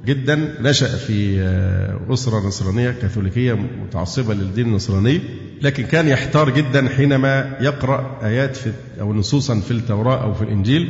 جدا 0.07 0.53
نشأ 0.61 0.87
في 0.87 1.41
آه، 1.41 2.13
أسرة 2.13 2.47
نصرانية 2.47 2.91
كاثوليكية 2.91 3.53
متعصبة 3.53 4.33
للدين 4.33 4.67
النصراني 4.67 5.21
لكن 5.61 5.83
كان 5.83 6.07
يحتار 6.07 6.49
جدا 6.49 6.89
حينما 6.89 7.57
يقرأ 7.61 8.19
آيات 8.23 8.55
في 8.55 8.71
أو 9.01 9.13
نصوصا 9.13 9.59
في 9.59 9.71
التوراة 9.71 10.23
أو 10.23 10.33
في 10.33 10.41
الإنجيل 10.41 10.89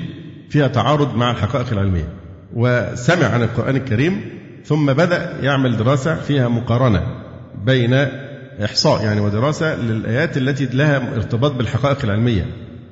فيها 0.50 0.68
تعارض 0.68 1.16
مع 1.16 1.32
الحقائق 1.32 1.72
العلمية. 1.72 2.10
وسمع 2.54 3.28
عن 3.28 3.44
القرآن 3.44 3.76
الكريم 3.76 4.22
ثم 4.66 4.94
بدأ 4.94 5.34
يعمل 5.42 5.78
دراسة 5.78 6.16
فيها 6.16 6.48
مقارنة 6.48 7.04
بين 7.66 7.94
إحصاء 8.64 9.04
يعني 9.04 9.22
ودراسة 9.22 9.76
للآيات 9.76 10.38
التي 10.38 10.66
لها 10.66 11.16
ارتباط 11.16 11.52
بالحقائق 11.52 11.98
العلمية 12.04 12.46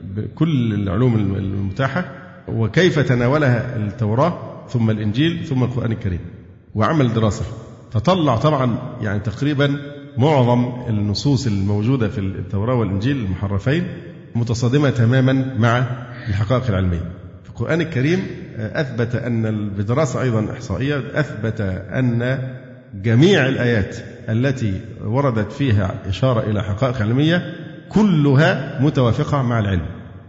بكل 0.04 0.74
العلوم 0.74 1.16
المتاحة 1.16 2.06
وكيف 2.48 3.00
تناولها 3.00 3.76
التوراة 3.76 4.55
ثم 4.70 4.90
الإنجيل 4.90 5.46
ثم 5.46 5.64
القرآن 5.64 5.92
الكريم. 5.92 6.20
وعمل 6.76 7.14
دراسة. 7.14 7.46
تطلع 7.92 8.36
طبعا 8.36 8.78
يعني 9.02 9.20
تقريبا 9.20 9.78
معظم 10.18 10.72
النصوص 10.90 11.48
الموجودة 11.48 12.10
في 12.10 12.18
التوراة 12.18 12.76
والإنجيل 12.76 13.18
المحرفين 13.18 13.88
متصادمة 14.36 14.90
تماما 14.90 15.56
مع 15.58 15.78
الحقائق 16.28 16.68
العلمية. 16.68 17.12
القرآن 17.50 17.82
الكريم 17.82 18.20
أثبت 18.58 19.16
أن 19.16 19.70
بدراسة 19.70 20.22
أيضا 20.22 20.52
إحصائية 20.52 21.04
أثبت 21.14 21.62
أن 21.92 22.40
جميع 22.94 23.48
الآيات 23.48 23.98
التي 24.30 24.82
وردت 25.06 25.52
فيها 25.52 25.96
إشارة 26.08 26.40
إلى 26.40 26.64
حقائق 26.64 27.02
علمية 27.02 27.54
كلها 27.90 28.82
متوافقة 28.82 29.42
مع 29.42 29.60
العلم 29.60 29.86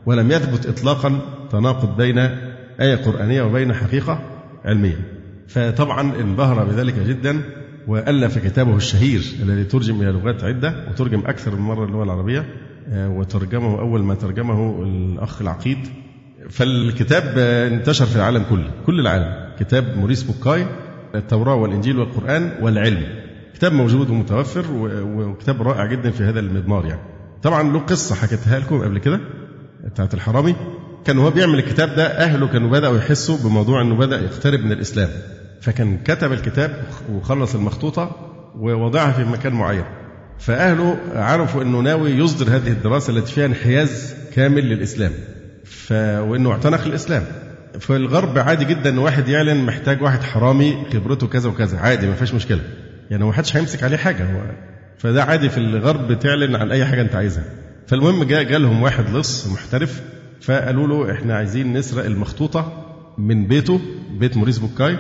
ولم 0.06 0.30
يثبت 0.30 0.66
إطلاقا 0.66 1.20
تناقض 1.52 1.96
بين 1.96 2.28
آية 2.80 2.96
قرآنية 2.96 3.42
وبين 3.42 3.74
حقيقة 3.74 4.20
علمية. 4.64 4.98
فطبعا 5.48 6.20
انبهر 6.20 6.64
بذلك 6.64 6.94
جدا 6.94 7.42
وألف 7.86 8.38
كتابه 8.38 8.76
الشهير 8.76 9.22
الذي 9.42 9.64
ترجم 9.64 10.02
إلى 10.02 10.10
لغات 10.10 10.44
عدة 10.44 10.74
وترجم 10.90 11.20
أكثر 11.26 11.56
من 11.56 11.62
مرة 11.62 11.84
اللغة 11.84 12.02
العربية 12.02 12.46
آه، 12.88 13.08
وترجمه 13.08 13.80
أول 13.80 14.02
ما 14.02 14.14
ترجمه 14.14 14.82
الأخ 14.82 15.42
العقيد. 15.42 15.78
فالكتاب 16.50 17.38
انتشر 17.72 18.06
في 18.06 18.16
العالم 18.16 18.44
كله 18.50 18.70
كل 18.86 19.00
العالم. 19.00 19.54
كتاب 19.58 19.96
موريس 19.96 20.22
بوكاي 20.22 20.66
التوراة 21.14 21.54
والإنجيل 21.54 21.98
والقرآن 21.98 22.52
والعلم. 22.60 23.02
كتاب 23.54 23.72
موجود 23.72 24.10
ومتوفر 24.10 24.64
وكتاب 25.02 25.62
رائع 25.62 25.86
جدا 25.86 26.10
في 26.10 26.24
هذا 26.24 26.40
المضمار 26.40 26.86
يعني. 26.86 27.00
طبعا 27.42 27.72
له 27.72 27.78
قصة 27.78 28.14
حكيتها 28.14 28.58
لكم 28.58 28.84
قبل 28.84 28.98
كده 28.98 29.20
بتاعت 29.84 30.14
الحرامي. 30.14 30.54
كان 31.04 31.18
هو 31.18 31.30
بيعمل 31.30 31.58
الكتاب 31.58 31.96
ده 31.96 32.06
أهله 32.06 32.48
كانوا 32.48 32.70
بدأوا 32.70 32.98
يحسوا 32.98 33.38
بموضوع 33.38 33.82
أنه 33.82 33.96
بدأ 33.96 34.20
يقترب 34.20 34.60
من 34.60 34.72
الإسلام. 34.72 35.08
فكان 35.60 35.98
كتب 36.04 36.32
الكتاب 36.32 36.82
وخلص 37.12 37.54
المخطوطة 37.54 38.10
ووضعها 38.58 39.12
في 39.12 39.24
مكان 39.24 39.52
معين. 39.52 39.84
فأهله 40.38 40.98
عرفوا 41.14 41.62
أنه 41.62 41.80
ناوي 41.80 42.10
يصدر 42.10 42.56
هذه 42.56 42.68
الدراسة 42.68 43.12
التي 43.16 43.32
فيها 43.32 43.46
انحياز 43.46 44.14
كامل 44.34 44.64
للإسلام. 44.64 45.12
ف... 45.64 45.92
وأنه 45.92 46.52
اعتنق 46.52 46.84
الإسلام. 46.84 47.24
في 47.80 47.96
الغرب 47.96 48.38
عادي 48.38 48.64
جدا 48.64 48.90
إن 48.90 48.98
واحد 48.98 49.28
يعلن 49.28 49.66
محتاج 49.66 50.02
واحد 50.02 50.22
حرامي 50.22 50.84
خبرته 50.92 51.26
كذا 51.26 51.48
وكذا. 51.48 51.78
عادي 51.78 52.06
ما 52.06 52.14
فيش 52.14 52.34
مشكلة. 52.34 52.60
يعني 53.10 53.24
ما 53.24 53.32
حدش 53.32 53.56
هيمسك 53.56 53.82
عليه 53.82 53.96
حاجة. 53.96 54.24
هو 54.24 54.40
فده 54.98 55.24
عادي 55.24 55.48
في 55.48 55.58
الغرب 55.58 56.18
تعلن 56.18 56.56
عن 56.56 56.70
أي 56.70 56.84
حاجة 56.86 57.00
أنت 57.00 57.14
عايزها. 57.14 57.44
فالمهم 57.86 58.24
جاء 58.24 58.42
جالهم 58.42 58.82
واحد 58.82 59.16
لص 59.16 59.46
محترف 59.46 60.02
فقالوا 60.46 60.86
له 60.86 61.12
إحنا 61.12 61.34
عايزين 61.36 61.72
نسرق 61.72 62.04
المخطوطة 62.04 62.72
من 63.18 63.46
بيته 63.46 63.80
بيت 64.18 64.36
موريس 64.36 64.58
بوكاي 64.58 64.96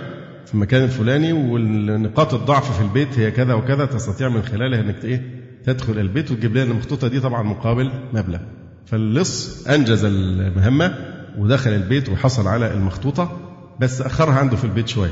في 0.46 0.54
المكان 0.54 0.82
الفلاني 0.84 1.32
والنقاط 1.32 2.34
الضعف 2.34 2.76
في 2.76 2.82
البيت 2.82 3.18
هي 3.18 3.30
كذا 3.30 3.54
وكذا 3.54 3.84
تستطيع 3.84 4.28
من 4.28 4.42
خلالها 4.42 4.80
إنك 4.80 5.04
إيه 5.04 5.22
تدخل 5.64 5.98
البيت 5.98 6.30
وتجيب 6.30 6.56
لنا 6.56 6.62
المخطوطة 6.72 7.08
دي 7.08 7.20
طبعا 7.20 7.42
مقابل 7.42 7.92
مبلغ 8.12 8.38
فاللص 8.86 9.66
أنجز 9.66 10.04
المهمة 10.04 10.94
ودخل 11.38 11.70
البيت 11.70 12.08
وحصل 12.08 12.48
على 12.48 12.74
المخطوطة 12.74 13.38
بس 13.80 14.00
أخرها 14.02 14.34
عنده 14.34 14.56
في 14.56 14.64
البيت 14.64 14.88
شوية 14.88 15.10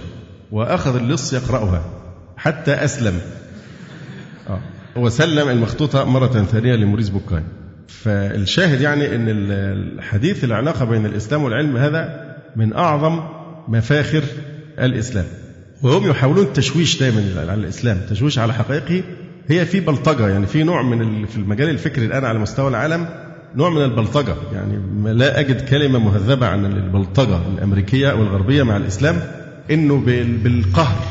وأخذ 0.52 0.96
اللص 0.96 1.32
يقرأها 1.32 1.84
حتى 2.36 2.72
أسلم 2.72 3.20
آه. 4.50 4.60
وسلم 4.96 5.48
المخطوطة 5.48 6.04
مرة 6.04 6.26
ثانية 6.26 6.74
لموريس 6.74 7.08
بوكاي 7.08 7.42
فالشاهد 7.88 8.80
يعني 8.80 9.14
إن 9.14 9.24
الحديث 9.28 10.44
العلاقة 10.44 10.84
بين 10.84 11.06
الإسلام 11.06 11.42
والعلم 11.42 11.76
هذا 11.76 12.34
من 12.56 12.72
أعظم 12.72 13.20
مفاخر 13.68 14.22
الإسلام. 14.78 15.24
وهم 15.82 16.10
يحاولون 16.10 16.44
التشويش 16.44 17.00
دائما 17.00 17.22
على 17.36 17.54
الإسلام. 17.54 18.00
تشويش 18.10 18.38
على 18.38 18.54
حقائقه 18.54 19.02
هي 19.48 19.66
في 19.66 19.80
بلطجة 19.80 20.28
يعني 20.28 20.46
في 20.46 20.62
نوع 20.62 20.82
من 20.82 21.26
في 21.26 21.36
المجال 21.36 21.68
الفكري 21.68 22.06
الآن 22.06 22.24
على 22.24 22.38
مستوى 22.38 22.68
العالم 22.68 23.08
نوع 23.56 23.70
من 23.70 23.84
البلطجة. 23.84 24.34
يعني 24.52 24.78
لا 25.12 25.40
أجد 25.40 25.68
كلمة 25.68 25.98
مهذبة 25.98 26.46
عن 26.46 26.64
البلطجة 26.64 27.38
الأمريكية 27.54 28.10
أو 28.10 28.22
الغربيه 28.22 28.62
مع 28.62 28.76
الإسلام 28.76 29.20
إنه 29.70 29.96
بالقهر 30.42 31.02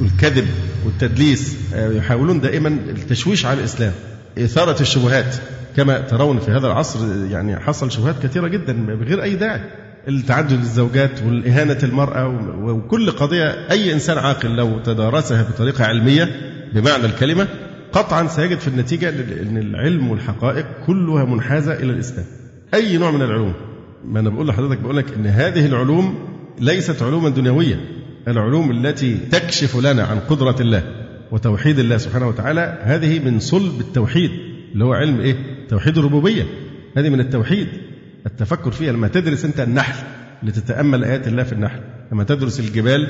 والكذب 0.00 0.46
والتدليس 0.84 1.56
آه، 1.74 1.92
يحاولون 1.92 2.40
دائما 2.40 2.68
التشويش 2.68 3.46
على 3.46 3.60
الإسلام. 3.60 3.92
إثارة 4.38 4.80
الشبهات. 4.80 5.36
كما 5.76 6.00
ترون 6.00 6.38
في 6.38 6.50
هذا 6.50 6.66
العصر 6.66 7.26
يعني 7.30 7.56
حصل 7.56 7.90
شبهات 7.90 8.22
كثيرة 8.22 8.48
جدا 8.48 8.86
بغير 8.86 9.22
أي 9.22 9.34
داعي. 9.34 9.60
التعدد 10.08 10.52
الزوجات 10.52 11.22
والإهانة 11.22 11.78
المرأة 11.82 12.28
وكل 12.64 13.10
قضية 13.10 13.70
أي 13.70 13.92
إنسان 13.92 14.18
عاقل 14.18 14.56
لو 14.56 14.78
تدارسها 14.78 15.42
بطريقة 15.42 15.84
علمية 15.84 16.28
بمعنى 16.74 17.04
الكلمة 17.04 17.48
قطعا 17.92 18.26
سيجد 18.26 18.58
في 18.58 18.68
النتيجة 18.68 19.08
أن 19.42 19.56
العلم 19.56 20.10
والحقائق 20.10 20.66
كلها 20.86 21.24
منحازة 21.24 21.74
إلى 21.74 21.92
الإسلام. 21.92 22.24
أي 22.74 22.98
نوع 22.98 23.10
من 23.10 23.22
العلوم؟ 23.22 23.54
ما 24.04 24.20
أنا 24.20 24.30
بقول 24.30 24.48
لحضرتك 24.48 24.78
بقول 24.78 24.96
لك 24.96 25.14
أن 25.14 25.26
هذه 25.26 25.66
العلوم 25.66 26.28
ليست 26.60 27.02
علوما 27.02 27.28
دنيوية. 27.28 27.80
العلوم 28.28 28.70
التي 28.70 29.18
تكشف 29.30 29.76
لنا 29.76 30.02
عن 30.02 30.18
قدرة 30.18 30.56
الله 30.60 30.82
وتوحيد 31.32 31.78
الله 31.78 31.96
سبحانه 31.96 32.28
وتعالى 32.28 32.78
هذه 32.82 33.18
من 33.18 33.40
صلب 33.40 33.80
التوحيد. 33.80 34.30
اللي 34.72 34.84
هو 34.84 34.92
علم 34.92 35.20
إيه؟ 35.20 35.36
توحيد 35.68 35.98
الربوبية. 35.98 36.46
هذه 36.96 37.08
من 37.08 37.20
التوحيد. 37.20 37.68
التفكر 38.26 38.70
فيها 38.70 38.92
لما 38.92 39.08
تدرس 39.08 39.44
أنت 39.44 39.60
النحل 39.60 40.06
لتتأمل 40.42 41.04
آيات 41.04 41.28
الله 41.28 41.42
في 41.42 41.52
النحل. 41.52 41.80
لما 42.12 42.24
تدرس 42.24 42.60
الجبال 42.60 43.06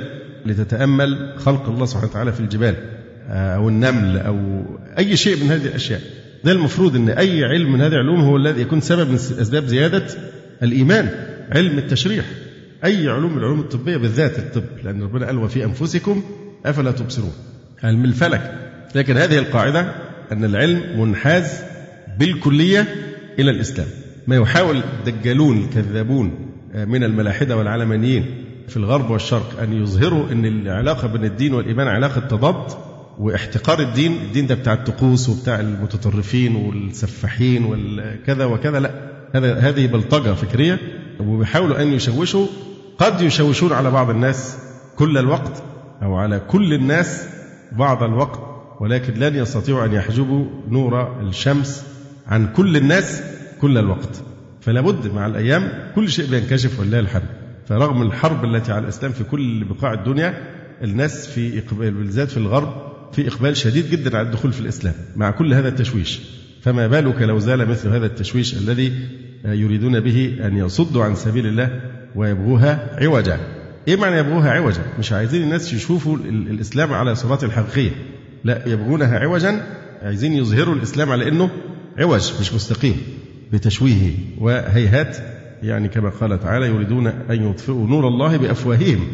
لتتأمل 0.47 1.35
خلق 1.37 1.69
الله 1.69 1.87
سبحانه 1.87 2.09
وتعالى 2.11 2.33
في 2.33 2.41
الجبال 2.41 2.75
آه، 3.29 3.57
أو 3.57 3.69
النمل 3.69 4.19
أو 4.19 4.63
أي 4.99 5.17
شيء 5.17 5.45
من 5.45 5.51
هذه 5.51 5.67
الأشياء. 5.67 6.01
ده 6.45 6.53
المفروض 6.53 6.97
أن 6.97 7.09
أي 7.09 7.45
علم 7.45 7.73
من 7.73 7.81
هذه 7.81 7.93
العلوم 7.93 8.21
هو 8.21 8.37
الذي 8.37 8.61
يكون 8.61 8.81
سبب 8.81 9.09
من 9.09 9.15
أسباب 9.15 9.65
زيادة 9.65 10.07
الإيمان. 10.63 11.09
علم 11.53 11.79
التشريح. 11.79 12.25
أي 12.85 13.09
علوم 13.09 13.39
العلوم 13.39 13.61
الطبية 13.61 13.97
بالذات 13.97 14.39
الطب 14.39 14.65
لأن 14.85 15.03
ربنا 15.03 15.27
قال 15.27 15.39
وفي 15.39 15.65
أنفسكم 15.65 16.23
أفلا 16.67 16.91
تبصرون. 16.91 17.33
علم 17.83 18.05
الفلك. 18.05 18.55
لكن 18.95 19.17
هذه 19.17 19.39
القاعدة 19.39 19.95
أن 20.33 20.45
العلم 20.45 21.01
منحاز 21.01 21.63
بالكلية 22.19 22.87
إلى 23.39 23.51
الإسلام. 23.51 23.87
ما 24.27 24.37
يحاول 24.37 24.83
الدجالون 25.07 25.59
الكذابون 25.59 26.53
آه، 26.75 26.85
من 26.85 27.05
الملاحدة 27.05 27.57
والعلمانيين 27.57 28.25
في 28.69 28.77
الغرب 28.77 29.11
والشرق 29.11 29.61
أن 29.63 29.83
يظهروا 29.83 30.33
أن 30.33 30.47
العلاقة 30.47 31.09
بين 31.09 31.25
الدين 31.25 31.55
والإيمان 31.55 31.89
علاقة 31.89 32.21
تضاد 32.21 32.73
واحتقار 33.19 33.81
الدين 33.81 34.13
الدين 34.13 34.47
ده 34.47 34.55
بتاع 34.55 34.73
الطقوس 34.73 35.29
وبتاع 35.29 35.61
المتطرفين 35.61 36.57
والسفاحين 36.57 37.65
والكذا 37.65 38.45
وكذا 38.45 38.81
لا. 38.81 38.91
هذا 39.35 39.59
هذه 39.59 39.87
بلطجة 39.87 40.35
فكرية 40.35 40.79
وبيحاولوا 41.21 41.83
أن 41.83 41.93
يشوشوا 41.93 42.47
قد 42.99 43.21
يشوشون 43.21 43.73
على 43.73 43.91
بعض 43.91 44.11
الناس 44.11 44.59
كل 44.97 45.19
الوقت 45.19 45.63
أو 46.03 46.15
على 46.15 46.41
كل 46.49 46.73
الناس 46.75 47.27
بعض 47.73 48.03
الوقت. 48.03 48.52
ولكن 48.83 49.15
لن 49.15 49.37
يستطيعوا 49.37 49.85
أن 49.85 49.93
يحجبوا 49.93 50.47
نور 50.69 51.21
الشمس 51.29 51.85
عن 52.27 52.53
كل 52.53 52.77
الناس 52.77 53.23
كل 53.61 53.79
الوقت. 53.79 54.23
فلا 54.61 54.81
بد 54.81 55.15
مع 55.15 55.27
الأيام 55.27 55.73
كل 55.95 56.09
شيء 56.11 56.31
بينكشف 56.31 56.81
ولله 56.81 56.99
الحمد. 56.99 57.29
فرغم 57.69 58.03
الحرب 58.03 58.45
التي 58.45 58.73
على 58.73 58.85
الإسلام 58.85 59.13
في 59.13 59.25
كل 59.25 59.65
بقاع 59.65 59.93
الدنيا 59.93 60.35
الناس 60.83 61.27
في 61.27 61.59
إقبال 61.59 61.91
بالذات 61.91 62.31
في 62.31 62.37
الغرب 62.37 62.73
في 63.13 63.29
إقبال 63.29 63.57
شديد 63.57 63.91
جدا 63.91 64.19
على 64.19 64.27
الدخول 64.27 64.53
في 64.53 64.61
الإسلام. 64.61 64.95
مع 65.17 65.31
كل 65.31 65.55
هذا 65.55 65.69
التشويش 65.69 66.21
فما 66.63 66.87
بالك 66.87 67.23
لو 67.23 67.39
زال 67.39 67.69
مثل 67.69 67.89
هذا 67.89 68.07
التشويش 68.07 68.55
الذي 68.55 68.93
يريدون 69.45 70.01
به 70.01 70.37
أن 70.45 70.57
يصدوا 70.57 71.05
عن 71.05 71.15
سبيل 71.15 71.47
الله 71.47 71.81
ويبغوها 72.15 72.97
عوجا؟ 73.05 73.39
إيه 73.89 73.97
معنى 73.97 74.17
يبغوها 74.17 74.51
عوجا؟ 74.51 74.83
مش 74.99 75.13
عايزين 75.13 75.43
الناس 75.43 75.73
يشوفوا 75.73 76.17
الإسلام 76.27 76.93
على 76.93 77.15
صراط 77.15 77.45
الحقيقية. 77.45 77.91
لا 78.45 78.69
يبغونها 78.69 79.19
عوجا 79.19 79.67
عايزين 80.03 80.33
يظهروا 80.33 80.75
الإسلام 80.75 81.11
على 81.11 81.29
أنه 81.29 81.51
عوج 81.99 82.33
مش 82.41 82.55
مستقيم 82.55 82.97
بتشويهه 83.53 84.13
وهيهات. 84.39 85.17
يعني 85.63 85.89
كما 85.89 86.09
قال 86.09 86.41
تعالى 86.41 86.67
يريدون 86.67 87.07
أن 87.07 87.51
يطفئوا 87.51 87.87
نور 87.87 88.09
الله 88.09 88.37
بأفواههم 88.37 89.07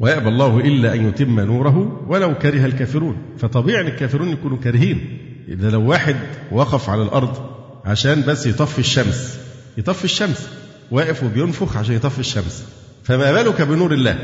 ويأبى 0.00 0.28
الله 0.28 0.58
إلا 0.58 0.94
أن 0.94 1.08
يتم 1.08 1.40
نوره 1.40 2.06
ولو 2.08 2.34
كره 2.34 2.66
الكافرون. 2.66 3.16
فطبيعي 3.38 3.80
أن 3.80 3.86
الكافرون 3.86 4.28
يكونوا 4.28 4.58
كارهين. 4.58 5.18
إذا 5.48 5.70
لو 5.70 5.90
واحد 5.90 6.16
وقف 6.52 6.90
على 6.90 7.02
الأرض 7.02 7.36
عشان 7.84 8.22
بس 8.22 8.46
يطفي 8.46 8.78
الشمس 8.78 9.38
يطفي 9.78 10.04
الشمس 10.04 10.48
واقف 10.90 11.24
وبينفخ 11.24 11.76
عشان 11.76 11.94
يطفي 11.94 12.18
الشمس 12.18 12.64
فما 13.04 13.32
بالك 13.32 13.62
بنور 13.62 13.92
الله؟ 13.92 14.18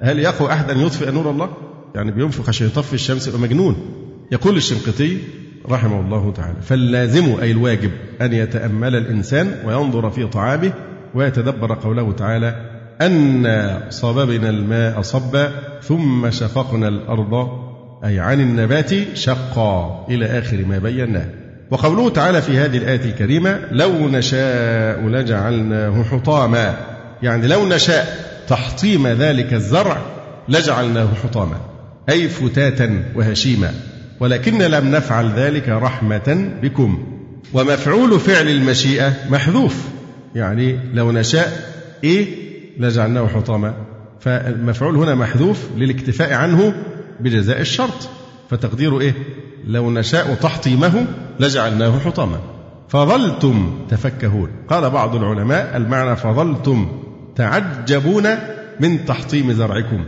هل 0.00 0.18
يقوى 0.18 0.52
أحد 0.52 0.70
أن 0.70 0.78
يطفئ 0.78 1.10
نور 1.10 1.30
الله؟ 1.30 1.50
يعني 1.96 2.10
بينفخ 2.10 2.48
عشان 2.48 2.66
يطفي 2.66 2.94
الشمس 2.94 3.28
يبقى 3.28 3.40
مجنون. 3.40 3.76
يقول 4.32 4.56
الشنقيطي 4.56 5.18
رحمه 5.70 6.00
الله 6.00 6.32
تعالى 6.32 6.62
فاللازم 6.62 7.40
أي 7.40 7.50
الواجب 7.50 7.90
أن 8.20 8.32
يتأمل 8.32 8.96
الإنسان 8.96 9.54
وينظر 9.66 10.10
في 10.10 10.26
طعامه 10.26 10.72
ويتدبر 11.14 11.74
قوله 11.74 12.12
تعالى 12.12 12.54
أن 13.00 13.80
صببنا 13.90 14.50
الماء 14.50 15.02
صبا 15.02 15.50
ثم 15.82 16.30
شققنا 16.30 16.88
الأرض 16.88 17.48
أي 18.04 18.20
عن 18.20 18.40
النبات 18.40 18.90
شقا. 19.14 20.06
إلى 20.10 20.26
آخر 20.38 20.64
ما 20.68 20.78
بيناه. 20.78 21.26
وقوله 21.70 22.10
تعالى 22.10 22.42
في 22.42 22.58
هذه 22.58 22.76
الآية 22.76 23.04
الكريمة 23.04 23.60
لو 23.70 24.08
نشاء 24.08 25.00
لجعلناه 25.00 26.02
حطاما. 26.02 26.76
يعني 27.22 27.46
لو 27.46 27.68
نشاء 27.68 28.06
تحطيم 28.48 29.06
ذلك 29.06 29.54
الزرع 29.54 29.98
لجعلناه 30.48 31.08
حطاما. 31.24 31.75
أي 32.08 32.28
فتاتا 32.28 33.04
وهشيما. 33.14 33.74
ولكن 34.20 34.58
لم 34.58 34.90
نفعل 34.90 35.30
ذلك 35.30 35.68
رحمة 35.68 36.50
بكم. 36.62 37.06
ومفعول 37.52 38.20
فعل 38.20 38.48
المشيئة 38.48 39.12
محذوف. 39.30 39.88
يعني 40.34 40.78
لو 40.94 41.12
نشاء 41.12 41.70
إيه؟ 42.04 42.26
لجعلناه 42.78 43.26
حطاما. 43.26 43.74
فالمفعول 44.20 44.96
هنا 44.96 45.14
محذوف 45.14 45.68
للاكتفاء 45.76 46.32
عنه 46.32 46.74
بجزاء 47.20 47.60
الشرط. 47.60 48.08
فتقديره 48.50 49.00
إيه؟ 49.00 49.14
لو 49.66 49.90
نشاء 49.90 50.34
تحطيمه 50.34 51.06
لجعلناه 51.40 51.98
حطاما. 51.98 52.40
فظلتم 52.88 53.78
تفكهون. 53.88 54.48
قال 54.68 54.90
بعض 54.90 55.16
العلماء 55.16 55.76
المعنى 55.76 56.16
فظلتم 56.16 56.88
تعجبون 57.36 58.26
من 58.80 59.04
تحطيم 59.04 59.52
زرعكم. 59.52 60.04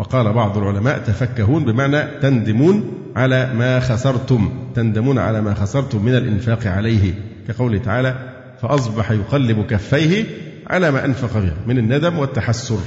وقال 0.00 0.32
بعض 0.32 0.58
العلماء 0.58 0.98
تفكهون 0.98 1.64
بمعنى 1.64 2.20
تندمون 2.22 2.92
على 3.16 3.54
ما 3.54 3.80
خسرتم 3.80 4.50
تندمون 4.74 5.18
على 5.18 5.40
ما 5.40 5.54
خسرتم 5.54 6.04
من 6.04 6.14
الإنفاق 6.14 6.66
عليه. 6.66 7.14
كقوله 7.48 7.78
تعالى 7.78 8.14
فأصبح 8.62 9.10
يقلب 9.10 9.66
كفيه 9.66 10.24
على 10.66 10.90
ما 10.90 11.04
أنفق 11.04 11.28
فيه 11.28 11.56
من 11.66 11.78
الندم 11.78 12.18
والتحسر. 12.18 12.78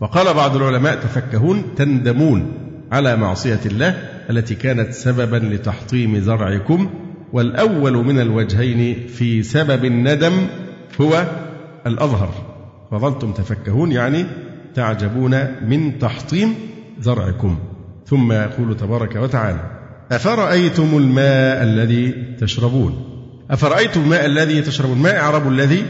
وقال 0.00 0.34
بعض 0.34 0.56
العلماء 0.56 0.94
تفكهون 0.94 1.74
تندمون 1.76 2.52
على 2.92 3.16
معصية 3.16 3.60
الله 3.66 3.90
التي 4.30 4.54
كانت 4.54 4.92
سببا 4.92 5.36
لتحطيم 5.36 6.20
زرعكم. 6.20 6.90
والأول 7.32 7.92
من 7.92 8.20
الوجهين 8.20 9.06
في 9.06 9.42
سبب 9.42 9.84
الندم 9.84 10.32
هو 11.00 11.24
الأظهر. 11.86 12.34
فظلتم 12.90 13.32
تفكهون 13.32 13.92
يعني 13.92 14.26
تعجبون 14.74 15.64
من 15.68 15.98
تحطيم 15.98 16.54
زرعكم. 17.00 17.58
ثم 18.06 18.32
يقول 18.32 18.76
تبارك 18.76 19.16
وتعالى 19.16 19.70
أفرأيتم 20.12 20.96
الماء 20.96 21.62
الذي 21.62 22.12
تشربون؟ 22.40 23.04
أفرأيتم 23.50 24.00
الماء 24.00 24.26
الذي 24.26 24.62
تشربون؟ 24.62 24.98
ما 24.98 25.20
إعراب 25.20 25.48
الذي؟ 25.48 25.86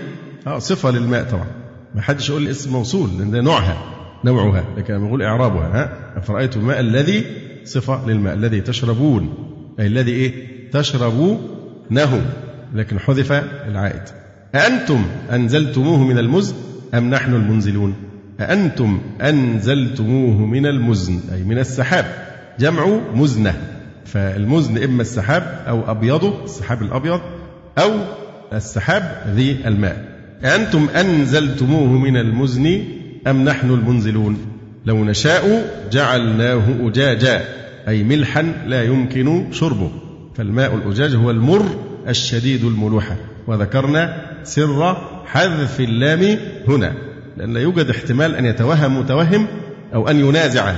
آه 0.47 0.59
صفة 0.59 0.91
للماء 0.91 1.25
طبعا. 1.25 1.47
ما 1.95 2.03
حدش 2.03 2.31
يقول 2.31 2.49
اسم 2.49 2.73
موصول 2.73 3.11
لأن 3.19 3.31
ده 3.31 3.41
نوعها 3.41 3.77
نوعها 4.25 4.65
لكن 4.77 4.95
لما 4.95 5.07
يقول 5.07 5.23
إعرابها 5.23 5.67
ها؟ 5.75 6.19
أفرأيتم 6.19 6.61
الماء 6.61 6.81
الذي؟ 6.81 7.25
صفة 7.65 8.07
للماء 8.07 8.35
الذي 8.35 8.61
تشربون. 8.61 9.35
أي 9.81 9.87
الذي 9.87 10.13
إيه؟ 10.13 10.33
تشربونه. 10.71 12.27
لكن 12.75 12.99
حذف 12.99 13.33
العائد. 13.69 14.03
أأنتم 14.55 15.05
أنزلتموه 15.33 15.99
من 15.99 16.19
المزن 16.19 16.55
أم 16.95 17.11
نحن 17.11 17.35
المنزلون؟ 17.35 17.95
أأنتم 18.41 19.01
أنزلتموه 19.21 20.47
من 20.47 20.67
المزن 20.67 21.21
أي 21.33 21.43
من 21.43 21.59
السحاب 21.59 22.05
جمع 22.61 23.01
مزنة. 23.15 23.55
فالمزن 24.05 24.83
إما 24.83 25.03
السحاب 25.03 25.65
أو 25.69 25.91
أبيضه 25.91 26.45
السحاب 26.45 26.83
الأبيض 26.83 27.21
أو 27.79 27.91
السحاب 28.53 29.35
ذي 29.35 29.57
الماء. 29.67 30.05
أأنتم 30.45 30.89
أنزلتموه 30.89 31.89
من 31.99 32.17
المزن 32.17 32.85
أم 33.27 33.45
نحن 33.45 33.71
المنزلون؟ 33.71 34.39
لو 34.87 35.05
نشاء 35.05 35.71
جعلناه 35.93 36.63
أجاجا 36.81 37.45
أي 37.89 38.03
ملحا 38.05 38.43
لا 38.67 38.83
يمكن 38.83 39.53
شربه. 39.53 39.91
فالماء 40.35 40.75
الأجاج 40.75 41.15
هو 41.15 41.31
المر 41.31 41.65
الشديد 42.09 42.65
الملوحة. 42.65 43.17
وذكرنا 43.47 44.17
سر 44.43 44.97
حذف 45.27 45.81
اللام 45.81 46.39
هنا. 46.69 46.93
لأن 47.37 47.55
لا 47.55 47.61
يوجد 47.61 47.91
احتمال 47.91 48.35
أن 48.35 48.45
يتوهم 48.45 48.99
متوهم 48.99 49.47
أو 49.95 50.09
أن 50.09 50.21
ينازع 50.21 50.75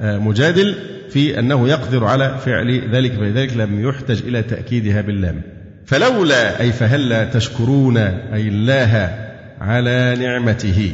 آه، 0.00 0.18
مجادل 0.18 0.74
في 1.10 1.38
أنه 1.38 1.68
يقدر 1.68 2.04
على 2.04 2.38
فعل 2.44 2.88
ذلك 2.92 3.12
فلذلك 3.12 3.56
لم 3.56 3.88
يحتج 3.88 4.26
إلى 4.26 4.42
تأكيدها 4.42 5.00
باللام. 5.00 5.42
فلولا 5.86 6.60
أي 6.60 6.72
فهلا 6.72 7.24
تشكرون 7.24 7.96
أي 7.96 8.48
الله 8.48 9.14
على 9.60 10.16
نعمته 10.18 10.92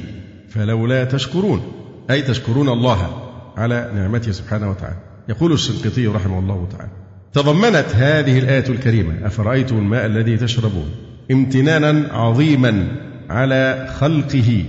فلولا 0.49 1.05
تشكرون 1.05 1.73
أي 2.11 2.23
تشكرون 2.23 2.69
الله 2.69 3.31
على 3.57 3.91
نعمته 3.95 4.33
سبحانه 4.33 4.71
وتعالى. 4.71 4.97
يقول 5.29 5.53
الشنقيطي 5.53 6.07
رحمه 6.07 6.39
الله 6.39 6.69
تعالى 6.79 6.91
تضمنت 7.33 7.87
هذه 7.95 8.39
الآية 8.39 8.65
الكريمة 8.69 9.27
أفرأيتم 9.27 9.79
الماء 9.79 10.07
الذي 10.07 10.37
تشربون 10.37 10.91
امتنانا 11.31 12.15
عظيما 12.15 12.89
على 13.31 13.89
خلقه 13.99 14.65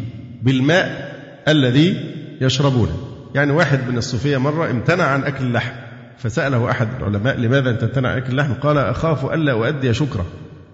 بالماء 0.46 1.16
الذي 1.48 1.98
يشربونه. 2.42 2.98
يعني 3.36 3.52
واحد 3.52 3.80
من 3.90 3.98
الصوفية 3.98 4.38
مرة 4.38 4.72
امتنع 4.72 5.04
عن 5.04 5.24
أكل 5.24 5.44
اللحم 5.46 5.72
فسأله 6.18 6.72
أحد 6.72 6.88
العلماء 7.00 7.38
لماذا 7.38 7.70
أنت 7.70 7.82
تمتنع 7.82 8.10
عن 8.10 8.18
أكل 8.18 8.32
اللحم؟ 8.32 8.54
قال 8.54 8.78
أخاف 8.78 9.34
ألا 9.34 9.52
أؤدي 9.52 9.94
شكرا. 9.94 10.26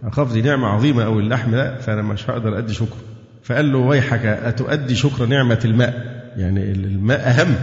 أخاف 0.03 0.33
دي 0.33 0.41
نعمة 0.41 0.67
عظيمة 0.67 1.05
أو 1.05 1.19
اللحم 1.19 1.51
ده 1.51 1.77
فأنا 1.77 2.01
مش 2.01 2.29
هقدر 2.29 2.57
أدي 2.57 2.73
شكر. 2.73 2.95
فقال 3.43 3.71
له 3.71 3.77
ويحك 3.77 4.25
أتؤدي 4.25 4.95
شكر 4.95 5.25
نعمة 5.25 5.59
الماء؟ 5.65 6.21
يعني 6.37 6.71
الماء 6.71 7.19
أهم. 7.29 7.55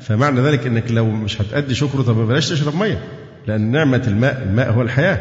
فمعنى 0.00 0.40
ذلك 0.40 0.66
أنك 0.66 0.90
لو 0.90 1.06
مش 1.10 1.40
هتأدي 1.40 1.74
شكره 1.74 2.02
طب 2.02 2.14
بلاش 2.14 2.48
تشرب 2.48 2.74
مية 2.76 2.98
لأن 3.46 3.70
نعمة 3.70 4.02
الماء 4.06 4.42
الماء 4.42 4.72
هو 4.72 4.82
الحياة 4.82 5.18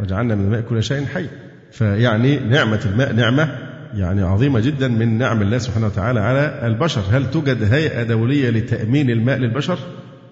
وجعلنا 0.00 0.34
من 0.34 0.44
الماء 0.44 0.60
كل 0.60 0.82
شيء 0.82 1.06
حي. 1.06 1.26
فيعني 1.72 2.38
نعمة 2.38 2.80
الماء 2.86 3.12
نعمة 3.12 3.65
يعني 3.96 4.22
عظيمة 4.22 4.60
جدا 4.60 4.88
من 4.88 5.18
نعم 5.18 5.42
الله 5.42 5.58
سبحانه 5.58 5.86
وتعالى 5.86 6.20
على 6.20 6.66
البشر. 6.66 7.02
هل 7.10 7.30
توجد 7.30 7.72
هيئة 7.72 8.02
دولية 8.02 8.50
لتأمين 8.50 9.10
الماء 9.10 9.38
للبشر؟ 9.38 9.78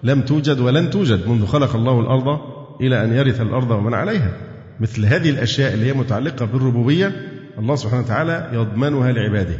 لم 0.03 0.21
توجد 0.21 0.59
ولن 0.59 0.89
توجد 0.89 1.27
منذ 1.27 1.45
خلق 1.45 1.75
الله 1.75 1.99
الأرض 1.99 2.39
إلى 2.81 3.03
أن 3.03 3.13
يرث 3.13 3.41
الأرض 3.41 3.71
ومن 3.71 3.93
عليها. 3.93 4.31
مثل 4.79 5.05
هذه 5.05 5.29
الأشياء 5.29 5.73
اللي 5.73 5.85
هي 5.85 5.93
متعلقة 5.93 6.45
بالربوبية 6.45 7.11
الله 7.59 7.75
سبحانه 7.75 8.01
وتعالى 8.01 8.49
يضمنها 8.53 9.11
لعباده. 9.11 9.59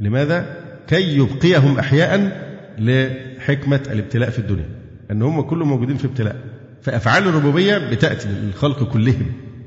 لماذا؟ 0.00 0.46
كي 0.88 1.16
يبقيهم 1.16 1.78
أحياء 1.78 2.42
لحكمة 2.78 3.80
الابتلاء 3.90 4.30
في 4.30 4.38
الدنيا. 4.38 4.68
أن 5.10 5.22
هم 5.22 5.40
كلهم 5.40 5.68
موجودين 5.68 5.96
في 5.96 6.06
ابتلاء. 6.06 6.36
فأفعال 6.82 7.28
الربوبية 7.28 7.78
بتأتي 7.90 8.28
للخلق 8.28 8.92
كلهم 8.92 9.26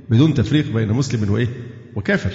بدون 0.10 0.34
تفريق 0.34 0.74
بين 0.74 0.88
مسلم 0.88 1.32
وإيه؟ 1.32 1.48
وكافر. 1.96 2.32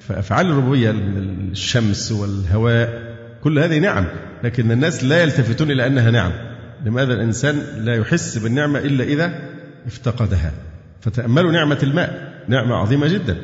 فأفعال 0.00 0.46
الربوبية 0.46 0.90
الشمس 0.90 2.12
والهواء 2.12 3.16
كل 3.44 3.58
هذه 3.58 3.78
نعم 3.78 4.06
لكن 4.44 4.70
الناس 4.70 5.04
لا 5.04 5.22
يلتفتون 5.22 5.70
إلى 5.70 5.86
أنها 5.86 6.10
نعم. 6.10 6.32
لماذا 6.84 7.14
الإنسان 7.14 7.62
لا 7.76 7.94
يحس 7.94 8.38
بالنعمة 8.38 8.78
إلا 8.78 9.04
إذا 9.04 9.32
افتقدها؟ 9.86 10.52
فتأملوا 11.00 11.52
نعمة 11.52 11.78
الماء 11.82 12.42
نعمة 12.48 12.74
عظيمة 12.74 13.08
جدا. 13.08 13.36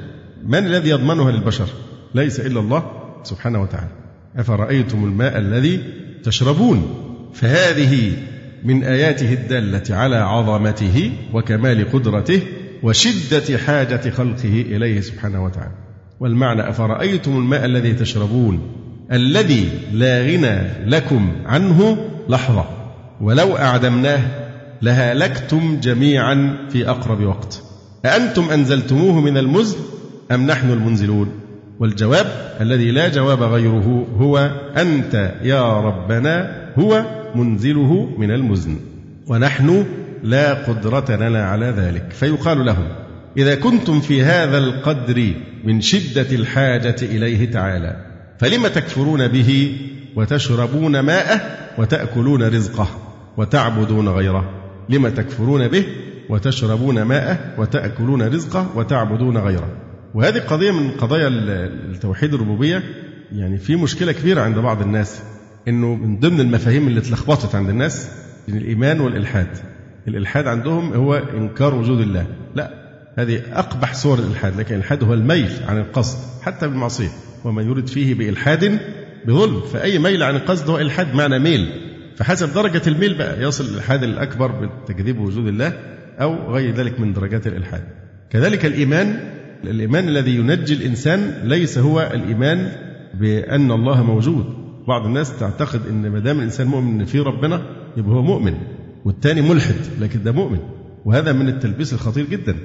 من 0.46 0.66
الذي 0.66 0.90
يضمنها 0.90 1.30
للبشر؟ 1.30 1.68
ليس 2.14 2.40
إلا 2.40 2.60
الله 2.60 2.90
سبحانه 3.24 3.62
وتعالى. 3.62 3.90
أفرأيتم 4.36 5.04
الماء 5.04 5.38
الذي 5.38 5.80
تشربون؟ 6.22 7.00
فهذه 7.34 8.12
من 8.64 8.84
آياته 8.84 9.32
الدالة 9.32 9.96
على 9.96 10.16
عظمته 10.16 11.12
وكمال 11.32 11.92
قدرته 11.92 12.42
وشدة 12.82 13.58
حاجة 13.58 14.10
خلقه 14.10 14.64
إليه 14.68 15.00
سبحانه 15.00 15.44
وتعالى. 15.44 15.83
والمعنى 16.20 16.68
أفرأيتم 16.68 17.36
الماء 17.36 17.64
الذي 17.64 17.92
تشربون؟ 17.92 18.60
الذي 19.12 19.68
لا 19.92 20.22
غنى 20.22 20.60
لكم 20.86 21.32
عنه؟ 21.46 21.96
لحظة. 22.28 22.64
ولو 23.20 23.56
أعدمناه 23.56 24.20
لهلكتم 24.82 25.80
جميعا 25.82 26.56
في 26.70 26.90
أقرب 26.90 27.22
وقت. 27.24 27.62
أأنتم 28.04 28.50
أنزلتموه 28.50 29.20
من 29.20 29.36
المزن 29.36 29.76
أم 30.32 30.46
نحن 30.46 30.70
المنزلون؟ 30.70 31.28
والجواب 31.80 32.26
الذي 32.60 32.90
لا 32.90 33.08
جواب 33.08 33.42
غيره 33.42 34.06
هو 34.18 34.50
أنت 34.76 35.32
يا 35.42 35.80
ربنا 35.80 36.50
هو 36.78 37.04
منزله 37.34 38.14
من 38.18 38.30
المزن. 38.30 38.76
ونحن 39.26 39.86
لا 40.22 40.54
قدرة 40.54 41.16
لنا 41.16 41.44
على 41.44 41.66
ذلك. 41.66 42.12
فيقال 42.12 42.64
لهم 42.66 43.03
إذا 43.36 43.54
كنتم 43.54 44.00
في 44.00 44.22
هذا 44.22 44.58
القدر 44.58 45.32
من 45.64 45.80
شدة 45.80 46.36
الحاجة 46.36 46.96
إليه 47.02 47.50
تعالى 47.50 47.96
فلم 48.38 48.66
تكفرون 48.66 49.28
به 49.28 49.76
وتشربون 50.16 51.00
ماءه 51.00 51.40
وتأكلون 51.78 52.42
رزقه 52.42 52.88
وتعبدون 53.36 54.08
غيره؟ 54.08 54.50
لم 54.88 55.08
تكفرون 55.08 55.68
به 55.68 55.86
وتشربون 56.28 57.02
ماءه 57.02 57.38
وتأكلون 57.58 58.22
رزقه 58.22 58.70
وتعبدون 58.76 59.38
غيره؟ 59.38 59.68
وهذه 60.14 60.38
قضية 60.38 60.70
من 60.70 60.90
قضايا 60.90 61.28
التوحيد 61.28 62.34
الربوبية. 62.34 62.82
يعني 63.32 63.58
في 63.58 63.76
مشكلة 63.76 64.12
كبيرة 64.12 64.40
عند 64.40 64.58
بعض 64.58 64.82
الناس 64.82 65.22
إنه 65.68 65.94
من 65.94 66.20
ضمن 66.20 66.40
المفاهيم 66.40 66.88
اللي 66.88 67.00
اتلخبطت 67.00 67.54
عند 67.54 67.68
الناس 67.68 68.10
الإيمان 68.48 69.00
والإلحاد. 69.00 69.48
الإلحاد 70.08 70.46
عندهم 70.46 70.92
هو 70.92 71.14
إنكار 71.14 71.74
وجود 71.74 72.00
الله. 72.00 72.26
لا 72.54 72.83
هذه 73.16 73.42
أقبح 73.52 73.94
صور 73.94 74.18
الإلحاد 74.18 74.56
لكن 74.56 74.74
الإلحاد 74.74 75.04
هو 75.04 75.14
الميل 75.14 75.50
عن 75.68 75.78
القصد 75.78 76.42
حتى 76.42 76.68
بالمعصية. 76.68 77.08
وما 77.44 77.62
يرد 77.62 77.86
فيه 77.86 78.14
بإلحاد 78.14 78.78
بظلم. 79.26 79.60
فأي 79.60 79.98
ميل 79.98 80.22
عن 80.22 80.36
القصد 80.36 80.70
هو 80.70 80.78
إلحاد 80.78 81.14
معنى 81.14 81.38
ميل. 81.38 81.68
فحسب 82.16 82.54
درجة 82.54 82.82
الميل 82.86 83.18
بقى 83.18 83.42
يصل 83.42 83.64
الإلحاد 83.64 84.02
الأكبر 84.02 84.66
بتكذيب 84.66 85.18
وجود 85.20 85.46
الله 85.46 85.72
أو 86.20 86.52
غير 86.52 86.74
ذلك 86.74 87.00
من 87.00 87.12
درجات 87.12 87.46
الإلحاد. 87.46 87.82
كذلك 88.30 88.66
الإيمان 88.66 89.34
الإيمان 89.64 90.08
الذي 90.08 90.36
ينجي 90.36 90.74
الإنسان 90.74 91.34
ليس 91.44 91.78
هو 91.78 92.10
الإيمان 92.14 92.72
بأن 93.14 93.70
الله 93.70 94.02
موجود. 94.02 94.44
بعض 94.88 95.06
الناس 95.06 95.38
تعتقد 95.38 95.80
أن 95.90 96.08
ما 96.10 96.18
دام 96.18 96.38
الإنسان 96.38 96.66
مؤمن 96.66 97.00
أن 97.00 97.06
في 97.06 97.20
ربنا 97.20 97.62
يبقى 97.96 98.12
هو 98.12 98.22
مؤمن 98.22 98.54
والتاني 99.04 99.42
ملحد 99.42 99.74
لكن 100.00 100.22
ده 100.22 100.32
مؤمن. 100.32 100.58
وهذا 101.04 101.32
من 101.32 101.48
التلبيس 101.48 101.92
الخطير 101.92 102.26
جدا. 102.26 102.56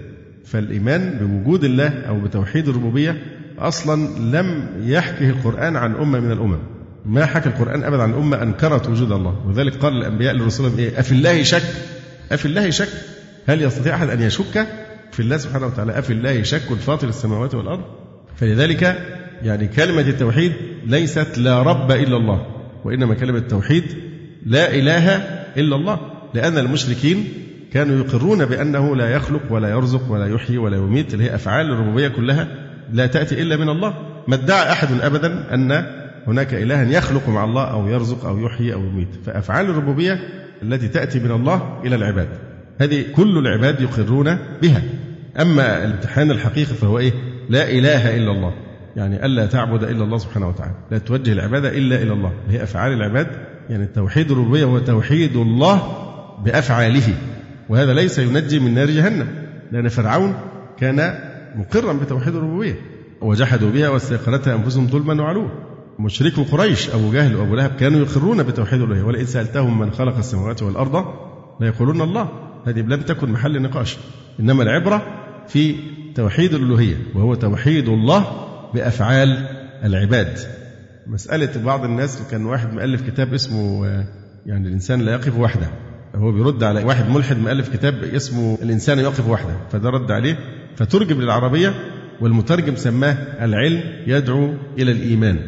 فالإيمان 0.45 1.17
بوجود 1.21 1.63
الله 1.63 1.89
أو 1.89 2.19
بتوحيد 2.19 2.67
الربوبية 2.67 3.17
أصلا 3.59 4.19
لم 4.19 4.69
يحكه 4.83 5.29
القرآن 5.29 5.75
عن 5.75 5.95
أمة 5.95 6.19
من 6.19 6.31
الأمم. 6.31 6.57
ما 7.05 7.25
حكى 7.25 7.49
القرآن 7.49 7.83
أبدا 7.83 8.03
عن 8.03 8.13
أمة 8.13 8.43
أنكرت 8.43 8.89
وجود 8.89 9.11
الله. 9.11 9.47
وذلك 9.47 9.75
قال 9.75 9.93
الأنبياء 9.93 10.33
لرسولهم 10.33 10.77
إيه؟ 10.77 10.99
أفي 10.99 11.11
الله 11.11 11.43
شك. 11.43 11.63
أفي 12.31 12.45
الله 12.45 12.69
شك. 12.69 12.89
هل 13.47 13.61
يستطيع 13.61 13.95
أحد 13.95 14.09
أن 14.09 14.21
يشك؟ 14.21 14.67
في 15.11 15.19
الله 15.19 15.37
سبحانه 15.37 15.65
وتعالى. 15.65 15.99
أفي 15.99 16.13
الله 16.13 16.43
شك 16.43 16.73
فاطر 16.73 17.07
السماوات 17.07 17.55
والأرض؟ 17.55 17.83
فلذلك 18.35 18.97
يعني 19.43 19.67
كلمة 19.67 20.01
التوحيد 20.01 20.51
ليست 20.85 21.37
لا 21.37 21.61
رب 21.61 21.91
إلا 21.91 22.17
الله 22.17 22.45
وإنما 22.85 23.13
كلمة 23.13 23.37
التوحيد 23.37 23.83
لا 24.45 24.75
إله 24.75 25.15
إلا 25.57 25.75
الله. 25.75 25.99
لأن 26.33 26.57
المشركين 26.57 27.27
كانوا 27.73 28.05
يقرون 28.05 28.45
بأنه 28.45 28.95
لا 28.95 29.09
يخلق 29.09 29.41
ولا 29.49 29.69
يرزق 29.69 30.11
ولا 30.11 30.27
يحيي 30.27 30.57
ولا 30.57 30.77
يميت 30.77 31.13
اللي 31.13 31.23
هي 31.23 31.35
أفعال 31.35 31.71
الربوبية 31.71 32.07
كلها 32.07 32.47
لا 32.93 33.07
تأتي 33.07 33.41
إلا 33.41 33.57
من 33.57 33.69
الله. 33.69 33.93
ما 34.27 34.35
ادعى 34.35 34.71
أحد 34.71 34.87
أبدا 35.01 35.53
أن 35.53 35.85
هناك 36.27 36.53
إلها 36.53 36.83
يخلق 36.83 37.29
مع 37.29 37.43
الله 37.43 37.63
أو 37.63 37.87
يرزق 37.87 38.25
أو 38.25 38.39
يحيي 38.39 38.73
أو 38.73 38.79
يميت. 38.79 39.07
فأفعال 39.25 39.69
الربوبية 39.69 40.19
التي 40.63 40.87
تأتي 40.87 41.19
من 41.19 41.31
الله 41.31 41.79
إلى 41.85 41.95
العباد 41.95 42.27
هذه 42.81 43.05
كل 43.15 43.37
العباد 43.37 43.81
يقرون 43.81 44.37
بها. 44.61 44.81
أما 45.41 45.85
الامتحان 45.85 46.31
الحقيقي 46.31 46.73
فهو 46.73 46.99
إيه؟ 46.99 47.13
لا 47.49 47.69
إله 47.69 48.17
إلا 48.17 48.31
الله. 48.31 48.53
يعني 48.95 49.25
ألا 49.25 49.45
تعبد 49.45 49.83
إلا 49.83 50.03
الله 50.03 50.17
سبحانه 50.17 50.47
وتعالى. 50.47 50.73
لا 50.91 50.97
توجه 50.97 51.33
العبادة 51.33 51.69
إلا 51.77 52.01
إلى 52.01 52.13
الله. 52.13 52.33
هي 52.49 52.63
أفعال 52.63 52.93
العباد 52.93 53.27
يعني 53.69 53.85
توحيد 53.85 54.31
الربوبية 54.31 54.65
هو 54.65 54.79
توحيد 54.79 55.35
الله 55.35 55.81
بأفعاله. 56.45 57.13
وهذا 57.69 57.93
ليس 57.93 58.19
ينجي 58.19 58.59
من 58.59 58.73
نار 58.73 58.89
جهنم 58.89 59.27
لأن 59.71 59.87
فرعون 59.87 60.33
كان 60.77 61.19
مقرا 61.55 61.93
بتوحيد 61.93 62.35
الربوبية 62.35 62.75
وجحدوا 63.21 63.69
بها 63.71 63.89
واستيقنتها 63.89 64.55
أنفسهم 64.55 64.87
ظلما 64.87 65.23
وعلوا. 65.23 65.49
مشركو 65.99 66.43
قريش 66.43 66.89
أبو 66.89 67.11
جهل 67.11 67.35
وأبو 67.35 67.55
لهب 67.55 67.75
كانوا 67.75 67.99
يقرون 67.99 68.43
بتوحيد 68.43 68.81
الربوبية 68.81 69.03
ولئن 69.03 69.25
سألتهم 69.25 69.79
من 69.79 69.91
خلق 69.91 70.17
السماوات 70.17 70.63
والأرض 70.63 71.05
ليقولون 71.61 72.01
الله 72.01 72.29
هذه 72.65 72.79
لم 72.79 73.01
تكن 73.01 73.31
محل 73.31 73.61
نقاش. 73.61 73.97
إنما 74.39 74.63
العبرة 74.63 75.01
في 75.47 75.75
توحيد 76.15 76.53
الألوهية 76.53 76.95
وهو 77.15 77.35
توحيد 77.35 77.89
الله 77.89 78.25
بأفعال 78.73 79.47
العباد. 79.83 80.37
مسألة 81.07 81.63
بعض 81.63 81.85
الناس 81.85 82.21
كان 82.31 82.45
واحد 82.45 82.73
مؤلف 82.73 83.09
كتاب 83.09 83.33
اسمه 83.33 83.85
يعني 84.45 84.67
الإنسان 84.67 85.01
لا 85.01 85.11
يقف 85.11 85.37
وحده. 85.37 85.67
هو 86.15 86.31
بيرد 86.31 86.63
على 86.63 86.83
واحد 86.83 87.09
ملحد 87.09 87.37
مؤلف 87.37 87.69
كتاب 87.69 88.03
اسمه 88.03 88.57
الإنسان 88.61 88.99
يقف 88.99 89.27
وحده 89.29 89.55
فده 89.71 89.89
رد 89.89 90.11
عليه 90.11 90.39
فترجم 90.75 91.21
للعربية 91.21 91.73
والمترجم 92.21 92.75
سماه 92.75 93.45
العلم 93.45 93.83
يدعو 94.07 94.53
إلى 94.77 94.91
الإيمان. 94.91 95.39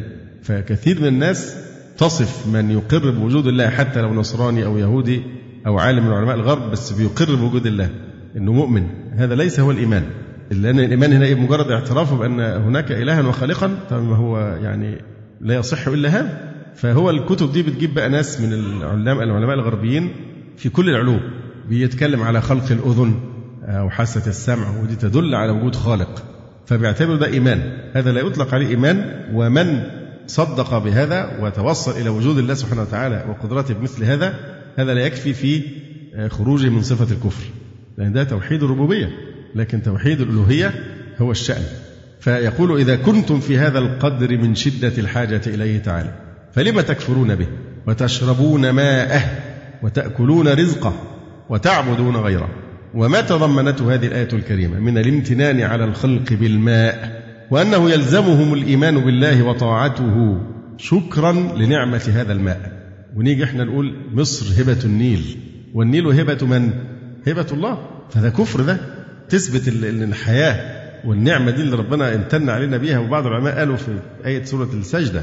فكثير 0.42 1.00
من 1.00 1.06
الناس 1.06 1.56
تصف 1.98 2.46
من 2.46 2.70
يقر 2.70 3.10
بوجود 3.10 3.46
الله 3.46 3.70
حتى 3.70 4.00
لو 4.00 4.14
نصراني 4.14 4.64
أو 4.64 4.78
يهودي 4.78 5.22
أو 5.66 5.78
عالم 5.78 6.06
من 6.06 6.12
علماء 6.12 6.34
الغرب 6.34 6.70
بس 6.70 6.92
بيقر 6.92 7.34
بوجود 7.34 7.66
الله 7.66 7.90
إنه 8.36 8.52
مؤمن. 8.52 8.86
هذا 9.12 9.34
ليس 9.34 9.60
هو 9.60 9.70
الإيمان. 9.70 10.02
لأن 10.50 10.80
الإيمان 10.80 11.12
هنا 11.12 11.34
مجرد 11.34 11.70
اعترافه 11.70 12.16
بأن 12.16 12.40
هناك 12.40 12.92
إلها 12.92 13.28
وخالقا 13.28 13.78
فما 13.90 14.16
هو 14.16 14.38
يعني 14.62 14.98
لا 15.40 15.54
يصح 15.54 15.88
إلا 15.88 16.08
هذا. 16.08 16.52
فهو 16.74 17.10
الكتب 17.10 17.52
دي 17.52 17.62
بتجيب 17.62 17.94
بقى 17.94 18.08
ناس 18.08 18.40
من 18.40 18.52
العلماء 18.52 19.24
العلماء 19.24 19.54
الغربيين 19.54 20.12
في 20.56 20.68
كل 20.68 20.88
العلوم 20.88 21.20
بيتكلم 21.68 22.22
على 22.22 22.40
خلق 22.40 22.72
الأذن 22.72 23.20
أو 23.64 23.90
حاسة 23.90 24.30
السمع 24.30 24.80
ودي 24.82 24.96
تدل 24.96 25.34
على 25.34 25.52
وجود 25.52 25.74
خالق. 25.74 26.24
فبيعتبروا 26.66 27.16
ده 27.16 27.26
إيمان. 27.26 27.78
هذا 27.94 28.12
لا 28.12 28.20
يطلق 28.20 28.54
عليه 28.54 28.68
إيمان 28.68 29.24
ومن 29.32 29.82
صدق 30.26 30.78
بهذا 30.78 31.38
وتوصل 31.40 31.90
إلى 31.90 32.08
وجود 32.08 32.38
الله 32.38 32.54
سبحانه 32.54 32.82
وتعالى 32.82 33.24
وقدرته 33.28 33.74
بمثل 33.74 34.04
هذا 34.04 34.34
هذا 34.76 34.94
لا 34.94 35.00
يكفي 35.00 35.32
في 35.32 35.62
خروجه 36.28 36.68
من 36.68 36.82
صفة 36.82 37.14
الكفر. 37.14 37.44
لأن 37.98 38.12
ده 38.12 38.24
توحيد 38.24 38.62
الربوبية 38.62 39.10
لكن 39.54 39.82
توحيد 39.82 40.20
الألوهية 40.20 40.74
هو 41.20 41.30
الشأن. 41.30 41.62
فيقول 42.20 42.80
إذا 42.80 42.96
كنتم 42.96 43.40
في 43.40 43.58
هذا 43.58 43.78
القدر 43.78 44.38
من 44.38 44.54
شدة 44.54 44.92
الحاجة 44.98 45.40
إليه 45.46 45.78
تعالى 45.78 46.12
فلم 46.52 46.80
تكفرون 46.80 47.34
به 47.34 47.46
وتشربون 47.86 48.70
ماءه 48.70 49.22
وتأكلون 49.82 50.48
رزقه 50.48 50.92
وتعبدون 51.50 52.16
غيره. 52.16 52.48
وما 52.94 53.20
تضمنته 53.20 53.94
هذه 53.94 54.06
الآية 54.06 54.28
الكريمة؟ 54.32 54.78
من 54.78 54.98
الامتنان 54.98 55.60
على 55.60 55.84
الخلق 55.84 56.32
بالماء 56.32 57.22
وأنه 57.50 57.90
يلزمهم 57.90 58.54
الإيمان 58.54 58.98
بالله 59.04 59.42
وطاعته 59.42 60.40
شكرا 60.76 61.32
لنعمة 61.32 62.10
هذا 62.14 62.32
الماء. 62.32 62.82
ونيجي 63.16 63.44
إحنا 63.44 63.64
نقول 63.64 63.94
مصر 64.14 64.62
هبة 64.62 64.78
النيل. 64.84 65.36
والنيل 65.74 66.06
هبة 66.06 66.46
من؟ 66.46 66.70
هبة 67.26 67.46
الله. 67.52 67.78
فده 68.10 68.30
كفر 68.30 68.60
ده. 68.60 68.80
تثبت 69.28 69.68
الحياة 69.68 70.82
والنعمة 71.04 71.50
دي 71.50 71.62
اللي 71.62 71.76
ربنا 71.76 72.14
امتن 72.14 72.48
علينا 72.48 72.76
بيها. 72.76 72.98
وبعض 72.98 73.26
العلماء 73.26 73.58
قالوا 73.58 73.76
في 73.76 73.98
آية 74.26 74.44
سورة 74.44 74.70
السجدة 74.74 75.22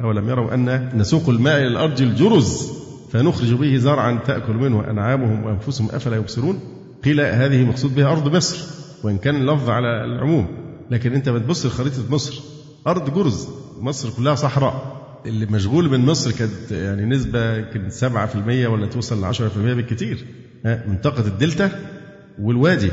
أولم 0.00 0.28
يروا 0.28 0.54
أن 0.54 0.88
نسوق 0.94 1.28
الماء 1.28 1.56
إلى 1.56 1.66
الأرض 1.66 2.00
الجرز. 2.00 2.79
فنخرج 3.10 3.52
به 3.52 3.76
زرعا 3.76 4.18
تأكل 4.26 4.52
منه 4.52 4.90
أنعامهم 4.90 5.44
وأنفسهم 5.44 5.88
أفلا 5.90 6.16
يبصرون؟ 6.16 6.60
قيل 7.04 7.20
هذه 7.20 7.64
مقصود 7.64 7.94
بها 7.94 8.12
أرض 8.12 8.36
مصر 8.36 8.58
وإن 9.02 9.18
كان 9.18 9.36
اللفظ 9.36 9.70
على 9.70 10.04
العموم. 10.04 10.46
لكن 10.90 11.12
أنت 11.12 11.28
بتبص 11.28 11.66
لخريطة 11.66 12.02
مصر. 12.10 12.40
أرض 12.86 13.14
جرز 13.14 13.48
مصر 13.80 14.10
كلها 14.10 14.34
صحراء. 14.34 15.00
اللي 15.26 15.46
مشغول 15.46 15.90
من 15.90 16.00
مصر 16.00 16.30
كانت 16.30 16.70
يعني 16.70 17.06
نسبة 17.06 17.56
يمكن 17.56 17.90
7% 17.90 18.66
ولا 18.66 18.86
توصل 18.86 19.20
ل 19.20 19.24
10% 19.24 19.74
بالكثير 19.74 20.24
منطقة 20.64 21.26
الدلتا 21.26 21.70
والوادي 22.38 22.90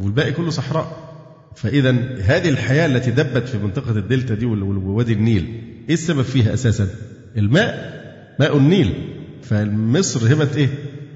والباقي 0.00 0.32
كله 0.32 0.50
صحراء. 0.50 1.10
فإذا 1.56 1.90
هذه 2.20 2.48
الحياة 2.48 2.86
التي 2.86 3.10
دبت 3.10 3.48
في 3.48 3.58
منطقة 3.58 3.90
الدلتا 3.90 4.34
دي 4.34 4.46
ووادي 4.46 5.12
النيل 5.12 5.62
إيه 5.88 5.94
السبب 5.94 6.22
فيها 6.22 6.54
أساسا؟ 6.54 6.88
الماء 7.36 8.00
ماء 8.40 8.56
النيل. 8.56 9.16
فمصر 9.42 10.32
هبة 10.34 10.48
إيه؟ 10.56 10.68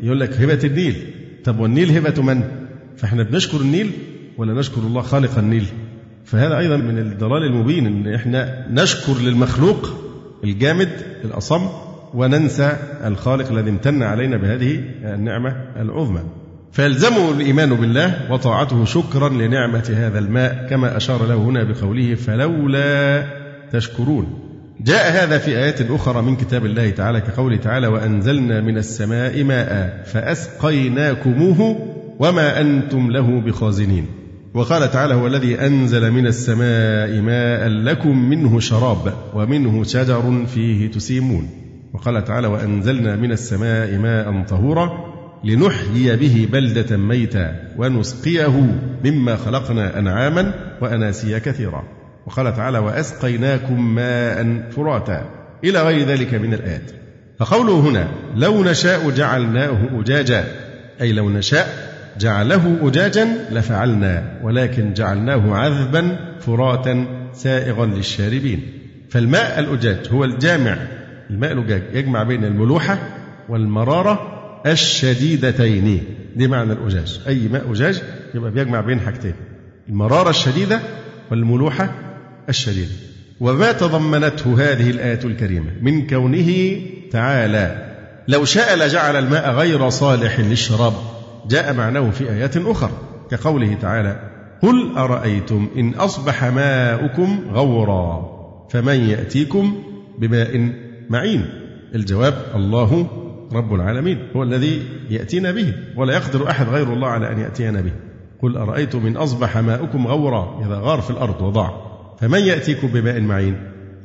يقول 0.02 0.20
لك 0.20 0.32
هبة 0.40 0.60
النيل 0.64 0.94
طب 1.44 1.58
والنيل 1.60 1.90
هبة 1.90 2.22
من؟ 2.22 2.42
فإحنا 2.96 3.22
بنشكر 3.22 3.60
النيل 3.60 3.90
ولا 4.38 4.54
نشكر 4.54 4.80
الله 4.80 5.02
خالق 5.02 5.38
النيل؟ 5.38 5.66
فهذا 6.24 6.58
أيضا 6.58 6.76
من 6.76 6.98
الضلال 6.98 7.42
المبين 7.44 7.86
إن 7.86 8.14
إحنا 8.14 8.66
نشكر 8.70 9.18
للمخلوق 9.18 9.88
الجامد 10.44 10.88
الأصم 11.24 11.68
وننسى 12.14 12.76
الخالق 13.04 13.52
الذي 13.52 13.70
امتن 13.70 14.02
علينا 14.02 14.36
بهذه 14.36 14.80
النعمة 15.04 15.56
العظمى 15.76 16.20
فيلزمه 16.72 17.30
الإيمان 17.30 17.74
بالله 17.74 18.32
وطاعته 18.32 18.84
شكرا 18.84 19.28
لنعمة 19.28 19.92
هذا 19.96 20.18
الماء 20.18 20.66
كما 20.70 20.96
أشار 20.96 21.26
له 21.26 21.34
هنا 21.34 21.64
بقوله 21.64 22.14
فلولا 22.14 23.24
تشكرون 23.72 24.43
جاء 24.80 25.24
هذا 25.24 25.38
في 25.38 25.50
آيات 25.58 25.80
أخرى 25.90 26.22
من 26.22 26.36
كتاب 26.36 26.66
الله 26.66 26.90
تعالى 26.90 27.20
كقوله 27.20 27.56
تعالى 27.56 27.86
وأنزلنا 27.86 28.60
من 28.60 28.78
السماء 28.78 29.44
ماء 29.44 30.02
فأسقيناكموه 30.04 31.76
وما 32.18 32.60
أنتم 32.60 33.10
له 33.10 33.40
بخازنين. 33.40 34.06
وقال 34.54 34.90
تعالى 34.90 35.14
هو 35.14 35.26
الذي 35.26 35.60
أنزل 35.60 36.10
من 36.10 36.26
السماء 36.26 37.20
ماء 37.20 37.68
لكم 37.68 38.30
منه 38.30 38.60
شراب 38.60 39.14
ومنه 39.34 39.84
شجر 39.84 40.46
فيه 40.54 40.90
تسيمون. 40.90 41.48
وقال 41.92 42.24
تعالى 42.24 42.46
وأنزلنا 42.46 43.16
من 43.16 43.32
السماء 43.32 43.98
ماء 43.98 44.44
طهورا 44.48 45.14
لنحيي 45.44 46.16
به 46.16 46.48
بلدة 46.52 46.96
ميتا 46.96 47.54
ونسقيه 47.78 48.78
مما 49.04 49.36
خلقنا 49.36 49.98
أنعاما 49.98 50.54
وأناسيا 50.80 51.38
كثيرا. 51.38 52.03
وقال 52.26 52.56
تعالى 52.56 52.78
وأسقيناكم 52.78 53.94
ماء 53.94 54.70
فراتا. 54.70 55.24
إلى 55.64 55.82
غير 55.82 56.06
ذلك 56.06 56.34
من 56.34 56.54
الآيات. 56.54 56.90
فقوله 57.38 57.80
هنا 57.80 58.08
لو 58.36 58.64
نشاء 58.64 59.10
جعلناه 59.10 59.78
أجاجا. 60.00 60.44
أي 61.00 61.12
لو 61.12 61.30
نشاء 61.30 61.94
جعله 62.20 62.78
أجاجا 62.82 63.28
لفعلنا 63.50 64.40
ولكن 64.42 64.92
جعلناه 64.92 65.54
عذبا 65.56 66.16
فراتا 66.40 67.06
سائغا 67.32 67.86
للشاربين. 67.86 68.62
فالماء 69.10 69.58
الأجاج 69.58 69.98
هو 70.12 70.24
الجامع. 70.24 70.76
الماء 71.30 71.52
الأجاج 71.52 71.82
يجمع 71.92 72.22
بين 72.22 72.44
الملوحة 72.44 72.98
والمرارة 73.48 74.18
الشديدتين. 74.66 76.02
دي 76.36 76.48
معنى 76.48 76.72
الأجاج. 76.72 77.20
أي 77.28 77.48
ماء 77.52 77.72
أجاج 77.72 78.02
يبقى 78.34 78.50
بيجمع 78.50 78.80
بين 78.80 79.00
حاجتين 79.00 79.34
المرارة 79.88 80.30
الشديدة 80.30 80.80
والملوحة 81.30 81.94
الشديدة 82.48 82.92
وما 83.40 83.72
تضمنته 83.72 84.54
هذه 84.58 84.90
الآية 84.90 85.20
الكريمة؟ 85.24 85.70
من 85.82 86.06
كونه 86.06 86.76
تعالى. 87.10 87.94
لو 88.28 88.44
شاء 88.44 88.76
لجعل 88.76 89.16
الماء 89.16 89.50
غير 89.50 89.88
صالح 89.88 90.40
للشراب. 90.40 90.92
جاء 91.48 91.74
معناه 91.74 92.10
في 92.10 92.30
آيات 92.30 92.56
أخرى 92.56 92.90
كقوله 93.30 93.74
تعالى 93.74 94.30
قل 94.62 94.96
أرأيتم 94.96 95.68
إن 95.76 95.94
أصبح 95.94 96.44
ماؤكم 96.44 97.40
غورا 97.52 98.34
فمن 98.70 99.10
يأتيكم 99.10 99.82
بماء 100.18 100.72
معين؟ 101.10 101.44
الجواب 101.94 102.34
الله 102.54 103.06
رب 103.52 103.74
العالمين 103.74 104.28
هو 104.36 104.42
الذي 104.42 104.82
يأتينا 105.10 105.50
به 105.50 105.74
ولا 105.96 106.14
يقدر 106.14 106.50
أحد 106.50 106.68
غير 106.68 106.92
الله 106.92 107.08
على 107.08 107.32
أن 107.32 107.38
يأتينا 107.38 107.80
به. 107.80 107.92
قل 108.42 108.56
أرأيتم 108.56 109.06
إن 109.06 109.16
أصبح 109.16 109.58
ماؤكم 109.58 110.06
غورا 110.06 110.66
إذا 110.66 110.78
غار 110.78 111.00
في 111.00 111.10
الأرض 111.10 111.42
وضاع. 111.42 111.93
فمن 112.24 112.40
يأتيكم 112.40 112.88
بماء 112.88 113.20
معين؟ 113.20 113.56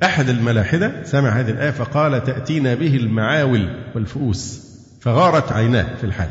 أحد 0.03 0.30
الملاحدة 0.30 1.03
سمع 1.03 1.30
هذه 1.30 1.49
الآية 1.49 1.72
فقال 1.72 2.24
تأتينا 2.24 2.76
به 2.76 2.95
المعاول 2.95 3.70
والفؤوس 3.95 4.61
فغارت 5.01 5.51
عيناه 5.51 5.95
في 5.95 6.03
الحال. 6.03 6.30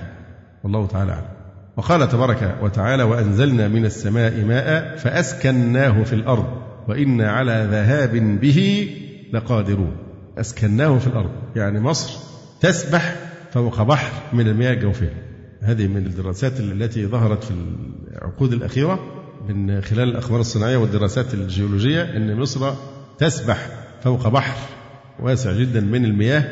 والله 0.64 0.86
تعالى 0.86 1.12
أعلم. 1.12 1.28
وقال 1.76 2.09
تبارك 2.09 2.57
وتعالى 2.62 3.03
وأنزلنا 3.03 3.68
من 3.68 3.84
السماء 3.84 4.45
ماء 4.45 4.97
فأسكناه 4.97 6.03
في 6.03 6.12
الأرض 6.12 6.62
وإنا 6.89 7.30
على 7.30 7.68
ذهاب 7.70 8.41
به 8.41 8.91
لقادرون. 9.32 9.97
أسكناه 10.39 10.99
في 10.99 11.07
الأرض 11.07 11.30
يعني 11.57 11.80
مصر 11.80 12.18
تسبح 12.61 13.16
فوق 13.51 13.82
بحر 13.82 14.12
من 14.32 14.49
المياه 14.49 14.72
الجوفية. 14.72 15.12
هذه 15.62 15.86
من 15.86 16.07
الدراسات 16.07 16.61
التي 16.61 17.07
ظهرت 17.07 17.45
في 17.45 17.51
العقود 18.11 18.53
الأخيرة. 18.53 19.18
من 19.49 19.80
خلال 19.80 20.09
الأخبار 20.09 20.40
الصناعية 20.40 20.76
والدراسات 20.76 21.34
الجيولوجية 21.34 22.03
أن 22.03 22.36
مصر 22.36 22.74
تسبح 23.18 23.68
فوق 24.03 24.28
بحر 24.28 24.57
واسع 25.20 25.53
جدا 25.53 25.80
من 25.80 26.05
المياه 26.05 26.44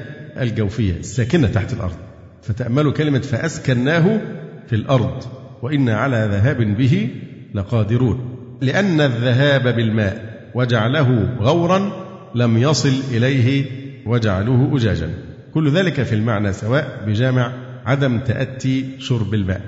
الجوفية 0.43 0.97
الساكنة 0.97 1.49
تحت 1.49 1.73
الأرض 1.73 1.97
فتأملوا 2.43 2.93
كلمة 2.93 3.19
فأسكناه 3.19 4.21
في 4.67 4.77
الأرض 4.77 5.25
وإنا 5.63 5.97
على 5.97 6.29
ذهاب 6.33 6.77
به 6.77 7.11
لقادرون 7.55 8.37
لأن 8.61 9.01
الذهاب 9.01 9.77
بالماء 9.77 10.51
وجعله 10.55 11.37
غورا 11.41 12.07
لم 12.35 12.59
يصل 12.59 12.93
إليه 13.11 13.67
وجعله 14.07 14.77
أجاجا. 14.77 15.11
كل 15.55 15.71
ذلك 15.71 16.03
في 16.03 16.15
المعنى 16.15 16.53
سواء 16.53 17.05
بجامع 17.07 17.53
عدم 17.87 18.19
تأتي 18.19 18.87
شرب 18.99 19.35
الماء. 19.35 19.61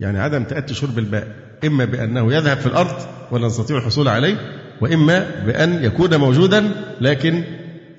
يعني 0.00 0.18
عدم 0.18 0.44
تأتي 0.44 0.74
شرب 0.74 0.98
الماء 0.98 1.39
إما 1.64 1.84
بأنه 1.84 2.34
يذهب 2.34 2.56
في 2.56 2.66
الأرض 2.66 2.96
ولا 3.30 3.46
نستطيع 3.46 3.78
الحصول 3.78 4.08
عليه 4.08 4.36
وإما 4.80 5.26
بأن 5.46 5.84
يكون 5.84 6.16
موجودا 6.16 6.70
لكن 7.00 7.44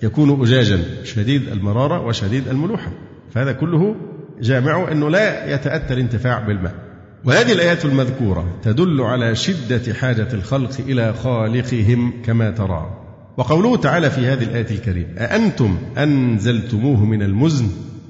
يكون 0.03 0.41
أجاجا 0.41 0.79
شديد 1.03 1.47
المرارة 1.47 2.05
وشديد 2.05 2.47
الملوحة. 2.47 2.91
فهذا 3.33 3.51
كله 3.51 3.95
جامع 4.41 4.91
أنه 4.91 5.09
لا 5.09 5.53
يتأتى 5.53 5.93
الانتفاع 5.93 6.39
بالماء. 6.39 6.73
وهذه 7.25 7.51
الآيات 7.51 7.85
المذكورة 7.85 8.59
تدل 8.63 9.01
على 9.01 9.35
شدة 9.35 9.93
حاجة 9.93 10.27
الخلق 10.33 10.71
إلى 10.79 11.13
خالقهم 11.13 12.13
كما 12.25 12.51
ترى. 12.51 12.97
وقوله 13.37 13.77
تعالى 13.77 14.09
في 14.09 14.21
هذه 14.21 14.43
الآية 14.43 14.71
الكريمة 14.71 15.17
أأنتم 15.17 15.77
أنزلتموه 15.97 17.05
من 17.05 17.21
المزن؟ 17.21 17.67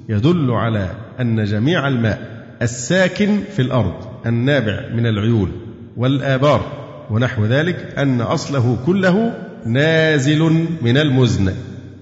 يدل 0.10 0.52
على 0.52 0.92
أن 1.20 1.44
جميع 1.44 1.88
الماء 1.88 2.46
الساكن 2.62 3.40
في 3.56 3.62
الأرض 3.62 4.11
النابع 4.26 4.80
من 4.96 5.06
العيون 5.08 5.52
والآبار 5.98 6.62
ونحو 7.10 7.46
ذلك 7.46 7.94
أن 7.98 8.22
أصله 8.22 8.78
كله 8.86 9.34
نازل 9.66 10.66
من 10.82 10.98
المزن 10.98 11.54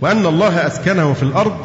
وأن 0.01 0.26
الله 0.26 0.67
أسكنه 0.67 1.13
في 1.13 1.24
الأرض 1.24 1.57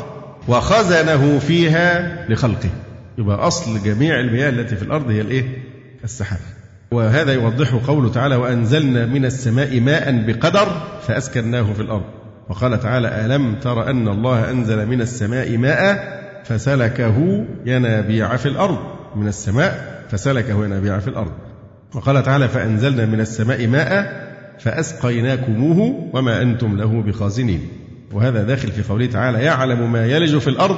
وخزنه 0.49 1.39
فيها 1.39 2.19
لخلقه. 2.29 2.71
يبقى 3.19 3.47
أصل 3.47 3.83
جميع 3.83 4.21
المياه 4.21 4.49
التي 4.49 4.77
في 4.77 4.83
الأرض 4.83 5.11
هي 5.11 5.21
الإيه؟ 5.21 5.45
السحاب 6.05 6.39
وهذا 6.91 7.33
يوضحه 7.33 7.81
قوله 7.87 8.11
تعالى 8.11 8.37
وأنزلنا 8.37 9.07
من 9.07 9.25
السماء 9.25 9.81
ماء 9.81 10.25
بقدر 10.27 10.69
فأسكناه 11.07 11.73
في 11.73 11.83
الأرض 11.83 12.05
وقال 12.49 12.81
تعالى 12.81 13.27
ألم 13.27 13.55
تر 13.55 13.91
أن 13.91 14.09
الله 14.09 14.51
أنزل 14.51 14.87
من 14.87 15.01
السماء 15.01 15.57
ماء 15.57 16.15
فسلكه 16.45 17.45
ينابيع 17.67 18.37
في 18.37 18.47
الأرض 18.47 18.79
من 19.17 19.29
السماء 19.29 20.03
فسلكه 20.11 20.65
ينابيع 20.65 20.99
في 20.99 21.09
الأرض. 21.09 21.33
وقال 21.95 22.23
تعالى 22.23 22.49
فأنزلنا 22.49 23.07
من 23.07 23.21
السماء 23.21 23.67
ماء 23.67 24.25
فأسقيناكموه 24.59 26.11
وما 26.13 26.43
أنتم 26.43 26.77
له 26.77 27.03
بخازنين. 27.03 27.69
وهذا 28.13 28.43
داخل 28.43 28.73
في 28.73 28.83
قوله 28.83 29.07
تعالى 29.07 29.43
يعلم 29.43 29.93
ما 29.93 30.07
يلج 30.07 30.39
في 30.39 30.49
الأرض 30.49 30.77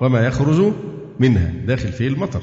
وما 0.00 0.26
يخرج 0.26 0.72
منها 1.20 1.52
داخل 1.66 1.88
فيه 1.88 2.08
المطر. 2.08 2.42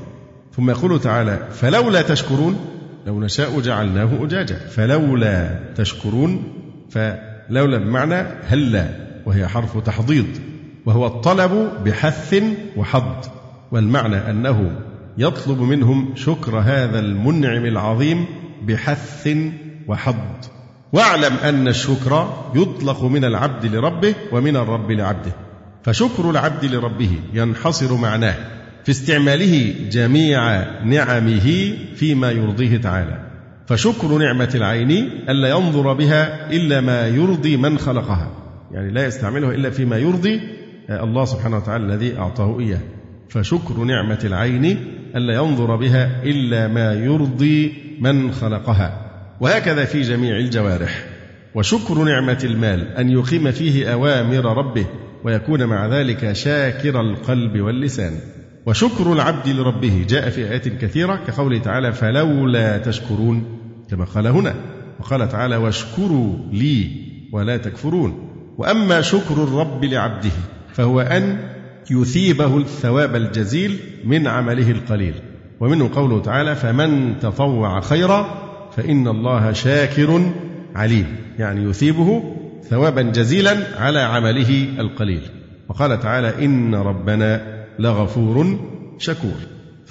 ثم 0.56 0.70
يقول 0.70 1.00
تعالى 1.00 1.48
فلولا 1.52 2.02
تشكرون 2.02 2.60
لو 3.08 3.20
نشاء 3.20 3.60
جعلناه 3.60 4.26
أجاجا. 4.26 4.56
فلولا 4.56 5.60
تشكرون 5.76 6.44
فلولا 6.90 7.78
بمعنى 7.78 8.28
هلا 8.48 8.86
وهي 9.26 9.48
حرف 9.48 9.78
تحضيض. 9.78 10.28
وهو 10.86 11.08
الطلب 11.08 11.72
بحث 11.86 12.44
وحض. 12.78 13.26
والمعنى 13.72 14.16
أنه 14.16 14.72
يطلب 15.18 15.62
منهم 15.62 16.16
شكر 16.16 16.60
هذا 16.60 17.00
المنعم 17.00 17.66
العظيم 17.66 18.26
بحث 18.68 19.30
وحض 19.88 20.46
واعلم 20.94 21.34
أن 21.34 21.68
الشكر 21.68 22.34
يطلق 22.56 23.04
من 23.04 23.26
العبد 23.26 23.66
لربه 23.66 24.16
ومن 24.32 24.56
الرب 24.56 24.92
لعبده. 24.92 25.32
فشكر 25.84 26.30
العبد 26.30 26.66
لربه 26.66 27.12
ينحصر 27.34 27.96
معناه 27.96 28.36
في 28.84 28.92
استعماله 28.92 29.76
جميع 29.92 30.64
نعمه 30.84 31.74
فيما 31.96 32.32
يرضيه 32.32 32.78
تعالى. 32.78 33.20
فشكر 33.68 34.08
نعمة 34.18 34.50
العين 34.56 34.92
ألا 35.30 35.50
ينظر 35.50 35.94
بها 35.94 36.52
إلا 36.52 36.82
ما 36.82 37.08
يرضي 37.08 37.58
من 37.58 37.78
خلقها. 37.78 38.32
يعني 38.72 38.92
لا 38.92 39.06
يستعملها 39.06 39.52
إلا 39.52 39.70
فيما 39.70 39.98
يرضي 39.98 40.42
الله 40.90 41.26
سبحانه 41.26 41.58
وتعالى 41.58 41.86
الذي 41.86 42.18
أعطاه 42.18 42.60
إياه. 42.60 42.82
فشكر 43.30 43.84
نعمة 43.84 44.20
العين 44.24 44.78
ألا 45.16 45.34
ينظر 45.34 45.76
بها 45.76 46.24
إلا 46.24 46.68
ما 46.68 46.94
يرضي 46.94 47.74
من 48.00 48.32
خلقها. 48.32 49.12
وهكذا 49.40 49.86
في 49.86 50.02
جميع 50.02 50.38
الجوارح. 50.38 51.06
وشكر 51.56 52.04
نعمة 52.04 52.40
المال 52.44 52.88
أن 52.98 53.10
يقيم 53.10 53.52
فيه 53.52 53.94
أوامر 53.94 54.58
ربه 54.58 54.86
ويكون 55.24 55.66
مع 55.66 55.88
ذلك 55.88 56.34
شاكر 56.34 57.02
القلب 57.02 57.62
واللسان. 57.62 58.14
وشكر 58.66 59.14
العبد 59.14 59.50
لربه 59.50 60.06
جاء 60.10 60.30
في 60.30 60.50
آيات 60.52 60.68
كثيرة 60.68 61.16
كقوله 61.28 61.58
تعالى 61.58 61.92
فلولا 61.92 62.78
تشكرون 62.78 63.44
كما 63.90 64.06
قال 64.06 64.28
هنا. 64.28 64.56
وقال 65.00 65.30
تعالى 65.30 65.56
واشكروا 65.56 66.36
لي 66.52 66.88
ولا 67.32 67.58
تكفرون 67.58 68.30
وأما 68.58 69.02
شكر 69.02 69.44
الرب 69.44 69.86
لعبده 69.86 70.32
فهو 70.74 71.02
أن 71.02 71.38
يثيبه 71.92 72.58
الثواب 72.58 73.16
الجزيل 73.16 73.80
من 74.06 74.28
عمله 74.28 74.72
القليل. 74.72 75.14
ومنه 75.60 75.90
قوله 75.96 76.22
تعالى 76.22 76.56
فمن 76.56 77.20
تطوع 77.20 77.82
خيرا 77.82 78.42
فإن 78.78 79.08
الله 79.08 79.52
شاكر 79.52 80.32
عليم. 80.76 81.16
يعني 81.40 81.70
يثيبه 81.70 82.36
ثوابا 82.70 83.02
جزيلا 83.02 83.58
على 83.78 84.00
عمله 84.00 84.68
القليل. 84.80 85.22
وقال 85.70 86.00
تعالى 86.00 86.46
إن 86.46 86.76
ربنا 86.76 87.42
لغفور 87.80 88.60
شكور. 88.98 89.38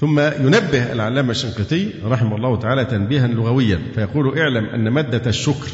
ثم 0.01 0.21
ينبه 0.21 0.93
العلامة 0.93 1.31
الشنقيطي 1.31 1.91
رحمه 2.05 2.37
الله 2.37 2.57
تعالى 2.57 2.85
تنبيها 2.85 3.27
لغويا 3.27 3.79
فيقول 3.95 4.39
اعلم 4.39 4.65
أن 4.65 4.89
مادة 4.89 5.23
الشكر 5.27 5.69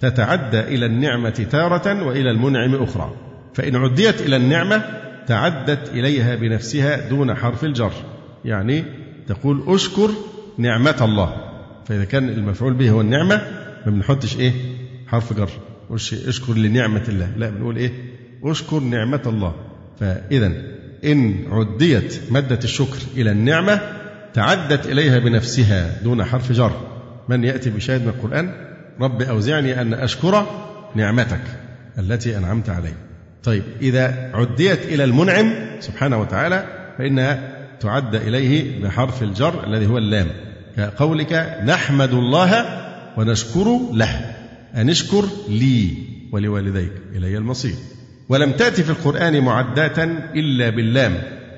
تتعدى 0.00 0.60
إلى 0.60 0.86
النعمة 0.86 1.46
تارة 1.50 2.06
وإلى 2.06 2.30
المنعم 2.30 2.74
أخرى 2.74 3.12
فإن 3.54 3.76
عديت 3.76 4.20
إلى 4.20 4.36
النعمة 4.36 4.82
تعدت 5.30 5.88
إليها 5.88 6.34
بنفسها 6.34 7.08
دون 7.08 7.34
حرف 7.34 7.64
الجر. 7.64 7.92
يعني 8.44 8.84
تقول 9.26 9.64
أشكر 9.66 10.10
نعمة 10.58 10.96
الله. 11.00 11.34
فإذا 11.86 12.04
كان 12.04 12.28
المفعول 12.28 12.74
به 12.74 12.90
هو 12.90 13.00
النعمة 13.00 13.42
ما 13.86 13.92
بنحطش 13.92 14.36
إيه؟ 14.36 14.52
حرف 15.06 15.32
جر. 15.32 15.50
أشكر 16.28 16.54
لنعمة 16.54 17.02
الله. 17.08 17.32
لا 17.36 17.50
بنقول 17.50 17.76
إيه؟ 17.76 17.90
أشكر 18.44 18.80
نعمة 18.80 19.22
الله. 19.26 19.54
فإذا 20.00 20.52
إن 21.04 21.44
عديت 21.50 22.20
مادة 22.30 22.60
الشكر 22.64 22.98
إلى 23.16 23.30
النعمة 23.30 23.80
تعدت 24.34 24.86
إليها 24.86 25.18
بنفسها 25.18 26.02
دون 26.02 26.24
حرف 26.24 26.52
جر. 26.52 26.80
من 27.28 27.44
يأتي 27.44 27.70
بشاهد 27.70 28.02
من 28.02 28.08
القرآن؟ 28.08 28.54
رب 29.00 29.22
أوزعني 29.22 29.80
أن 29.80 29.94
أشكر 29.94 30.46
نعمتك 30.94 31.42
التي 31.98 32.38
أنعمت 32.38 32.70
علي. 32.70 32.92
طيب 33.44 33.62
إذا 33.82 34.30
عديت 34.34 34.84
إلى 34.84 35.04
المنعم 35.04 35.52
سبحانه 35.80 36.20
وتعالى 36.20 36.64
فإنها 36.98 37.60
تعد 37.80 38.14
إليه 38.14 38.82
بحرف 38.82 39.22
الجر 39.22 39.66
الذي 39.66 39.86
هو 39.86 39.98
اللام. 39.98 40.26
كقولك 40.76 41.62
نحمد 41.66 42.12
الله 42.12 42.64
ونشكر 43.16 43.80
له 43.92 44.36
أن 44.74 44.90
اشكر 44.90 45.24
لي 45.48 45.94
ولوالديك 46.32 46.92
إلي 47.16 47.36
المصير. 47.36 47.74
ولم 48.28 48.52
تأتي 48.52 48.82
في 48.82 48.90
القرآن 48.90 49.40
معداة 49.40 50.04
إلا 50.34 50.70
باللام 50.70 51.14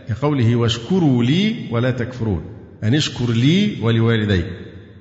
كقوله 0.08 0.56
واشكروا 0.56 1.24
لي 1.24 1.54
ولا 1.70 1.90
تكفرون 1.90 2.42
أن 2.84 2.94
اشكر 2.94 3.30
لي 3.30 3.76
ولوالديك. 3.82 4.46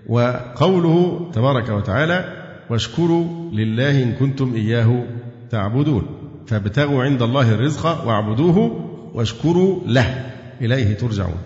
وقوله 0.07 1.29
تبارك 1.33 1.69
وتعالى 1.69 2.33
واشكروا 2.69 3.51
لله 3.51 4.03
إن 4.03 4.11
كنتم 4.11 4.53
إياه 4.55 5.05
تعبدون. 5.51 6.20
فابتغوا 6.47 7.03
عند 7.03 7.21
الله 7.21 7.53
الرزق 7.53 8.07
واعبدوه 8.07 8.57
واشكروا 9.13 9.79
له. 9.85 10.31
إليه 10.61 10.93
ترجعون. 10.93 11.37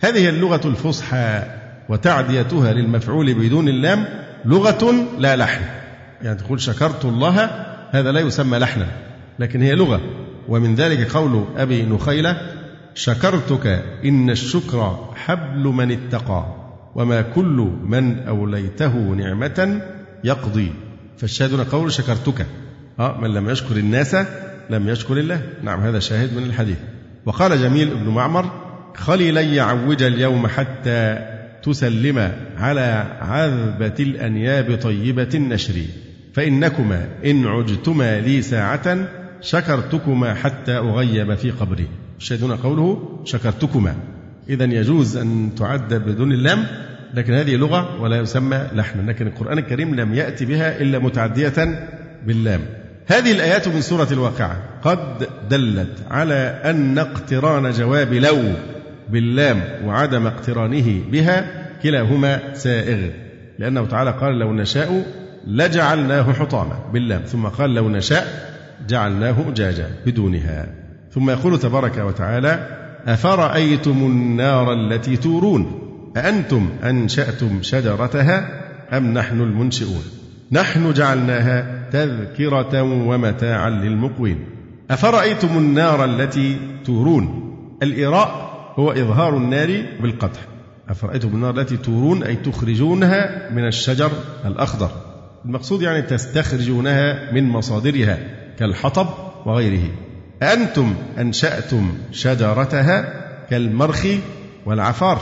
هذه 0.00 0.28
اللغة 0.28 0.60
الفصحى 0.64 1.42
وتعديتها 1.88 2.72
للمفعول 2.72 3.34
بدون 3.34 3.68
اللام 3.68 4.04
لغة 4.44 4.94
لا 5.18 5.36
لحن. 5.36 5.62
يعني 6.22 6.38
تقول 6.38 6.60
شكرت 6.60 7.04
الله 7.04 7.50
هذا 7.90 8.12
لا 8.12 8.20
يسمى 8.20 8.58
لحنا 8.58 8.86
لكن 9.38 9.62
هي 9.62 9.74
لغة. 9.74 10.00
ومن 10.48 10.74
ذلك 10.74 11.16
قول 11.16 11.44
أبي 11.56 11.82
نخيلة 11.82 12.36
شكرتك 12.94 13.66
إن 14.04 14.30
الشكر 14.30 15.08
حبل 15.14 15.62
من 15.62 15.92
اتقى 15.92 16.44
وما 16.94 17.20
كل 17.22 17.70
من 17.82 18.18
أوليته 18.18 18.92
نعمة 18.98 19.82
يقضي. 20.24 20.72
فالشاهد 21.18 21.60
قول 21.60 21.92
شكرتك. 21.92 22.46
آه 22.98 23.20
من 23.20 23.34
لم 23.34 23.50
يشكر 23.50 23.76
الناس 23.76 24.16
لم 24.70 24.88
يشكر 24.88 25.16
الله. 25.16 25.40
نعم 25.62 25.80
هذا 25.80 25.98
شاهد 25.98 26.36
من 26.36 26.42
الحديث. 26.42 26.76
وقال 27.26 27.62
جميل 27.62 27.94
بن 27.94 28.08
معمر 28.08 28.50
خلي 28.96 29.30
لي 29.30 29.60
عوج 29.60 30.02
اليوم 30.02 30.46
حتى 30.46 31.18
تسلم 31.62 32.32
على 32.56 33.18
عذبة 33.20 33.94
الأنياب 34.00 34.78
طيبة 34.82 35.28
النشر. 35.34 35.74
فإنكما 36.34 37.08
إن 37.24 37.46
عجتما 37.46 38.20
لي 38.20 38.42
ساعة 38.42 39.08
شكرتكما 39.40 40.34
حتى 40.34 40.72
أغيب 40.72 41.34
في 41.34 41.50
قبري. 41.50 41.88
الشاهدون 42.18 42.56
قوله 42.56 43.20
شكرتكما. 43.24 43.94
إذا 44.48 44.64
يجوز 44.64 45.16
أن 45.16 45.50
تعد 45.56 45.94
بدون 45.94 46.32
اللام 46.32 46.66
لكن 47.14 47.34
هذه 47.34 47.56
لغة 47.56 48.00
ولا 48.02 48.16
يسمى 48.16 48.66
لحنا 48.72 49.10
لكن 49.10 49.26
القرآن 49.26 49.58
الكريم 49.58 49.94
لم 49.94 50.14
يأتي 50.14 50.44
بها 50.44 50.80
إلا 50.80 50.98
متعدية 50.98 51.88
باللام. 52.26 52.60
هذه 53.06 53.32
الآيات 53.32 53.68
من 53.68 53.80
سورة 53.80 54.08
الواقعة. 54.10 54.56
قد 54.82 55.28
دلت 55.50 55.98
على 56.10 56.60
أن 56.64 56.98
اقتران 56.98 57.70
جواب 57.70 58.12
لو 58.12 58.42
باللام 59.08 59.62
وعدم 59.84 60.26
اقترانه 60.26 61.00
بها 61.12 61.44
كلاهما 61.82 62.54
سائغ. 62.54 63.08
لأنه 63.58 63.86
تعالى 63.86 64.10
قال 64.10 64.38
لو 64.38 64.52
نشاء 64.52 65.06
لجعلناه 65.46 66.32
حطاما 66.32 66.78
باللام 66.92 67.20
ثم 67.20 67.46
قال 67.46 67.74
لو 67.74 67.88
نشاء 67.88 68.26
جعلناه 68.88 69.36
جاجا 69.54 69.90
بدونها. 70.06 70.66
ثم 71.10 71.30
يقول 71.30 71.58
تبارك 71.58 71.98
وتعالى 71.98 72.68
أفرأيتم 73.06 73.98
النار 73.98 74.72
التي 74.72 75.16
تورون؟ 75.16 75.80
أأنتم 76.16 76.70
أنشأتم 76.84 77.62
شجرتها 77.62 78.48
أم 78.92 79.14
نحن 79.14 79.40
المنشئون؟ 79.40 80.04
نحن 80.52 80.92
جعلناها 80.92 81.73
تذكرة 81.94 82.82
ومتاعا 82.82 83.70
للمقوين. 83.70 84.44
أفرأيتم 84.90 85.58
النار 85.58 86.04
التي 86.04 86.56
تورون؟ 86.84 87.54
الإراء 87.82 88.54
هو 88.78 88.92
إظهار 88.92 89.36
النار 89.36 89.82
بالقطع 90.00 90.40
أفرأيتم 90.88 91.28
النار 91.28 91.60
التي 91.60 91.76
تورون؟ 91.76 92.22
أي 92.22 92.36
تخرجونها 92.36 93.50
من 93.52 93.66
الشجر 93.66 94.10
الأخضر. 94.44 94.90
المقصود 95.44 95.82
يعني 95.82 96.02
تستخرجونها 96.02 97.32
من 97.32 97.44
مصادرها 97.44 98.18
كالحطب 98.58 99.08
وغيره. 99.46 99.90
أنتم 100.42 100.94
أنشأتم 101.18 101.92
شجرتها 102.12 103.24
كالمرخ 103.50 104.06
والعفار 104.66 105.20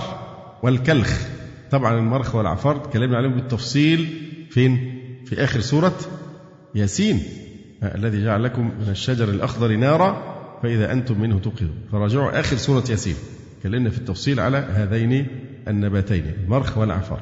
والكلخ. 0.62 1.20
طبعا 1.70 1.99
المرخ 1.99 2.35
والعفار 2.35 2.77
تكلمنا 2.77 3.16
عليهم 3.16 3.35
بالتفصيل 3.35 4.09
فين؟ 4.51 4.99
في 5.27 5.44
آخر 5.44 5.61
سورة 5.61 5.94
ياسين 6.74 7.23
الذي 7.82 8.24
جعل 8.24 8.44
لكم 8.44 8.73
من 8.81 8.89
الشجر 8.89 9.28
الأخضر 9.28 9.77
نارا 9.77 10.32
فإذا 10.62 10.93
أنتم 10.93 11.20
منه 11.20 11.39
توقدون 11.39 11.74
فراجعوا 11.93 12.40
آخر 12.40 12.57
سورة 12.57 12.85
ياسين. 12.90 13.15
تكلمنا 13.61 13.90
في 13.90 13.99
التفصيل 13.99 14.40
على 14.40 14.57
هذين 14.57 15.27
النباتين 15.69 16.24
المرخ 16.44 16.78
والعفار. 16.78 17.20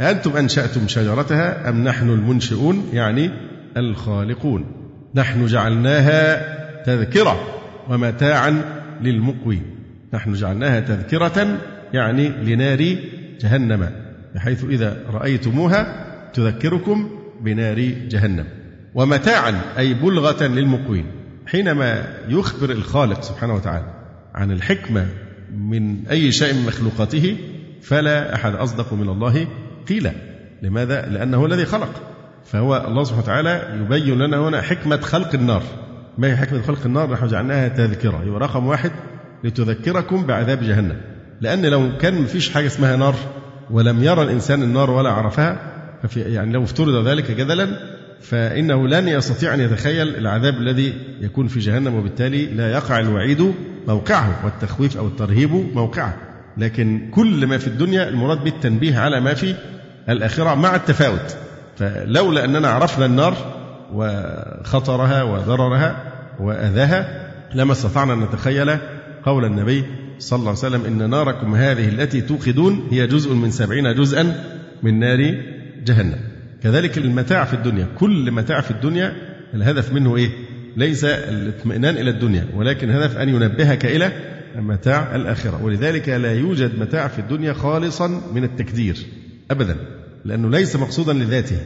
أنتم 0.00 0.36
أنشأتم 0.36 0.88
شجرتها 0.88 1.68
أم 1.68 1.84
نحن 1.84 2.10
المنشئون؟ 2.10 2.88
يعني 2.92 3.30
الخالقون. 3.76 4.66
نحن 5.14 5.46
جعلناها 5.46 6.58
تذكرة 6.82 7.40
ومتاعا 7.88 8.62
للمقوي 9.02 9.58
نحن 10.14 10.32
جعلناها 10.32 10.80
تذكرة 10.80 11.58
يعني 11.92 12.28
لنار 12.28 12.96
جهنم. 13.40 13.90
بحيث 14.34 14.64
إذا 14.64 14.96
رأيتموها 15.10 16.06
تذكركم 16.32 17.10
بنار 17.40 17.80
جهنم. 18.08 18.44
ومتاعا 18.94 19.60
أي 19.78 19.94
بلغة 19.94 20.44
للمقوين. 20.44 21.06
حينما 21.46 22.04
يخبر 22.28 22.70
الخالق 22.70 23.22
سبحانه 23.22 23.54
وتعالى 23.54 23.86
عن 24.34 24.50
الحكمة 24.50 25.06
من 25.58 26.06
أي 26.06 26.32
شيء 26.32 26.54
من 26.54 26.66
مخلوقاته 26.66 27.36
فلا 27.82 28.34
أحد 28.34 28.54
أصدق 28.54 28.92
من 28.92 29.08
الله 29.08 29.46
قيلا. 29.88 30.12
لماذا؟ 30.62 31.06
لأنه 31.06 31.46
الذي 31.46 31.64
خلق. 31.64 31.90
فهو 32.44 32.84
الله 32.88 33.04
سبحانه 33.04 33.22
وتعالى 33.22 33.80
يبين 33.80 34.18
لنا 34.18 34.48
هنا 34.48 34.62
حكمة 34.62 35.00
خلق 35.00 35.34
النار. 35.34 35.62
ما 36.18 36.28
هي 36.28 36.36
حكمة 36.36 36.62
خلق 36.62 36.86
النار؟ 36.86 37.12
نحن 37.12 37.26
جعلناها 37.26 37.68
تذكرة. 37.68 38.22
يبقى 38.26 38.40
رقم 38.40 38.66
واحد 38.66 38.90
لتذكركم 39.44 40.26
بعذاب 40.26 40.62
جهنم. 40.62 40.96
لأن 41.40 41.66
لو 41.66 41.96
كان 42.00 42.22
مفيش 42.22 42.50
حاجة 42.50 42.66
اسمها 42.66 42.96
نار 42.96 43.14
ولم 43.70 44.04
يرى 44.04 44.22
الإنسان 44.22 44.62
النار 44.62 44.90
ولا 44.90 45.10
عرفها 45.10 45.58
ففي 46.02 46.20
يعني 46.20 46.52
لو 46.52 46.64
افترض 46.64 47.06
ذلك 47.08 47.30
جدلا 47.30 47.68
فإنه 48.22 48.88
لن 48.88 49.08
يستطيع 49.08 49.54
أن 49.54 49.60
يتخيل 49.60 50.08
العذاب 50.08 50.54
الذي 50.54 50.94
يكون 51.20 51.48
في 51.48 51.60
جهنم 51.60 51.94
وبالتالي 51.94 52.46
لا 52.46 52.72
يقع 52.72 52.98
الوعيد 52.98 53.54
موقعه 53.88 54.44
والتخويف 54.44 54.96
أو 54.96 55.06
الترهيب 55.06 55.50
موقعه. 55.74 56.16
لكن 56.56 57.10
كل 57.10 57.46
ما 57.46 57.58
في 57.58 57.66
الدنيا 57.66 58.08
المراد 58.08 58.44
بالتنبيه 58.44 58.98
على 58.98 59.20
ما 59.20 59.34
في 59.34 59.54
الآخرة 60.08 60.54
مع 60.54 60.74
التفاوت. 60.74 61.36
فلولا 61.76 62.44
أننا 62.44 62.68
عرفنا 62.68 63.06
النار 63.06 63.36
وخطرها 63.92 65.22
وضررها 65.22 65.96
وأذاها 66.40 67.30
لما 67.54 67.72
استطعنا 67.72 68.12
أن 68.12 68.20
نتخيل 68.20 68.76
قول 69.24 69.44
النبي 69.44 69.84
صلى 70.18 70.38
الله 70.38 70.48
عليه 70.48 70.58
وسلم 70.58 70.84
إن 70.84 71.10
ناركم 71.10 71.54
هذه 71.54 71.88
التي 71.88 72.20
توقدون 72.20 72.88
هي 72.90 73.06
جزء 73.06 73.34
من 73.34 73.50
سبعين 73.50 73.94
جزءا 73.94 74.44
من 74.82 74.98
نار 74.98 75.34
جهنم. 75.84 76.18
كذلك 76.62 76.98
المتاع 76.98 77.44
في 77.44 77.54
الدنيا. 77.54 77.86
كل 77.98 78.30
متاع 78.30 78.60
في 78.60 78.70
الدنيا 78.70 79.12
الهدف 79.54 79.92
منه 79.92 80.16
إيه؟ 80.16 80.30
ليس 80.76 81.04
الاطمئنان 81.04 81.96
إلى 81.96 82.10
الدنيا 82.10 82.46
ولكن 82.54 82.90
الهدف 82.90 83.16
أن 83.16 83.28
ينبهك 83.28 83.86
إلى 83.86 84.12
متاع 84.56 85.14
الآخرة. 85.14 85.64
ولذلك 85.64 86.08
لا 86.08 86.34
يوجد 86.34 86.78
متاع 86.78 87.08
في 87.08 87.18
الدنيا 87.18 87.52
خالصا 87.52 88.22
من 88.34 88.44
التكدير 88.44 88.96
أبدا 89.50 89.76
لأنه 90.24 90.50
ليس 90.50 90.76
مقصودا 90.76 91.12
لذاته. 91.12 91.58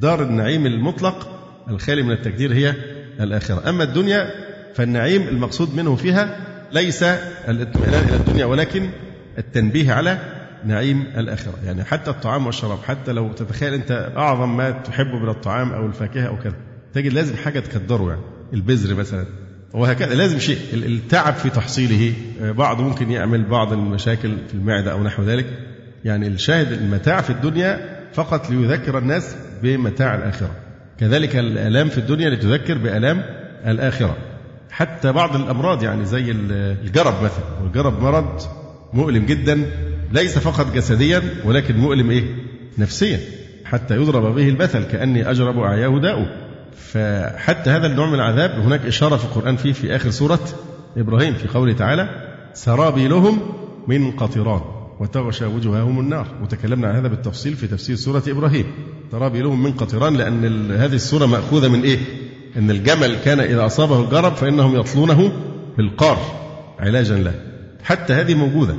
دار 0.00 0.22
النعيم 0.22 0.66
المطلق 0.66 1.28
الخالي 1.70 2.02
من 2.02 2.10
التكدير 2.10 2.54
هي 2.54 2.74
الآخرة. 3.20 3.68
أما 3.70 3.84
الدنيا 3.84 4.30
فالنعيم 4.74 5.28
المقصود 5.28 5.76
منه 5.76 5.96
فيها 5.96 6.36
ليس 6.72 7.02
الاطمئنان 7.48 8.08
إلى 8.08 8.16
الدنيا 8.16 8.44
ولكن 8.44 8.90
التنبيه 9.38 9.92
على 9.92 10.18
نعيم 10.64 11.06
الآخرة. 11.16 11.54
يعني 11.64 11.84
حتى 11.84 12.10
الطعام 12.10 12.46
والشراب 12.46 12.78
حتى 12.86 13.12
لو 13.12 13.32
تتخيل 13.32 13.74
أنت 13.74 14.12
أعظم 14.16 14.56
ما 14.56 14.70
تحبه 14.70 15.18
من 15.18 15.28
الطعام 15.28 15.72
أو 15.72 15.86
الفاكهة 15.86 16.26
أو 16.26 16.38
كذا 16.38 16.54
تجد 16.94 17.12
لازم 17.12 17.36
حاجة 17.36 17.60
تكدره 17.60 18.08
يعني. 18.08 18.22
البذر 18.52 18.94
مثلا 18.94 19.26
وهكذا 19.74 20.14
لازم 20.14 20.38
شيء. 20.38 20.58
التعب 20.72 21.34
في 21.34 21.50
تحصيله 21.50 22.12
بعض 22.40 22.80
ممكن 22.80 23.10
يعمل 23.10 23.44
بعض 23.44 23.72
المشاكل 23.72 24.36
في 24.48 24.54
المعدة 24.54 24.92
أو 24.92 25.02
نحو 25.02 25.22
ذلك. 25.22 25.46
يعني 26.04 26.26
الشاهد 26.26 26.72
المتاع 26.72 27.20
في 27.20 27.30
الدنيا 27.30 27.98
فقط 28.12 28.50
ليذكر 28.50 28.98
الناس 28.98 29.36
بمتاع 29.62 30.14
الآخرة. 30.14 30.50
كذلك 31.00 31.36
الآلام 31.36 31.88
في 31.88 31.98
الدنيا 31.98 32.30
لتذكر 32.30 32.78
بآلام 32.78 33.22
الآخرة. 33.66 34.16
حتى 34.70 35.12
بعض 35.12 35.36
الأمراض 35.36 35.82
يعني 35.82 36.04
زي 36.04 36.30
الجرب 36.30 37.22
مثلا. 37.22 37.44
والجرب 37.62 38.02
مرض 38.02 38.42
مؤلم 38.92 39.26
جدا 39.26 39.66
ليس 40.12 40.38
فقط 40.38 40.74
جسديا 40.74 41.22
ولكن 41.44 41.76
مؤلم 41.76 42.10
إيه؟ 42.10 42.24
نفسيا. 42.78 43.20
حتى 43.64 43.96
يضرب 43.96 44.34
به 44.34 44.48
المثل 44.48 44.84
كأني 44.84 45.30
أجرب 45.30 45.58
أعياه 45.58 45.98
داؤه 46.00 46.26
فحتى 46.76 47.70
هذا 47.70 47.86
النوع 47.86 48.06
من 48.06 48.14
العذاب 48.14 48.50
هناك 48.50 48.86
إشارة 48.86 49.16
في 49.16 49.24
القرآن 49.24 49.56
فيه 49.56 49.72
في 49.72 49.96
آخر 49.96 50.10
سورة 50.10 50.40
إبراهيم 50.96 51.34
في 51.34 51.48
قوله 51.48 51.72
تعالى 51.72 52.08
سرابيلهم 52.54 53.38
من 53.88 54.10
قطران 54.10 54.60
وتغشى 55.00 55.44
وجوههم 55.44 56.00
النار. 56.00 56.26
وتكلمنا 56.42 56.88
عن 56.88 56.96
هذا 56.96 57.08
بالتفصيل 57.08 57.54
في 57.54 57.66
تفسير 57.66 57.96
سورة 57.96 58.22
إبراهيم. 58.28 58.64
سرابيلهم 59.12 59.62
من 59.62 59.72
قطران 59.72 60.16
لأن 60.16 60.70
هذه 60.72 60.94
السورة 60.94 61.26
مأخوذة 61.26 61.68
من 61.68 61.82
إيه؟ 61.82 61.98
أن 62.56 62.70
الجمل 62.70 63.16
كان 63.24 63.40
إذا 63.40 63.66
أصابه 63.66 64.04
الجرب 64.04 64.34
فإنهم 64.34 64.76
يطلونه 64.80 65.32
بالقار 65.78 66.18
علاجا 66.78 67.16
له. 67.16 67.34
حتى 67.82 68.12
هذه 68.12 68.34
موجودة. 68.34 68.74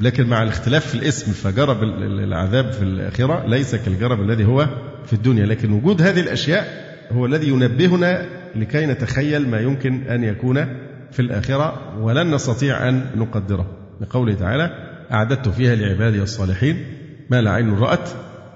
لكن 0.00 0.26
مع 0.26 0.42
الاختلاف 0.42 0.86
في 0.86 0.94
الاسم 0.94 1.32
فجرب 1.32 1.82
العذاب 2.02 2.72
في 2.72 2.82
الآخرة 2.82 3.46
ليس 3.46 3.74
كالجرب 3.74 4.20
الذي 4.20 4.44
هو 4.44 4.68
في 5.06 5.12
الدنيا 5.12 5.46
لكن 5.46 5.72
وجود 5.72 6.02
هذه 6.02 6.20
الأشياء 6.20 6.84
هو 7.12 7.26
الذي 7.26 7.48
ينبهنا 7.48 8.26
لكي 8.56 8.86
نتخيل 8.86 9.48
ما 9.48 9.60
يمكن 9.60 10.02
أن 10.02 10.24
يكون 10.24 10.66
في 11.12 11.20
الآخرة 11.20 11.98
ولن 12.00 12.34
نستطيع 12.34 12.88
أن 12.88 13.06
نقدره. 13.16 13.66
لقوله 14.00 14.34
تعالى 14.34 14.70
أعددت 15.12 15.48
فيها 15.48 15.74
لعبادي 15.74 16.22
الصالحين 16.22 16.84
ما 17.30 17.40
لا 17.40 17.50
عين 17.50 17.74
رأت 17.74 18.08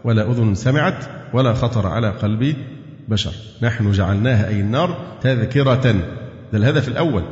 ولا 0.05 0.31
أذن 0.31 0.55
سمعت 0.55 1.05
ولا 1.33 1.55
خطر 1.55 1.87
على 1.87 2.11
قلب 2.11 2.57
بشر. 3.09 3.33
نحن 3.63 3.93
جعلناها 3.93 4.49
أي 4.49 4.61
النار 4.61 5.17
تذكرة. 5.21 5.95
ده 6.53 6.59
الهدف 6.59 6.89
الأول 6.89 7.23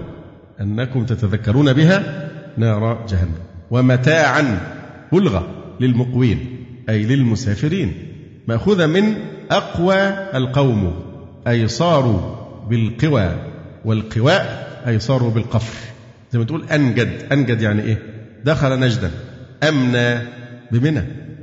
أنكم 0.61 1.05
تتذكرون 1.05 1.73
بها 1.73 2.29
نار 2.57 3.07
جهنم. 3.09 3.46
ومتاعا 3.71 4.61
بلغة 5.13 5.49
للمقوين 5.81 6.65
أي 6.89 7.03
للمسافرين. 7.03 7.93
مأخوذة 8.49 8.87
من 8.87 9.15
أقوى 9.51 9.97
القوم 10.35 11.03
أي 11.49 11.69
صاروا 11.69 12.21
بالقوى 12.69 13.31
والقواء 13.85 14.67
أي 14.87 14.99
صاروا 14.99 15.31
بالقفر. 15.31 15.79
زي 16.33 16.39
ما 16.39 16.45
تقول 16.45 16.65
أنجد. 16.73 17.09
أنجد 17.33 17.63
يعني 17.63 17.83
إيه؟ 17.83 18.03
دخل 18.45 18.81
نجدا 18.81 19.11
أمنى 19.69 20.19
بمنى. 20.73 21.03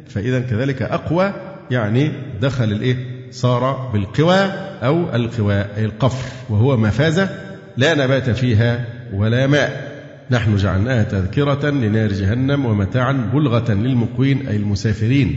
فإذا 0.09 0.39
كذلك 0.39 0.81
أقوى 0.81 1.33
يعني 1.71 2.11
دخل 2.41 2.63
الإيه؟ 2.63 2.95
صار 3.31 3.89
بالقوى 3.93 4.39
أو 4.83 5.15
القواء 5.15 5.69
أي 5.77 5.85
القفر. 5.85 6.29
وهو 6.49 6.77
مفازة 6.77 7.29
لا 7.77 7.93
نبات 7.93 8.29
فيها 8.29 8.85
ولا 9.13 9.47
ماء. 9.47 9.92
نحن 10.31 10.55
جعلناها 10.55 11.03
تذكرة 11.03 11.69
لنار 11.69 12.11
جهنم 12.11 12.65
ومتاعا 12.65 13.11
بلغة 13.33 13.73
للمقوين 13.73 14.47
أي 14.47 14.55
المسافرين. 14.55 15.35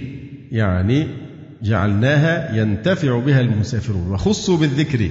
يعني 0.52 1.06
جعلناها 1.62 2.56
ينتفع 2.56 3.18
بها 3.18 3.40
المسافرون. 3.40 4.12
وخصوا 4.12 4.56
بالذكر 4.56 5.08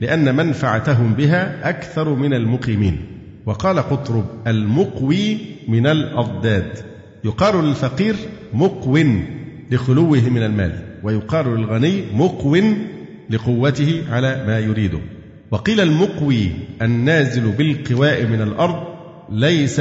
لأن 0.00 0.36
منفعتهم 0.36 1.14
بها 1.14 1.68
أكثر 1.68 2.14
من 2.14 2.34
المقيمين. 2.34 3.00
وقال 3.46 3.78
قطرب 3.78 4.24
المقوي 4.46 5.38
من 5.68 5.86
الأضداد. 5.86 6.78
يقال 7.24 7.64
للفقير 7.64 8.14
مقو 8.54 8.98
لخلوه 9.70 10.28
من 10.28 10.42
المال. 10.42 10.72
ويقال 11.02 11.46
للغني 11.46 12.02
مقو 12.14 12.56
لقوته 13.30 14.02
على 14.10 14.44
ما 14.46 14.58
يريده. 14.58 14.98
وقيل 15.50 15.80
المقوي 15.80 16.50
النازل 16.82 17.50
بالقواء 17.50 18.26
من 18.26 18.42
الأرض 18.42 18.87
ليس 19.30 19.80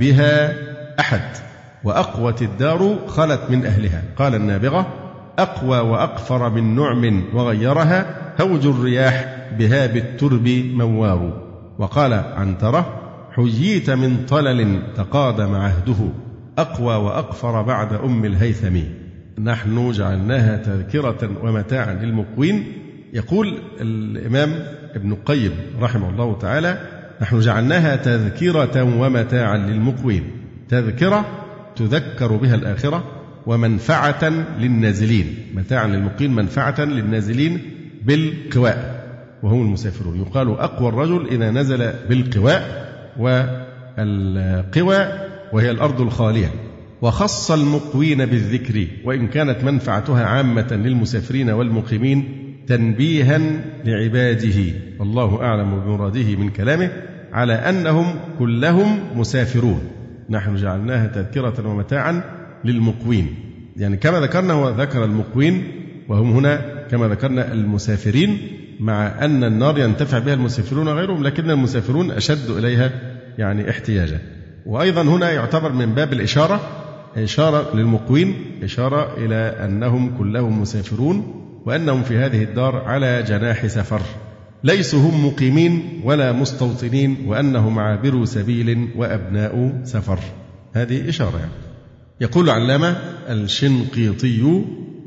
بها 0.00 0.54
أحد. 1.00 1.36
وأقوت 1.84 2.42
الدار 2.42 2.98
خلت 3.06 3.40
من 3.50 3.66
أهلها. 3.66 4.02
قال 4.16 4.34
النابغة 4.34 4.86
أقوى 5.38 5.78
وأقفر 5.78 6.50
من 6.50 6.74
نعم 6.74 7.24
وغيرها 7.34 8.06
هوج 8.40 8.66
الرياح 8.66 9.36
بها 9.58 9.86
بالترب 9.86 10.48
موار. 10.74 11.42
وقال 11.78 12.12
عنترة 12.12 13.00
حييت 13.32 13.90
من 13.90 14.26
طلل 14.26 14.82
تقادم 14.96 15.54
عهده. 15.54 16.08
أقوى 16.58 16.94
وأقفر 16.94 17.62
بعد 17.62 17.92
أم 17.92 18.24
الهيثم. 18.24 18.78
نحن 19.38 19.90
جعلناها 19.90 20.56
تذكرة 20.56 21.30
ومتاعا 21.42 21.94
للمقوين. 21.94 22.72
يقول 23.12 23.58
الإمام 23.80 24.54
ابن 24.94 25.12
القيم 25.12 25.52
رحمه 25.80 26.10
الله 26.10 26.38
تعالى 26.38 27.01
نحن 27.20 27.40
جعلناها 27.40 27.96
تذكرة 27.96 28.82
ومتاعا 28.82 29.56
للمقوين. 29.56 30.22
تذكرة 30.68 31.24
تذكر 31.76 32.36
بها 32.36 32.54
الآخرة 32.54 33.04
ومنفعة 33.46 34.24
للنازلين. 34.58 35.36
متاعا 35.54 35.86
للمقيم 35.86 36.34
منفعة 36.34 36.80
للنازلين 36.80 37.58
بالقواء. 38.02 39.02
وهم 39.42 39.62
المسافرون. 39.62 40.20
يقال 40.20 40.48
أقوى 40.48 40.88
الرجل 40.88 41.26
إذا 41.26 41.50
نزل 41.50 41.92
بالقواء 42.08 42.92
والقوى 43.18 45.06
وهي 45.52 45.70
الأرض 45.70 46.00
الخالية. 46.00 46.50
وخص 47.02 47.50
المقوين 47.50 48.26
بالذكر 48.26 48.86
وإن 49.04 49.26
كانت 49.26 49.64
منفعتها 49.64 50.24
عامة 50.24 50.68
للمسافرين 50.72 51.50
والمقيمين 51.50 52.51
تنبيها 52.66 53.40
لعباده. 53.84 54.72
والله 54.98 55.42
أعلم 55.42 55.80
بمراده 55.80 56.36
من 56.36 56.48
كلامه 56.48 56.90
على 57.32 57.52
أنهم 57.52 58.14
كلهم 58.38 59.18
مسافرون. 59.18 59.80
نحن 60.30 60.56
جعلناها 60.56 61.06
تذكرة 61.06 61.68
ومتاعا 61.68 62.22
للمقوين. 62.64 63.34
يعني 63.76 63.96
كما 63.96 64.20
ذكرنا 64.20 64.52
هو 64.52 64.68
ذكر 64.70 65.04
المقوين 65.04 65.64
وهم 66.08 66.30
هنا 66.32 66.60
كما 66.90 67.08
ذكرنا 67.08 67.52
المسافرين 67.52 68.38
مع 68.80 69.24
أن 69.24 69.44
النار 69.44 69.78
ينتفع 69.78 70.18
بها 70.18 70.34
المسافرون 70.34 70.88
غيرهم 70.88 71.22
لكن 71.22 71.50
المسافرون 71.50 72.10
أشد 72.10 72.50
إليها 72.50 72.90
يعني 73.38 73.70
احتياجا. 73.70 74.18
وأيضا 74.66 75.02
هنا 75.02 75.30
يعتبر 75.30 75.72
من 75.72 75.94
باب 75.94 76.12
الإشارة 76.12 76.60
إشارة 77.16 77.76
للمقوين 77.76 78.34
إشارة 78.62 79.16
إلى 79.18 79.34
أنهم 79.34 80.18
كلهم 80.18 80.60
مسافرون. 80.60 81.42
وأنهم 81.66 82.02
في 82.02 82.18
هذه 82.18 82.42
الدار 82.42 82.76
على 82.76 83.22
جناح 83.22 83.66
سفر. 83.66 84.02
ليسوا 84.64 85.00
هم 85.00 85.26
مقيمين 85.26 86.00
ولا 86.04 86.32
مستوطنين 86.32 87.16
وأنهم 87.26 87.78
عابروا 87.78 88.24
سبيل 88.24 88.88
وأبناء 88.96 89.80
سفر. 89.84 90.18
هذه 90.72 91.08
إشارة 91.08 91.38
يعني. 91.38 91.52
يقول 92.20 92.50
علامة 92.50 92.96
الشنقيطي 93.28 94.64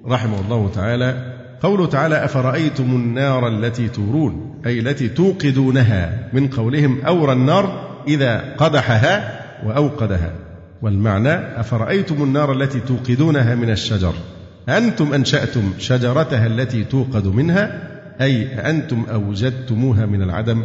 رحمه 0.08 0.40
الله 0.40 0.70
تعالى 0.70 1.36
قوله 1.62 1.86
تعالى 1.86 2.26
أفرأيتم 2.26 2.84
النار 2.84 3.48
التي 3.48 3.88
تورون؟ 3.88 4.62
أي 4.66 4.80
التي 4.80 5.10
توقدونها؟ 5.10 6.30
من 6.34 6.48
قولهم 6.48 7.02
أورى 7.02 7.34
النار 7.34 7.96
إذا 8.08 8.56
قدحها 8.58 9.42
وأوقدها. 9.66 10.34
والمعنى 10.82 11.60
أفرأيتم 11.60 12.24
النار 12.24 12.54
التي 12.54 12.80
توقدونها 12.80 13.56
من 13.56 13.70
الشجر؟ 13.70 14.14
أنتم 14.70 15.14
أنشأتم 15.14 15.74
شجرتها 15.80 16.48
التي 16.48 16.84
توقد 16.84 17.28
منها 17.28 17.90
أي 18.22 18.70
أنتم 18.70 19.06
أوجدتموها 19.14 20.06
من 20.06 20.22
العدم. 20.22 20.64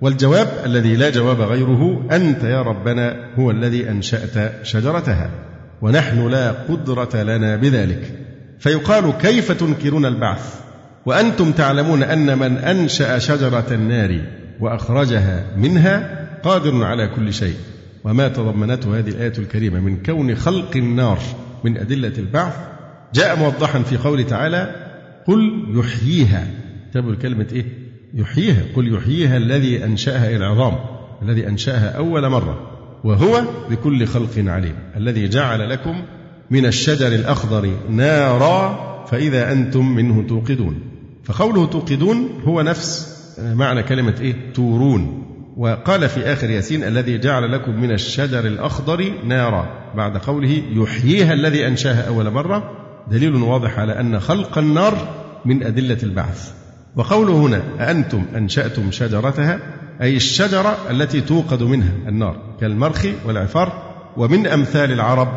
والجواب 0.00 0.48
الذي 0.66 0.96
لا 0.96 1.10
جواب 1.10 1.40
غيره 1.40 2.06
أنت 2.12 2.44
يا 2.44 2.62
ربنا 2.62 3.16
هو 3.38 3.50
الذي 3.50 3.90
أنشأت 3.90 4.52
شجرتها 4.62 5.30
ونحن 5.82 6.28
لا 6.28 6.50
قدرة 6.50 7.22
لنا 7.22 7.56
بذلك. 7.56 8.12
فيقال 8.58 9.12
كيف 9.18 9.52
تنكرون 9.52 10.06
البعث؟ 10.06 10.54
وأنتم 11.06 11.52
تعلمون 11.52 12.02
أن 12.02 12.38
من 12.38 12.56
أنشأ 12.56 13.18
شجرة 13.18 13.66
النار 13.70 14.20
وأخرجها 14.60 15.44
منها 15.56 16.26
قادر 16.42 16.84
على 16.84 17.08
كل 17.08 17.32
شيء. 17.32 17.56
وما 18.04 18.28
تضمنته 18.28 18.98
هذه 18.98 19.08
الآية 19.08 19.32
الكريمة 19.38 19.80
من 19.80 20.02
كون 20.02 20.34
خلق 20.34 20.76
النار 20.76 21.18
من 21.64 21.78
أدلة 21.78 22.12
البعث 22.18 22.75
جاء 23.14 23.38
موضحا 23.38 23.82
في 23.82 23.96
قوله 23.96 24.22
تعالى 24.22 24.74
قل 25.26 25.64
يحييها. 25.74 26.46
تبدو 26.92 27.16
كلمة 27.16 27.46
إيه؟ 27.52 27.64
يحييها. 28.14 28.62
قل 28.76 28.94
يحييها 28.94 29.36
الذي 29.36 29.84
أنشأها 29.84 30.36
العظام 30.36 30.74
الذي 31.22 31.48
أنشأها 31.48 31.96
أول 31.96 32.28
مرة 32.28 32.70
وهو 33.04 33.44
بكل 33.70 34.06
خلق 34.06 34.30
عليم 34.36 34.74
الذي 34.96 35.28
جعل 35.28 35.70
لكم 35.70 36.02
من 36.50 36.66
الشجر 36.66 37.06
الأخضر 37.06 37.70
نارا 37.90 38.86
فإذا 39.10 39.52
أنتم 39.52 39.94
منه 39.94 40.26
توقدون. 40.28 40.80
فقوله 41.24 41.66
توقدون 41.66 42.40
هو 42.44 42.62
نفس 42.62 43.16
معنى 43.38 43.82
كلمة 43.82 44.14
إيه؟ 44.20 44.34
تورون. 44.54 45.22
وقال 45.56 46.08
في 46.08 46.20
آخر 46.20 46.50
ياسين 46.50 46.84
الذي 46.84 47.18
جعل 47.18 47.52
لكم 47.52 47.80
من 47.80 47.92
الشجر 47.92 48.46
الأخضر 48.46 49.12
نارا 49.24 49.92
بعد 49.96 50.16
قوله 50.16 50.62
يحييها 50.72 51.32
الذي 51.32 51.66
أنشأها 51.66 52.08
أول 52.08 52.30
مرة 52.30 52.85
دليل 53.10 53.34
واضح 53.34 53.78
على 53.78 54.00
أن 54.00 54.20
خلق 54.20 54.58
النار 54.58 55.08
من 55.44 55.62
أدلة 55.62 55.98
البعث. 56.02 56.52
وقوله 56.96 57.32
هنا 57.32 57.62
أأنتم 57.80 58.24
أنشأتم 58.36 58.90
شجرتها؟ 58.90 59.60
أي 60.02 60.16
الشجرة 60.16 60.76
التي 60.90 61.20
توقد 61.20 61.62
منها 61.62 61.92
النار 62.08 62.36
كالمرخ 62.60 63.06
والعفار. 63.26 63.82
ومن 64.16 64.46
أمثال 64.46 64.92
العرب 64.92 65.28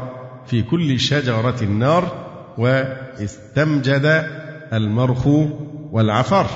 في 0.48 0.62
كل 0.62 1.00
شجرة 1.00 1.64
نار 1.64 2.12
واستمجد 2.58 4.28
المرخ 4.74 5.28
والعفار. 5.92 6.48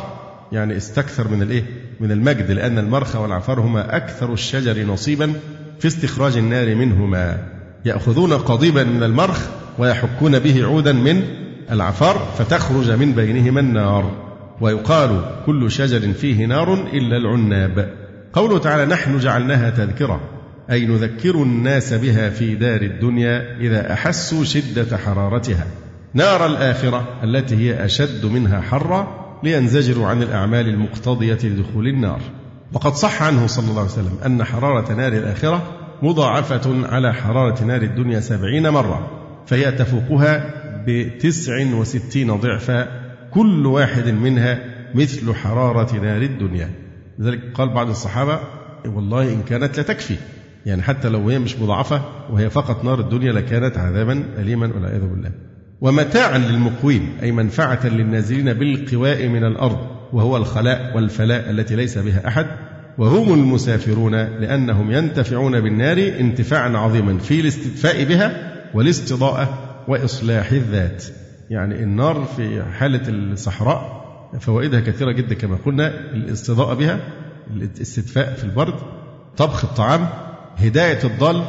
يعني 0.52 0.78
استكثر 0.78 1.28
من 1.28 1.42
الإيه؟ 1.42 1.64
من 2.00 2.12
المجد 2.12 2.52
لأن 2.52 2.78
المرخ 2.78 3.16
والعفار 3.16 3.60
هما 3.60 3.96
أكثر 3.96 4.34
الشجر 4.34 4.86
نصيبا 4.86 5.34
في 5.80 5.88
استخراج 5.88 6.38
النار 6.38 6.76
منهما. 6.76 7.38
يأخذون 7.86 8.34
قضيبا 8.34 8.84
من 8.84 9.04
المرخ 9.04 9.48
ويحكون 9.80 10.40
به 10.40 10.64
عودا 10.66 10.92
من 10.94 11.24
العفار 11.72 12.28
فتخرج 12.38 12.92
من 12.92 13.12
بينهما 13.12 13.60
النار. 13.60 14.12
ويقال 14.62 15.22
كل 15.46 15.72
شجر 15.72 16.14
فيه 16.14 16.46
نار 16.46 16.74
إلا 16.74 17.18
العناب. 17.18 17.94
قوله 18.34 18.58
تعالى 18.58 18.86
نحن 18.86 19.18
جعلناها 19.18 19.70
تذكرة 19.70 20.22
أي 20.72 20.86
نذكر 20.86 21.36
الناس 21.36 21.94
بها 21.94 22.30
في 22.30 22.56
دار 22.56 22.82
الدنيا 22.82 23.58
إذا 23.60 23.94
أحسوا 23.94 24.44
شدة 24.44 24.98
حرارتها. 24.98 25.68
نار 26.14 26.46
الآخرة 26.46 27.08
التي 27.24 27.56
هي 27.56 27.86
أشد 27.86 28.26
منها 28.26 28.62
حرا 28.62 29.24
لينزجروا 29.44 30.08
عن 30.08 30.24
الأعمال 30.24 30.68
المقتضية 30.70 31.38
لدخول 31.44 31.88
النار. 31.88 32.20
وقد 32.74 32.94
صح 32.94 33.24
عنه 33.24 33.48
صلى 33.48 33.70
الله 33.70 33.82
عليه 33.82 33.92
وسلم 33.92 34.18
أن 34.26 34.44
حرارة 34.44 34.94
نار 34.94 35.14
الآخرة 35.14 35.64
مضاعفة 36.02 36.88
على 36.88 37.14
حرارة 37.14 37.64
نار 37.64 37.82
الدنيا 37.82 38.20
سبعين 38.20 38.70
مرة. 38.70 39.23
فهي 39.46 39.72
تفوقها 39.72 40.64
بتسع 40.88 41.74
وستين 41.74 42.36
ضعفا 42.36 42.88
كل 43.32 43.66
واحد 43.66 44.08
منها 44.10 44.60
مثل 44.96 45.34
حرارة 45.34 45.96
نار 46.00 46.22
الدنيا. 46.22 46.70
لذلك 47.20 47.42
قال 47.54 47.70
بعض 47.70 47.90
الصحابة 47.90 48.40
والله 48.86 49.34
إن 49.34 49.42
كانت 49.50 49.80
لتكفي 49.80 50.16
يعني 50.66 50.82
حتى 50.82 51.10
لو 51.10 51.30
هي 51.30 51.40
مش 51.40 51.60
مضاعفة 51.60 52.02
وهي 52.32 52.50
فقط 52.50 52.84
نار 52.84 53.00
الدنيا 53.00 53.32
لكانت 53.32 53.78
عذابا 53.78 54.24
أليما 54.38 54.72
والعياذ 54.76 55.02
بالله. 55.02 55.32
ومتاعا 55.82 56.38
للمقوين 56.38 57.10
أي 57.24 57.32
منفعة 57.32 57.88
للنازلين 57.88 58.54
بالقواء 58.54 59.28
من 59.28 59.44
الأرض 59.44 59.78
وهو 60.14 60.38
الخلاء 60.38 60.96
والفلاء 60.96 61.50
التي 61.50 61.76
ليس 61.76 61.98
بها 61.98 62.28
أحد. 62.28 62.46
وهم 62.98 63.34
المسافرون 63.34 64.16
لأنهم 64.16 64.92
ينتفعون 64.92 65.60
بالنار 65.60 66.12
انتفاعا 66.20 66.70
عظيما 66.78 67.18
في 67.18 67.40
الاستدفاء 67.40 68.04
بها 68.04 68.53
والاستضاءة 68.74 69.60
وإصلاح 69.88 70.52
الذات. 70.52 71.04
يعني 71.50 71.84
النار 71.84 72.26
في 72.26 72.64
حالة 72.64 73.02
الصحراء 73.10 74.04
فوائدها 74.40 74.80
كثيرة 74.80 75.12
جدا 75.12 75.36
كما 75.36 75.58
قلنا 75.66 75.88
الاستضاءة 76.14 76.74
بها 76.74 77.00
الاستدفاء 77.54 78.34
في 78.34 78.44
البرد 78.44 78.74
طبخ 79.38 79.66
الطعام 79.66 80.08
هداية 80.58 81.04
الضال. 81.04 81.44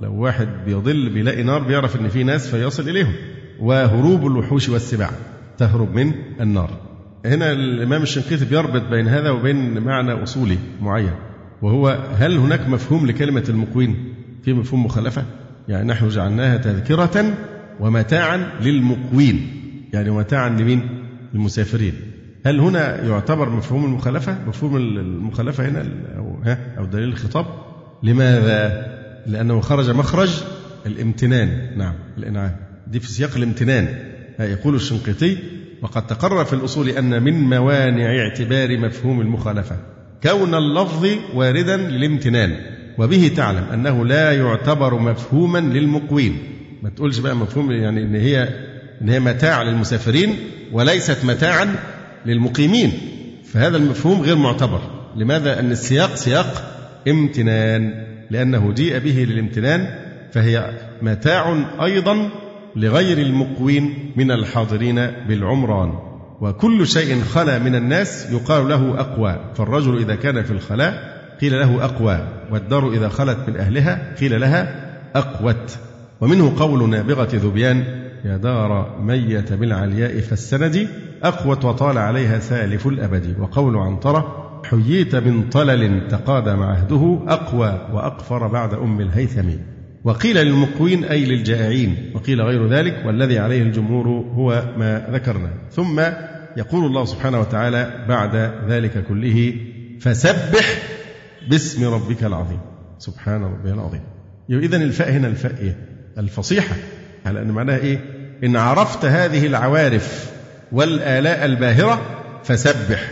لو 0.00 0.14
واحد 0.14 0.48
بيضل 0.66 1.08
بيلاقي 1.08 1.42
نار 1.42 1.62
بيعرف 1.62 2.00
إن 2.00 2.08
في 2.08 2.24
ناس 2.24 2.48
فيصل 2.48 2.88
إليهم. 2.88 3.12
وهروب 3.60 4.26
الوحوش 4.26 4.68
والسباع 4.68 5.10
تهرب 5.58 5.94
من 5.94 6.12
النار. 6.40 6.70
هنا 7.24 7.52
الإمام 7.52 8.02
الشنقيطي 8.02 8.44
بيربط 8.44 8.82
بين 8.82 9.08
هذا 9.08 9.30
وبين 9.30 9.80
معنى 9.80 10.22
أصولي 10.22 10.58
معين 10.80 11.14
وهو 11.62 11.88
هل 12.18 12.36
هناك 12.36 12.68
مفهوم 12.68 13.06
لكلمة 13.06 13.44
المقوين 13.48 14.14
في 14.42 14.52
مفهوم 14.52 14.84
مخالفة؟ 14.84 15.24
يعني 15.70 15.88
نحن 15.88 16.08
جعلناها 16.08 16.56
تذكرة 16.56 17.34
ومتاعا 17.80 18.46
للمقوين. 18.60 19.46
يعني 19.92 20.10
متاعا 20.10 20.48
لمين؟ 20.48 20.88
المسافرين 21.34 21.92
هل 22.46 22.60
هنا 22.60 23.04
يعتبر 23.04 23.48
مفهوم 23.48 23.84
المخالفة؟ 23.84 24.36
مفهوم 24.48 24.76
المخالفة 24.76 25.68
هنا 25.68 25.84
أو, 26.16 26.42
ها؟ 26.44 26.58
أو 26.78 26.84
دليل 26.84 27.08
الخطاب؟ 27.08 27.46
لماذا؟ 28.02 28.86
لأنه 29.26 29.60
خرج 29.60 29.90
مخرج 29.90 30.42
الامتنان. 30.86 31.78
نعم 31.78 31.94
الإنعام. 32.18 32.56
دي 32.86 33.00
في 33.00 33.08
سياق 33.08 33.36
الامتنان. 33.36 33.88
يقول 34.40 34.74
الشنقيطي 34.74 35.38
وقد 35.82 36.06
تقرر 36.06 36.44
في 36.44 36.52
الأصول 36.52 36.88
أن 36.88 37.22
من 37.22 37.34
موانع 37.34 38.18
اعتبار 38.18 38.78
مفهوم 38.78 39.20
المخالفة 39.20 39.76
كون 40.22 40.54
اللفظ 40.54 41.06
واردا 41.34 41.76
للامتنان. 41.76 42.56
وبه 43.00 43.30
تعلم 43.36 43.64
أنه 43.74 44.06
لا 44.06 44.32
يعتبر 44.32 44.98
مفهوما 44.98 45.58
للمقوين. 45.58 46.38
ما 46.82 46.90
تقولش 46.90 47.18
بقى 47.18 47.36
مفهوم 47.36 47.72
يعني 47.72 48.02
إن 48.02 48.14
هي 48.14 48.48
إن 49.02 49.08
هي 49.08 49.20
متاع 49.20 49.62
للمسافرين 49.62 50.36
وليست 50.72 51.24
متاعا 51.24 51.74
للمقيمين. 52.26 52.92
فهذا 53.44 53.76
المفهوم 53.76 54.20
غير 54.20 54.36
معتبر. 54.36 54.80
لماذا؟ 55.16 55.60
أن 55.60 55.70
السياق 55.72 56.14
سياق 56.14 56.76
امتنان. 57.08 58.06
لأنه 58.30 58.72
جيء 58.72 58.98
به 58.98 59.26
للامتنان 59.30 59.88
فهي 60.32 60.70
متاع 61.02 61.64
أيضا 61.82 62.30
لغير 62.76 63.18
المقوين 63.18 64.12
من 64.16 64.30
الحاضرين 64.30 65.06
بالعمران. 65.28 65.92
وكل 66.40 66.86
شيء 66.86 67.22
خلا 67.22 67.58
من 67.58 67.74
الناس 67.74 68.32
يقال 68.32 68.68
له 68.68 69.00
أقوى. 69.00 69.52
فالرجل 69.54 69.98
إذا 69.98 70.14
كان 70.14 70.42
في 70.42 70.50
الخلاء 70.50 71.19
قيل 71.40 71.60
له 71.60 71.84
أقوى 71.84 72.28
والدار 72.50 72.92
إذا 72.92 73.08
خلت 73.08 73.38
من 73.48 73.56
أهلها 73.56 74.14
قيل 74.20 74.40
لها 74.40 74.90
أقوت. 75.14 75.78
ومنه 76.20 76.52
قول 76.58 76.90
نابغة 76.90 77.28
ذبيان 77.34 77.84
يا 78.24 78.36
دار 78.36 78.98
ميت 79.00 79.52
بالعلياء 79.52 80.20
فالسند 80.20 80.88
أقوت 81.22 81.64
وطال 81.64 81.98
عليها 81.98 82.38
سالف 82.38 82.86
الأبد. 82.86 83.36
وقول 83.40 83.76
عنترة 83.76 84.50
حييت 84.64 85.16
من 85.16 85.48
طلل 85.48 86.08
تقادم 86.08 86.62
عهده 86.62 87.18
أقوى 87.28 87.88
وأقفر 87.92 88.46
بعد 88.46 88.74
أم 88.74 89.00
الهيثم. 89.00 89.48
وقيل 90.04 90.36
للمقوين 90.36 91.04
أي 91.04 91.24
للجائعين. 91.24 92.12
وقيل 92.14 92.40
غير 92.40 92.68
ذلك 92.68 93.02
والذي 93.06 93.38
عليه 93.38 93.62
الجمهور 93.62 94.08
هو 94.08 94.62
ما 94.76 95.06
ذكرنا. 95.12 95.50
ثم 95.70 96.00
يقول 96.56 96.84
الله 96.84 97.04
سبحانه 97.04 97.40
وتعالى 97.40 98.04
بعد 98.08 98.52
ذلك 98.68 99.04
كله 99.08 99.54
فسبح 100.00 100.99
باسم 101.48 101.84
ربك 101.84 102.24
العظيم. 102.24 102.60
سبحان 102.98 103.42
ربي 103.42 103.72
العظيم. 103.72 104.02
إذا 104.50 104.76
الفاء 104.76 105.10
هنا 105.10 105.28
الفاء 105.28 105.54
إيه؟ 105.60 105.76
الفصيحة. 106.18 106.76
على 107.26 107.42
أن 107.42 107.50
معناها 107.50 107.78
إيه؟ 107.78 107.98
إن 108.44 108.56
عرفت 108.56 109.04
هذه 109.04 109.46
العوارف 109.46 110.32
والآلاء 110.72 111.44
الباهرة 111.44 112.00
فسبح 112.44 113.10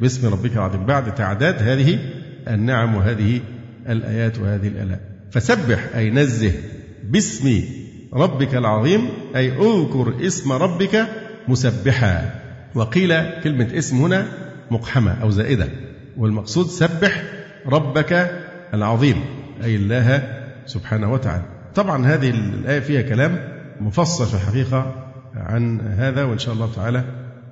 باسم 0.00 0.32
ربك 0.32 0.52
العظيم. 0.52 0.86
بعد 0.86 1.14
تعداد 1.14 1.62
هذه 1.62 1.98
النعم 2.48 2.94
وهذه 2.94 3.40
الآيات 3.88 4.38
وهذه 4.38 4.68
الآلاء. 4.68 5.00
فسبح 5.30 5.88
أي 5.96 6.10
نزه 6.10 6.52
باسم 7.04 7.62
ربك 8.14 8.54
العظيم 8.54 9.08
أي 9.36 9.48
اذكر 9.50 10.26
اسم 10.26 10.52
ربك 10.52 11.06
مسبحا. 11.48 12.40
وقيل 12.74 13.40
كلمة 13.40 13.68
اسم 13.78 13.96
هنا 13.96 14.26
مقحمة 14.70 15.22
أو 15.22 15.30
زائدة. 15.30 15.68
والمقصود 16.16 16.66
سبح 16.66 17.22
ربك 17.66 18.30
العظيم 18.74 19.24
أي 19.64 19.76
الله 19.76 20.22
سبحانه 20.66 21.12
وتعالى. 21.12 21.44
طبعا 21.74 22.06
هذه 22.06 22.30
الآية 22.30 22.80
فيها 22.80 23.02
كلام 23.02 23.60
مفصل 23.80 24.26
في 24.26 24.34
الحقيقة 24.34 24.94
عن 25.34 25.80
هذا 25.80 26.24
وإن 26.24 26.38
شاء 26.38 26.54
الله 26.54 26.70
تعالى 26.76 27.04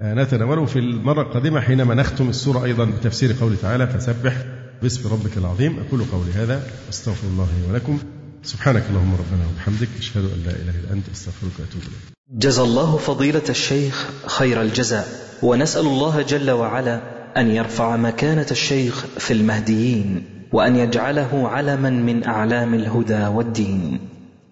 نتناوله 0.02 0.64
في 0.64 0.78
المرة 0.78 1.22
القادمة 1.22 1.60
حينما 1.60 1.94
نختم 1.94 2.28
السورة 2.28 2.64
أيضا 2.64 2.84
بتفسير 2.84 3.34
قوله 3.40 3.56
تعالى 3.62 3.86
فسبح 3.86 4.36
باسم 4.82 5.08
ربك 5.12 5.36
العظيم 5.36 5.78
أقول 5.78 6.04
قولي 6.12 6.32
هذا 6.32 6.62
أستغفر 6.90 7.26
الله 7.26 7.48
لي 7.60 7.72
ولكم 7.72 7.98
سبحانك 8.42 8.82
اللهم 8.90 9.14
ربنا 9.14 9.46
وبحمدك 9.52 9.88
أشهد 9.98 10.24
أن 10.24 10.42
لا 10.46 10.50
إله 10.50 10.74
إلا 10.84 10.92
أنت 10.92 11.08
أستغفرك 11.08 11.52
وأتوب 11.58 11.82
إليك. 11.82 12.18
جزى 12.30 12.62
الله 12.62 12.96
فضيلة 12.96 13.42
الشيخ 13.48 14.08
خير 14.26 14.62
الجزاء 14.62 15.08
ونسأل 15.42 15.86
الله 15.86 16.22
جل 16.22 16.50
وعلا 16.50 17.17
أن 17.38 17.50
يرفع 17.50 17.96
مكانة 17.96 18.46
الشيخ 18.50 19.06
في 19.18 19.32
المهديين 19.32 20.24
وأن 20.52 20.76
يجعله 20.76 21.48
علما 21.48 21.90
من 21.90 22.24
أعلام 22.24 22.74
الهدى 22.74 23.26
والدين. 23.26 24.00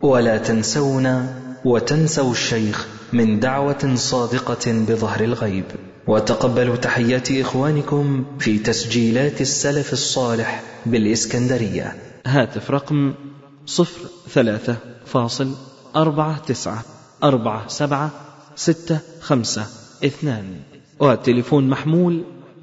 ولا 0.03 0.39
تنسونا 0.39 1.35
وتنسوا 1.65 2.33
الشيخ 2.33 2.87
من 3.13 3.41
دعوة 3.41 3.95
صادقة 3.95 4.73
بظهر 4.89 5.21
الغيب. 5.25 5.65
وتقبلوا 6.07 6.77
تحيات 6.77 7.33
إخوانكم 7.33 8.25
في 8.39 8.59
تسجيلات 8.59 9.41
السلف 9.41 9.93
الصالح 9.93 10.63
بالإسكندرية. 10.87 11.97
هاتف 12.27 12.71
رقم 12.71 13.15
صفر 13.67 14.01
ثلاثة 14.29 14.77
فاصل 15.07 15.55
أربعة 15.97 16.39
تسعة 16.39 16.85
أربعة 17.23 17.69
سبعة 17.69 18.11
ستة 18.57 18.99
خمسة 19.21 19.67
اثنان. 20.05 20.45
والتليفون 21.01 21.69
محمول 21.69 22.36